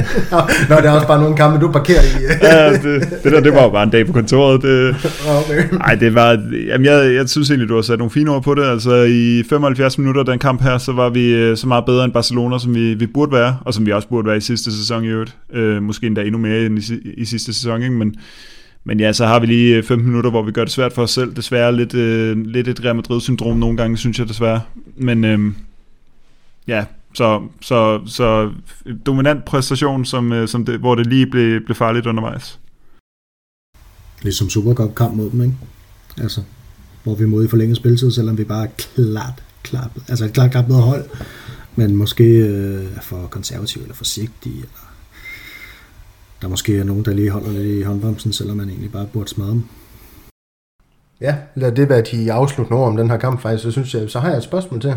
[0.68, 2.22] Nå, det er også bare nogle kampe, du parkerer i.
[2.42, 4.62] ja, det, det der, det var jo bare en dag på kontoret.
[4.62, 4.96] Det,
[5.28, 5.78] okay.
[5.80, 6.30] Ej, det var,
[6.66, 8.64] jamen jeg, jeg synes egentlig, du har sat nogle fine ord på det.
[8.64, 12.12] Altså i 75 minutter den kamp her, så var vi øh, så meget bedre end
[12.12, 15.04] Barcelona, som vi, vi burde være, og som vi også burde være i sidste sæson
[15.04, 15.36] i øvrigt.
[15.52, 17.94] Øh, måske endda endnu mere end i, i sidste sæson, ikke?
[17.94, 18.14] Men,
[18.84, 21.10] men ja, så har vi lige 15 minutter, hvor vi gør det svært for os
[21.10, 21.36] selv.
[21.36, 24.60] Desværre lidt, øh, lidt et Real Madrid-syndrom nogle gange, synes jeg desværre.
[24.96, 25.38] Men øh,
[26.68, 26.84] ja,
[27.16, 28.52] så, så, så
[29.06, 32.60] dominant præstation, som, øh, som det, hvor det lige blev, blev farligt undervejs.
[34.22, 35.54] Ligesom Supercup-kamp mod dem, ikke?
[36.20, 36.42] Altså,
[37.04, 40.50] hvor vi mod i forlænget spilletid, selvom vi bare er klart, klart, altså et klart,
[40.50, 41.04] klart bedre hold,
[41.76, 44.92] men måske øh, for konservativ eller forsigtig, eller
[46.42, 49.28] der måske er nogen, der lige holder lidt i håndbremsen, selvom man egentlig bare burde
[49.28, 49.62] smadre dem.
[51.20, 54.10] Ja, lad det være de afsluttende ord om den her kamp faktisk, så synes jeg,
[54.10, 54.96] så har jeg et spørgsmål til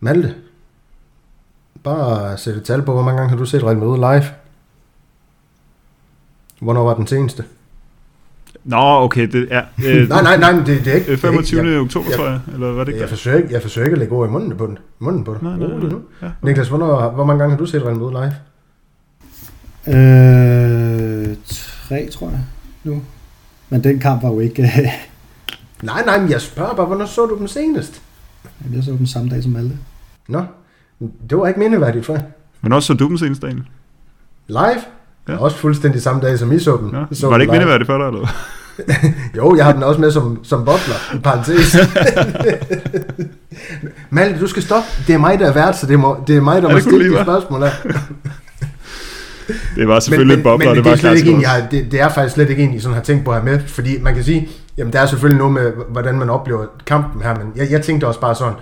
[0.00, 0.34] Malte,
[1.82, 4.24] Bare sætte et tal på, hvor mange gange har du set Real Madrid live?
[6.60, 7.44] Hvornår var den seneste?
[8.64, 9.62] Nå, okay, det er...
[9.86, 11.16] Øh, nej, nej, nej, det, det er ikke...
[11.16, 11.60] 25.
[11.60, 13.52] Det er ikke, jeg, oktober, jeg, tror jeg, eller var det ikke jeg, forsøger ikke,
[13.52, 14.78] jeg forsøger ikke at lægge ord i munden på den.
[14.98, 15.42] Munden på det.
[15.42, 15.90] Nej, nej, nej.
[16.22, 16.36] Ja, okay.
[16.42, 18.34] Niklas, hvornår, hvor mange gange har du set Real Madrid live?
[19.96, 22.40] Øh, tre, tror jeg,
[22.84, 23.02] nu.
[23.68, 24.62] Men den kamp var jo ikke...
[25.82, 28.02] nej, nej, men jeg spørger bare, hvornår så du den senest?
[28.74, 29.78] Jeg så den samme dag som Malte.
[30.28, 30.44] Nå,
[31.00, 32.18] det var ikke mindeværdigt for
[32.62, 33.68] Men også så du dem seneste dagen?
[34.48, 34.82] Live?
[35.28, 35.36] Ja.
[35.36, 36.90] Også fuldstændig samme dag, som I så den.
[36.90, 37.04] Ja.
[37.10, 38.28] I så var det ikke mindeværdigt for dig, eller
[39.36, 41.76] jo, jeg har den også med som, som butler, i parentes.
[44.10, 44.88] Malte, du skal stoppe.
[45.06, 46.80] Det er mig, der er vært, så det, må, det er mig, der Ja, må
[46.80, 47.70] stille de spørgsmål her.
[49.76, 51.66] Det var selvfølgelig en bobler, og det det, var er slet ikke en, jeg har,
[51.70, 53.60] det, det, er faktisk slet ikke en, jeg sådan har tænkt på at have med,
[53.66, 54.48] fordi man kan sige,
[54.78, 58.06] jamen der er selvfølgelig noget med, hvordan man oplever kampen her, men jeg, jeg tænkte
[58.06, 58.54] også bare sådan,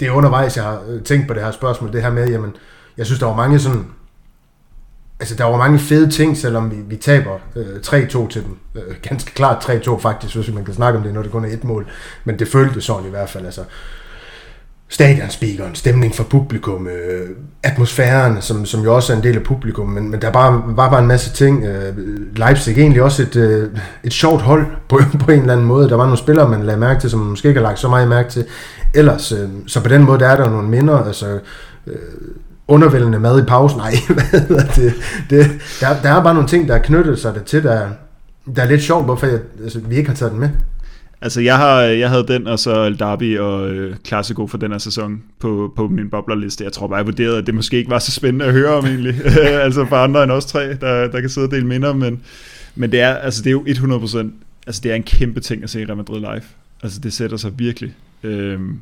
[0.00, 2.56] det er undervejs, jeg har øh, tænkt på det her spørgsmål, det her med, jamen,
[2.96, 3.86] jeg synes, der var mange sådan,
[5.20, 8.58] altså der var mange fede ting, selvom vi, vi taber øh, 3-2 til dem.
[8.74, 11.48] Øh, ganske klart 3-2 faktisk, hvis man kan snakke om det, når det kun er
[11.48, 11.86] et mål,
[12.24, 13.64] men det føltes sådan i hvert fald, altså
[14.94, 17.28] stadionspeakeren, stemning for publikum, øh,
[17.62, 20.90] atmosfæren, som, som jo også er en del af publikum, men, men der bare, var
[20.90, 21.64] bare en masse ting.
[21.64, 21.96] Øh,
[22.36, 23.70] Leipzig egentlig også et, øh,
[24.04, 25.88] et sjovt hold på, på en eller anden måde.
[25.88, 27.88] Der var nogle spillere, man lagde mærke til, som man måske ikke har lagt så
[27.88, 28.44] meget mærke til
[28.94, 29.32] ellers.
[29.32, 31.38] Øh, så på den måde, der er der nogle minder, altså
[31.86, 31.94] øh,
[32.68, 33.78] undervældende mad i pausen.
[33.84, 34.94] Nej, hvad hedder det?
[35.30, 35.50] det
[35.80, 37.88] der, der er bare nogle ting, der er knyttet sig til, der,
[38.56, 40.48] der er lidt sjovt, hvorfor jeg, altså, vi ikke har taget den med.
[41.24, 44.70] Altså, jeg, har, jeg havde den, og så El Derby og øh, Classico for den
[44.70, 46.64] her sæson på, på min boblerliste.
[46.64, 48.86] Jeg tror bare, jeg vurderede, at det måske ikke var så spændende at høre om
[48.86, 49.14] egentlig.
[49.66, 52.20] altså for andre end os tre, der, der kan sidde og dele minder, men,
[52.74, 54.26] men det, er, altså, det er jo 100%,
[54.66, 56.42] altså det er en kæmpe ting at se Real Madrid live.
[56.82, 57.94] Altså det sætter sig virkelig.
[58.22, 58.78] Øhm,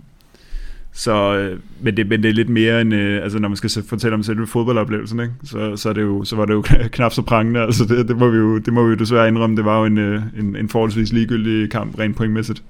[0.95, 3.71] så, øh, men, det, men det er lidt mere end, øh, altså når man skal
[3.89, 5.35] fortælle om selve fodboldoplevelsen, ikke?
[5.45, 6.65] Så, så, er det jo, så var det jo
[6.97, 9.57] knap så prangende, altså det, det, må vi jo, det må vi jo desværre indrømme,
[9.57, 12.63] det var jo en, øh, en, en forholdsvis ligegyldig kamp, rent pointmæssigt.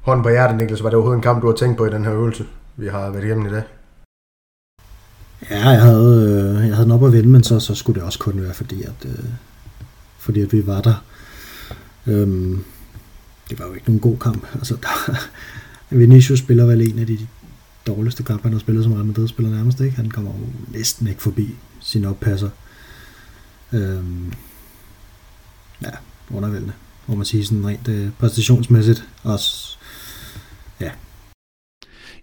[0.00, 2.04] Hånden på hjertet, Niklas, var det overhovedet en kamp, du har tænkt på i den
[2.04, 2.44] her øvelse,
[2.76, 3.62] vi har været igennem i dag?
[5.50, 8.06] Ja, jeg havde, øh, jeg havde den op at vende, men så, så skulle det
[8.06, 9.24] også kun være, fordi at, øh,
[10.18, 11.04] fordi at vi var der.
[12.06, 12.64] Øhm,
[13.50, 14.46] det var jo ikke nogen god kamp.
[14.54, 15.14] Altså, der,
[15.90, 17.18] Vinicius spiller vel en af de
[17.86, 19.96] dårligste kampe, han har spillet som Real Madrid-spiller nærmest, ikke?
[19.96, 21.48] Han kommer jo næsten ikke forbi
[21.80, 22.50] sin oppasser.
[23.72, 24.32] Øhm,
[25.82, 25.90] ja,
[26.30, 26.72] undervældende,
[27.06, 29.04] må man sige sådan rent øh, præstationsmæssigt.
[29.22, 29.78] Også,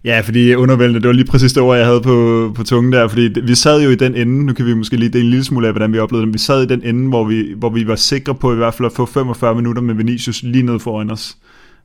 [0.06, 3.08] Ja, fordi undervældende, det var lige præcis det ord, jeg havde på, på tungen der,
[3.08, 5.44] fordi vi sad jo i den ende, nu kan vi måske lige dele en lille
[5.44, 7.70] smule af, hvordan vi oplevede det, men vi sad i den ende, hvor vi, hvor
[7.70, 10.78] vi var sikre på i hvert fald at få 45 minutter med Vinicius lige ned
[10.78, 11.36] foran os.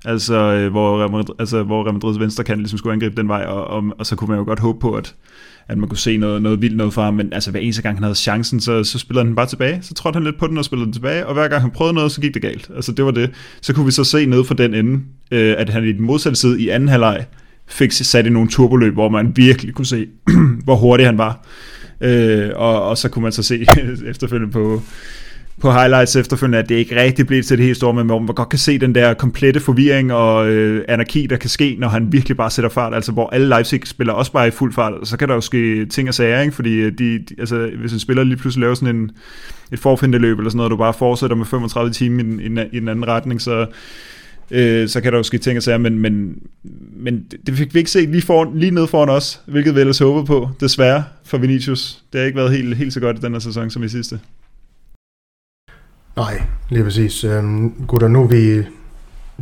[0.05, 3.27] Altså, øh, hvor, Real Madrid, altså, hvor Real Madrids venstre kan ligesom skulle angribe den
[3.27, 5.15] vej, og, og, og, så kunne man jo godt håbe på, at,
[5.67, 7.95] at man kunne se noget, noget vildt noget fra ham, men altså hver eneste gang
[7.95, 10.57] han havde chancen, så, så spillede han bare tilbage, så trådte han lidt på den
[10.57, 12.69] og spillede den tilbage, og hver gang han prøvede noget, så gik det galt.
[12.75, 13.31] Altså det var det.
[13.61, 14.99] Så kunne vi så se ned fra den ende,
[15.31, 17.25] øh, at han i den modsatte side i anden halvleg
[17.67, 20.07] fik sat i nogle turboløb, hvor man virkelig kunne se,
[20.63, 21.45] hvor hurtig han var.
[22.01, 23.65] Øh, og, og så kunne man så se
[24.05, 24.81] efterfølgende på,
[25.61, 28.35] på highlights efterfølgende, at det ikke rigtig blev til det helt store, men hvor man
[28.35, 32.11] godt kan se den der komplette forvirring og øh, anarki, der kan ske, når han
[32.11, 35.17] virkelig bare sætter fart, altså hvor alle Leipzig spiller også bare i fuld fart, så
[35.17, 36.55] kan der jo ske ting og sager, ikke?
[36.55, 39.11] fordi øh, de, de, altså, hvis en spiller lige pludselig laver sådan en,
[39.71, 42.79] et forfindeløb eller sådan noget, og du bare fortsætter med 35 timer i, i, i
[42.79, 43.65] den anden retning, så,
[44.51, 46.35] øh, så kan der jo ske ting og sager, men, men,
[46.95, 49.99] men det fik vi ikke set lige, foran, lige ned foran os, hvilket vi ellers
[49.99, 52.03] håbede på, desværre, for Vinicius.
[52.13, 54.19] Det har ikke været helt, helt så godt i den her sæson som i sidste.
[56.15, 57.23] Nej, lige præcis.
[57.23, 58.63] Øhm, gutter, nu er vi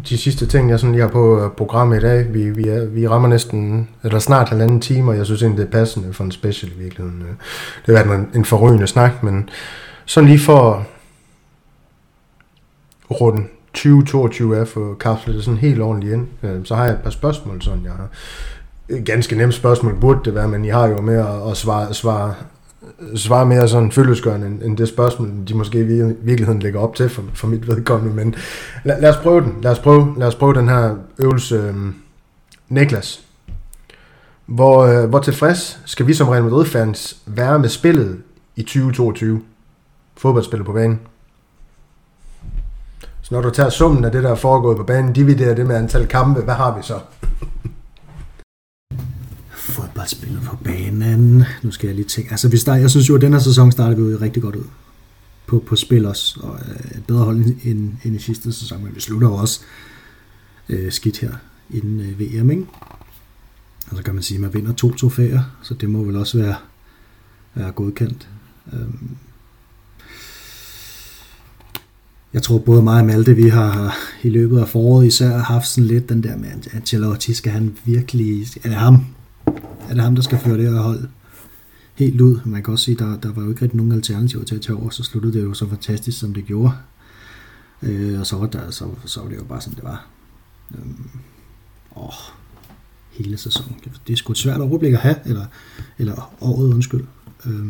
[0.10, 2.34] de sidste ting, jeg sådan lige har på øh, programmet i dag.
[2.34, 5.68] Vi, vi, er, vi rammer næsten, eller snart halvanden time, og jeg synes egentlig, det
[5.68, 7.22] er passende for en special i virkeligheden.
[7.22, 7.36] Øh,
[7.86, 9.50] det har været en, en forrygende snak, men
[10.06, 10.88] sådan lige for
[13.12, 17.00] runden 2022 er for kapslet det sådan helt ordentligt ind, øh, så har jeg et
[17.04, 18.08] par spørgsmål, sådan jeg har.
[19.06, 22.34] Ganske nemt spørgsmål burde det være, men I har jo med at, at svare, svare
[23.16, 25.84] svare mere sådan følelsesgørende end, end det spørgsmål, de måske i
[26.22, 28.16] virkeligheden lægger op til for, for mit vedkommende.
[28.16, 28.36] Men
[28.84, 29.56] lad, lad os prøve den.
[29.62, 31.56] Lad os prøve, lad os prøve den her øvelse.
[31.56, 31.96] Øhm,
[32.70, 33.26] Niklas,
[34.46, 38.22] hvor, øh, hvor tilfreds skal vi som Real Madrid-fans være med spillet
[38.56, 39.42] i 2022?
[40.18, 41.00] Fodboldspillet på banen.
[43.22, 45.76] Så når du tager summen af det, der er foregået på banen, dividerer det med
[45.76, 47.00] antal kampe, hvad har vi så?
[50.00, 51.44] Fodboldspillet på banen.
[51.64, 52.32] Nu skal jeg lige tænke.
[52.32, 54.56] Altså, vi start, jeg synes jo, at den her sæson startede vi jo rigtig godt
[54.56, 54.64] ud
[55.48, 58.96] på, på spil også, og øh, et bedre hold end, end i sidste sæson, men
[58.96, 59.60] vi slutter jo også
[60.70, 61.34] øh, skidt her
[61.70, 62.66] inden øh, VM, ikke?
[63.92, 66.38] Og så kan man sige, at man vinder to trofæer, så det må vel også
[66.38, 66.56] være,
[67.56, 68.30] være godkendt.
[68.74, 69.10] Øhm.
[72.34, 75.88] Jeg tror både mig og Malte, vi har i løbet af foråret især haft sådan
[75.88, 79.06] lidt den der med, at Ancelotti skal han virkelig, eller ham,
[79.90, 81.08] er det ham, der skal føre det her hold
[81.96, 82.40] helt ud.
[82.46, 84.78] Man kan også sige, der, der var jo ikke rigtig nogen alternativer til at tage
[84.78, 86.74] over, så sluttede det jo så fantastisk, som det gjorde.
[87.84, 90.08] Øh, og så var, der, så, så var det jo bare sådan, det var.
[90.72, 90.86] Øh,
[91.96, 92.14] åh.
[93.10, 93.76] hele sæsonen.
[94.08, 95.46] Det er sgu et svært overblik at have, eller,
[95.98, 97.06] eller året, undskyld.
[97.46, 97.66] Øh,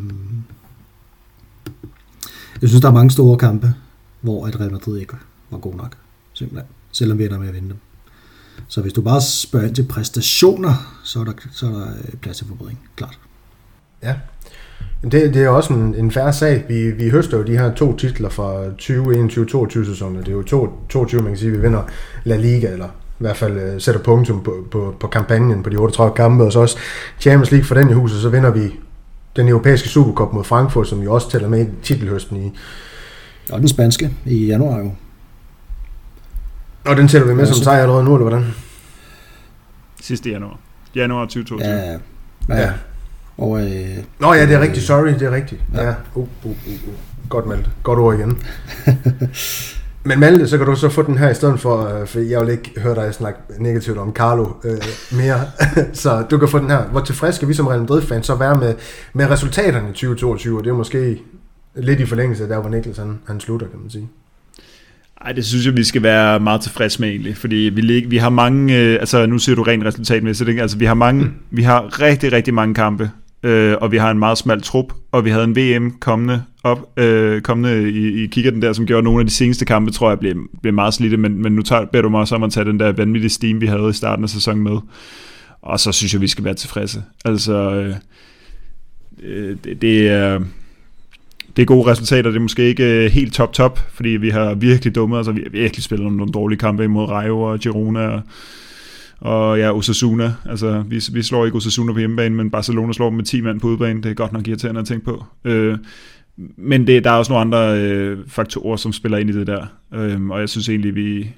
[2.62, 3.74] jeg synes, der er mange store kampe,
[4.22, 5.14] hvor at Real Madrid ikke
[5.50, 5.98] var god nok,
[6.34, 7.78] simpelthen, selvom vi ender med at vinde dem.
[8.68, 12.20] Så hvis du bare spørger ind til præstationer, så er der, så er der øh,
[12.22, 13.20] plads til forbedring, klart.
[14.04, 14.16] Ja,
[15.04, 16.66] det, det er også en, en færre sag.
[16.68, 20.18] Vi, vi høster jo de her to titler fra 2021-22 sæsonen.
[20.18, 21.84] Det er jo to, 22, man kan sige, vi vinder
[22.24, 25.78] La Liga, eller i hvert fald uh, sætter punktum på, på, på kampagnen på de
[25.78, 26.78] 38 kampe, og så også
[27.20, 28.76] Champions League for den i huset, så vinder vi
[29.36, 32.52] den europæiske Supercup mod Frankfurt, som jo også tæller med i titelhøsten i...
[33.52, 34.92] Og den spanske i januar jo.
[36.90, 38.54] Og den tæller vi med som sejr allerede nu, eller hvordan?
[40.02, 40.60] Sidste januar.
[40.96, 41.70] Januar 2022.
[41.70, 42.00] Ja,
[42.50, 42.62] ja.
[42.62, 42.72] ja.
[43.38, 44.86] Og, øh, Nå ja, det er rigtigt.
[44.86, 45.62] Sorry, det er rigtigt.
[45.74, 45.88] Ja.
[45.88, 45.94] ja.
[46.16, 46.94] Uh, uh, uh, uh.
[47.30, 47.70] Godt, Malte.
[47.84, 48.42] Godt ord igen.
[50.10, 52.42] Men Malte, så kan du så få den her i stedet for, øh, for jeg
[52.42, 54.78] vil ikke høre dig snakke negativt om Carlo øh,
[55.12, 55.40] mere.
[55.94, 56.84] så du kan få den her.
[56.84, 58.76] Hvor tilfreds skal vi som Real Madrid-fans så være med,
[59.14, 60.58] med resultaterne i 2022?
[60.58, 61.22] Og det er måske
[61.76, 64.10] lidt i forlængelse af der, hvor Niklas han, han slutter, kan man sige.
[65.26, 68.30] Ej, det synes jeg, vi skal være meget tilfreds med egentlig, fordi vi, vi har
[68.30, 70.62] mange, øh, altså nu siger du rent resultatmæssigt, ikke?
[70.62, 71.32] altså vi har mange, mm.
[71.52, 73.12] vi har rigtig, rigtig mange kampe,
[73.44, 77.00] øh, og vi har en meget smal trup, og vi havde en VM kommende op,
[77.00, 80.20] øh, kommende i, i kigger der, som gjorde nogle af de seneste kampe, tror jeg,
[80.20, 82.66] blev, blev meget slidte, men, men nu tager, beder du mig også om at tage
[82.66, 84.78] den der vanvittige steam, vi havde i starten af sæsonen med,
[85.62, 87.04] og så synes jeg, vi skal være tilfredse.
[87.26, 87.96] Altså, øh,
[89.24, 90.40] øh det, det er...
[91.56, 94.96] Det er gode resultater, det er måske ikke øh, helt top-top, fordi vi har virkelig
[94.96, 98.22] dumme, altså vi har virkelig spillet nogle dårlige kampe imod Rayo og Girona og
[99.22, 103.16] og ja, Osasuna, altså vi, vi slår ikke Osasuna på hjemmebane, men Barcelona slår dem
[103.16, 105.24] med 10 mand på udebane, det er godt nok irriterende at tænke på.
[105.46, 105.78] Øh,
[106.58, 109.66] men det, der er også nogle andre øh, faktorer, som spiller ind i det der,
[109.94, 111.30] øh, og jeg synes egentlig, vi...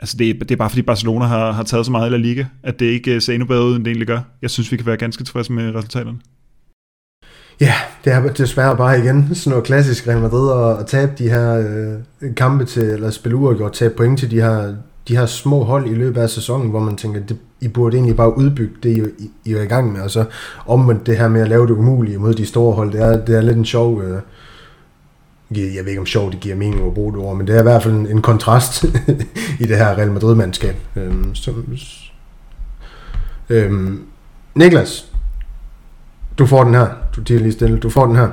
[0.00, 2.44] Altså det, det er bare fordi Barcelona har, har taget så meget i La Liga,
[2.62, 4.20] at det ikke øh, ser endnu bedre ud, end det egentlig gør.
[4.42, 6.18] Jeg synes, vi kan være ganske tilfredse med resultaterne.
[7.60, 7.74] Ja,
[8.04, 11.54] det er desværre bare igen sådan noget klassisk Real Madrid at, at tabe de her
[11.58, 14.74] øh, kampe til, eller spille uafgjort, tabe point til de her
[15.08, 18.16] de her små hold i løbet af sæsonen, hvor man tænker, det, I burde egentlig
[18.16, 20.24] bare udbygge det, I, I, I er i gang med, og så
[20.66, 23.36] omvendt det her med at lave det umulige mod de store hold, det er, det
[23.36, 24.20] er lidt en sjov, øh,
[25.50, 27.60] jeg ved ikke om sjov det giver mening at bruge det ord, men det er
[27.60, 28.84] i hvert fald en, en kontrast
[29.60, 30.76] i det her Real Madrid-mandskab.
[30.96, 31.52] Øhm, så,
[33.48, 34.02] øhm,
[34.54, 35.12] Niklas,
[36.38, 38.28] du får den her, du tiger lige stille, du får den her.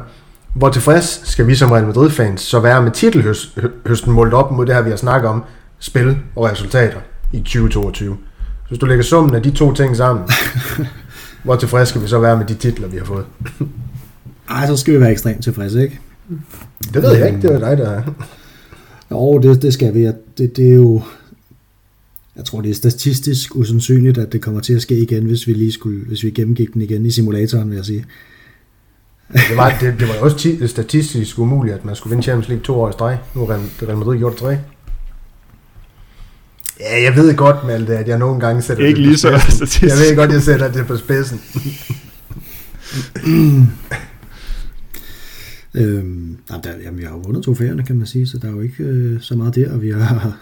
[0.54, 4.76] Hvor tilfreds skal vi som Real Madrid-fans så være med titelhøsten målt op mod det
[4.76, 5.44] her, vi har snakket om,
[5.80, 7.00] spil og resultater
[7.34, 8.18] i 2022.
[8.64, 10.26] Så hvis du lægger summen af de to ting sammen,
[11.44, 13.26] hvor tilfredse skal vi så være med de titler, vi har fået?
[14.50, 16.00] Ej, så skal vi være ekstremt tilfredse, ikke?
[16.94, 18.02] Det ved jeg ikke, det er dig, der er.
[19.12, 20.12] Jo, det, det skal vi.
[20.38, 21.02] Det, det er jo...
[22.36, 25.54] Jeg tror, det er statistisk usandsynligt, at det kommer til at ske igen, hvis vi
[25.54, 28.06] lige skulle, hvis vi gennemgik den igen i simulatoren, vil jeg sige.
[29.34, 32.82] Det var, det, det var også statistisk umuligt, at man skulle vinde Champions League to
[32.82, 33.18] år i streg.
[33.36, 34.58] Nu har Real Madrid gjort det tre.
[36.80, 39.82] Ja, jeg ved godt, Malte, at jeg nogle gange sætter Ikke det lige så statistisk.
[39.82, 41.42] Jeg ved godt, jeg sætter det på spidsen.
[45.76, 48.62] øhm, der, jamen, vi har jo vundet trofæerne, kan man sige, så der er jo
[48.62, 50.38] ikke øh, så meget der, og vi har,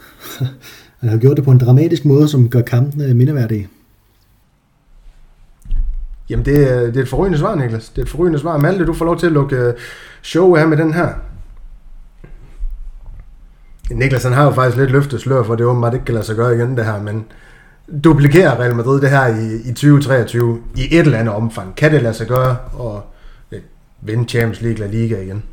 [1.09, 3.69] har gjort det på en dramatisk måde, som gør kampene mindeværdige.
[6.29, 7.89] Jamen, det, er, det er et forrygende svar, Niklas.
[7.89, 8.57] Det er et forrygende svar.
[8.57, 9.73] Malte, du får lov til at lukke øh,
[10.21, 11.09] show med den her.
[13.91, 16.35] Niklas han har jo faktisk lidt løftet slør for, det åbenbart ikke kan lade sig
[16.35, 17.25] gøre igen det her, men
[18.03, 21.75] duplikerer Real Madrid det her i, i 2023 i et eller andet omfang?
[21.75, 23.03] Kan det lade sig gøre og
[23.51, 23.59] øh,
[24.01, 25.43] vinde Champions League La Liga igen?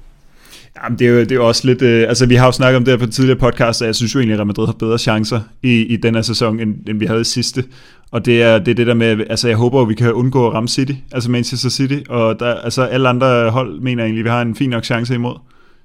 [0.84, 1.82] Jamen, det er jo, det er jo også lidt...
[1.82, 4.14] Øh, altså, vi har jo snakket om det her på tidligere podcast, og jeg synes
[4.14, 6.98] jo egentlig, at Real Madrid har bedre chancer i, i den her sæson, end, end
[6.98, 7.64] vi havde i sidste.
[8.10, 9.26] Og det er, det er det der med...
[9.30, 11.98] Altså, jeg håber, at vi kan undgå at ramme City, altså Manchester City.
[12.08, 15.14] Og der, altså, alle andre hold mener egentlig, at vi har en fin nok chance
[15.14, 15.34] imod.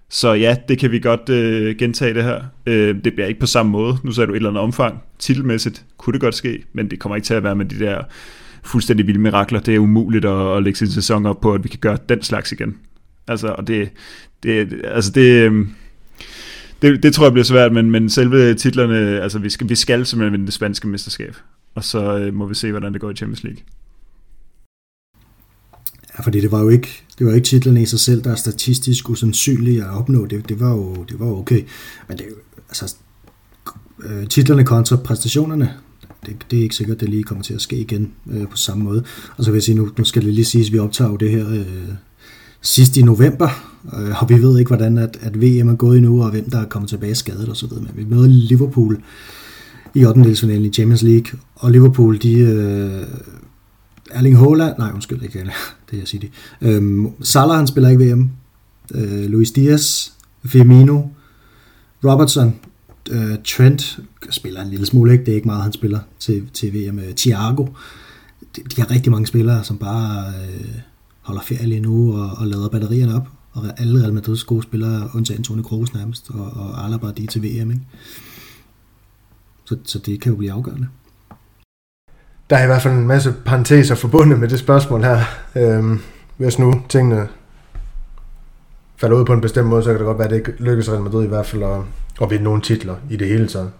[0.09, 2.41] Så ja, det kan vi godt øh, gentage det her.
[2.65, 3.97] Øh, det bliver ikke på samme måde.
[4.03, 5.01] Nu sagde du et eller andet omfang.
[5.19, 8.01] Titelmæssigt kunne det godt ske, men det kommer ikke til at være med de der
[8.63, 9.59] fuldstændig vilde mirakler.
[9.59, 12.23] Det er umuligt at, at lægge sin sæson op på, at vi kan gøre den
[12.23, 12.77] slags igen.
[13.27, 13.89] Altså, og det,
[14.43, 15.69] det, altså det, øhm,
[16.81, 20.05] det, det tror jeg bliver svært, men, men selve titlerne, altså vi skal, vi skal
[20.05, 21.35] simpelthen vinde det spanske mesterskab.
[21.75, 23.61] Og så øh, må vi se, hvordan det går i Champions League.
[26.17, 28.35] Ja, fordi det var jo ikke, det var ikke titlen i sig selv, der er
[28.35, 30.25] statistisk usandsynlig at opnå.
[30.25, 31.65] Det, det, var, jo, det var jo okay.
[32.07, 32.25] Men det,
[32.69, 32.95] altså,
[34.03, 35.73] øh, titlerne kontra præstationerne,
[36.25, 38.57] det, det er ikke sikkert, at det lige kommer til at ske igen øh, på
[38.57, 39.03] samme måde.
[39.37, 41.15] Og så vil jeg sige, nu, nu skal det lige siges, at vi optager jo
[41.15, 41.87] det her øh,
[42.61, 43.49] sidst i november,
[43.97, 46.59] øh, og vi ved ikke, hvordan at, at VM er gået endnu, og hvem der
[46.59, 47.69] er kommet tilbage skadet osv.
[47.73, 49.01] Men vi møder Liverpool
[49.95, 50.31] i 8.
[50.31, 50.35] i
[50.71, 52.33] Champions League, og Liverpool, de...
[52.33, 53.07] Øh,
[54.11, 55.39] Erling Haaland, nej undskyld, ikke
[55.91, 56.29] det jeg siger det.
[56.61, 58.29] Øhm, Salah, han spiller ikke VM.
[58.93, 60.09] Øh, Luis Diaz,
[60.45, 61.01] Firmino,
[62.05, 62.55] Robertson,
[63.11, 63.99] øh, Trent
[64.29, 65.25] spiller en lille smule, ikke?
[65.25, 66.99] det er ikke meget, han spiller til, til VM.
[66.99, 67.65] Øh, Thiago,
[68.55, 70.75] de, de har rigtig mange spillere, som bare øh,
[71.21, 73.27] holder ferie lige nu og, og lader batterierne op.
[73.51, 77.27] Og alle Real Madrid's gode spillere, undtagen Toni Kroos nærmest, og, og Alaba, de er
[77.27, 77.71] til VM.
[77.71, 77.81] Ikke?
[79.65, 80.87] Så, så det kan jo blive afgørende.
[82.49, 85.19] Der er i hvert fald en masse parenteser forbundet med det spørgsmål her.
[85.55, 86.01] Øhm,
[86.37, 87.27] hvis nu tingene
[88.97, 90.89] falder ud på en bestemt måde, så kan det godt være, at det ikke lykkes
[90.89, 91.79] Real Madrid i hvert fald at,
[92.21, 93.71] at vinde nogle titler i det hele taget.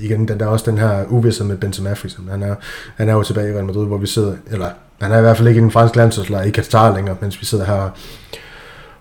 [0.00, 2.30] Igen, der er også den her uvidshed med Benzema for eksempel.
[2.30, 2.54] Han er,
[2.96, 5.36] han er jo tilbage i Real Madrid, hvor vi sidder, eller han er i hvert
[5.36, 7.90] fald ikke i den franske landsholdslejr i Katar længere, mens vi sidder her og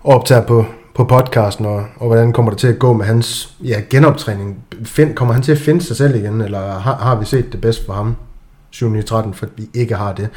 [0.04, 0.66] optager på,
[0.98, 4.58] på podcasten, og, og hvordan kommer det til at gå med hans ja, genoptræning?
[4.84, 7.62] Find, kommer han til at finde sig selv igen, eller har, har vi set det
[7.62, 8.16] bedst for ham
[8.76, 10.30] 7-13, for vi ikke har det?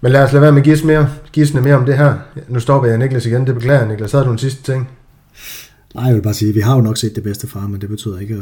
[0.00, 2.14] Men lad os lade være med at give mere, gisne mere om det her.
[2.48, 4.12] Nu stopper jeg Niklas igen, det beklager Niklas.
[4.12, 4.88] Havde du en sidste ting?
[5.94, 7.70] Nej, jeg vil bare sige, at vi har jo nok set det bedste fra ham,
[7.70, 8.40] men det betyder ikke, at,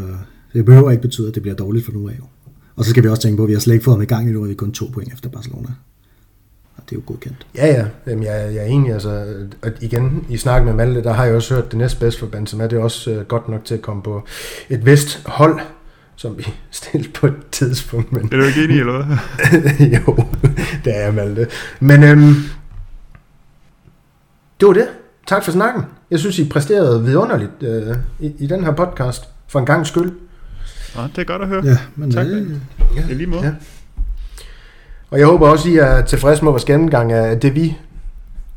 [0.52, 2.18] det behøver ikke betyde, at det bliver dårligt for nu af.
[2.76, 4.06] Og så skal vi også tænke på, at vi har slet ikke fået ham i
[4.06, 5.68] gang endnu, og vi er kun to point efter Barcelona.
[6.76, 7.46] Og det er jo godkendt.
[7.54, 7.84] Ja, ja.
[8.06, 8.92] Jamen, jeg, jeg er enig.
[8.92, 9.26] Altså,
[9.62, 12.64] at igen, i snak med Malte, der har jeg også hørt det næstbedste for Benzema.
[12.66, 14.22] Det er også uh, godt nok til at komme på
[14.68, 15.60] et vist hold,
[16.16, 18.12] som vi stillede på et tidspunkt.
[18.12, 18.24] Men...
[18.32, 19.16] Er du ikke enig, eller hvad?
[20.06, 20.24] jo,
[20.84, 21.46] det er jeg, Malte.
[21.80, 22.34] Men øhm,
[24.60, 24.88] det var det.
[25.26, 25.82] Tak for snakken.
[26.10, 30.12] Jeg synes, I præsterede vidunderligt øh, i, i den her podcast, for en gang skyld.
[30.96, 31.66] Ja, det er godt at høre.
[31.66, 32.26] Ja, men Tak.
[32.26, 32.50] øh,
[32.96, 33.08] Ja.
[33.10, 33.42] I lige måde.
[33.44, 33.52] Ja.
[35.12, 37.78] Og jeg håber også, I er tilfredse med vores gennemgang af det, vi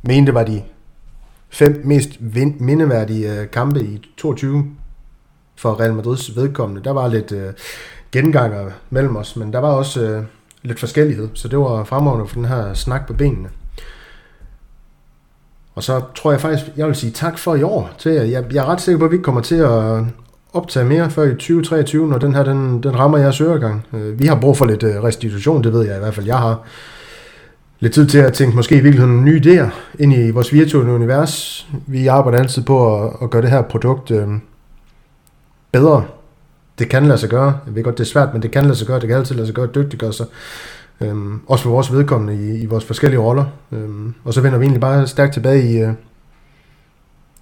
[0.02, 0.62] mente var de
[1.50, 2.10] fem mest
[2.60, 4.66] mindeværdige øh, kampe i 22
[5.56, 6.84] for Real Madrids vedkommende.
[6.84, 7.54] Der var lidt øh,
[8.12, 10.24] genganger mellem os, men der var også øh,
[10.64, 13.50] lidt forskellighed, så det var fremragende for den her snak på benene.
[15.76, 17.90] Og så tror jeg faktisk, jeg vil sige tak for i år.
[17.98, 18.12] Til.
[18.12, 20.04] Jeg, jeg er ret sikker på, at vi kommer til at
[20.56, 23.86] optage mere før i 2023, når den her den, den rammer jeres øregang.
[23.94, 26.38] Øh, Vi har brug for lidt øh, restitution, det ved jeg i hvert fald, jeg
[26.38, 26.60] har.
[27.80, 29.70] Lidt tid til at tænke måske i virkeligheden nye idéer
[30.00, 31.68] ind i vores virtuelle univers.
[31.88, 34.28] Vi arbejder altid på at, at gøre det her produkt øh,
[35.72, 36.06] bedre.
[36.80, 37.60] Det kan lade sig gøre.
[37.66, 39.00] Jeg ved godt, det er svært, men det kan lade sig gøre.
[39.00, 40.26] Det kan altid lade sig gøre at dygtiggøre sig.
[41.02, 43.46] Øhm, også for vores vedkommende i, i vores forskellige roller.
[43.72, 45.94] Øhm, og så vender vi egentlig bare stærkt tilbage i øh,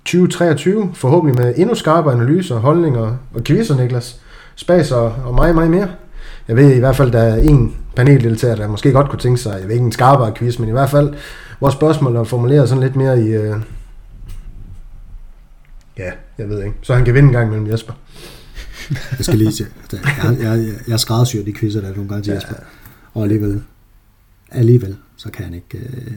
[0.06, 4.20] 2023, forhåbentlig med endnu skarpere analyser, holdninger og quizzer, Niklas.
[4.56, 5.90] Spas og, meget, meget mere.
[6.48, 9.58] Jeg ved i hvert fald, der er en paneldeltager, der måske godt kunne tænke sig,
[9.60, 11.14] jeg ved ikke en skarpere quiz, men i hvert fald,
[11.60, 13.28] vores spørgsmål er formuleret sådan lidt mere i...
[13.28, 13.56] Øh,
[15.98, 16.76] ja, jeg ved ikke.
[16.82, 17.94] Så han kan vinde en gang mellem Jesper.
[19.18, 19.66] jeg skal lige til.
[19.92, 22.56] Jeg, jeg, jeg, skræddersyr de quizzer, der er nogle gange til Jesper.
[23.14, 23.64] Og alligevel,
[24.52, 25.78] alligevel, så kan han ikke...
[25.78, 26.12] Øh,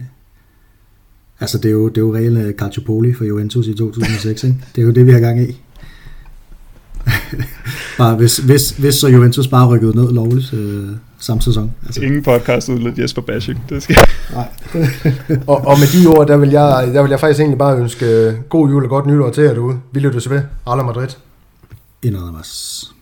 [1.41, 4.57] altså, det er jo, det er jo reelle Calciopoli for Juventus i 2006, ikke?
[4.77, 5.61] Det er jo det, vi har gang i.
[7.99, 10.89] bare hvis, hvis, hvis så Juventus bare rykkede ned lovligt øh,
[11.19, 11.73] samme sæson.
[11.87, 13.65] Altså, Ingen podcast uden lidt Jesper Bashing.
[13.69, 13.97] Det skal
[14.33, 14.47] nej.
[15.47, 18.07] Og, og med de ord, der vil, jeg, der vil jeg faktisk egentlig bare ønske
[18.07, 19.79] øh, god jul og godt nytår til jer derude.
[19.93, 20.41] Vi lyttes ved.
[20.67, 21.09] Alla Madrid.
[22.03, 22.93] Indad más.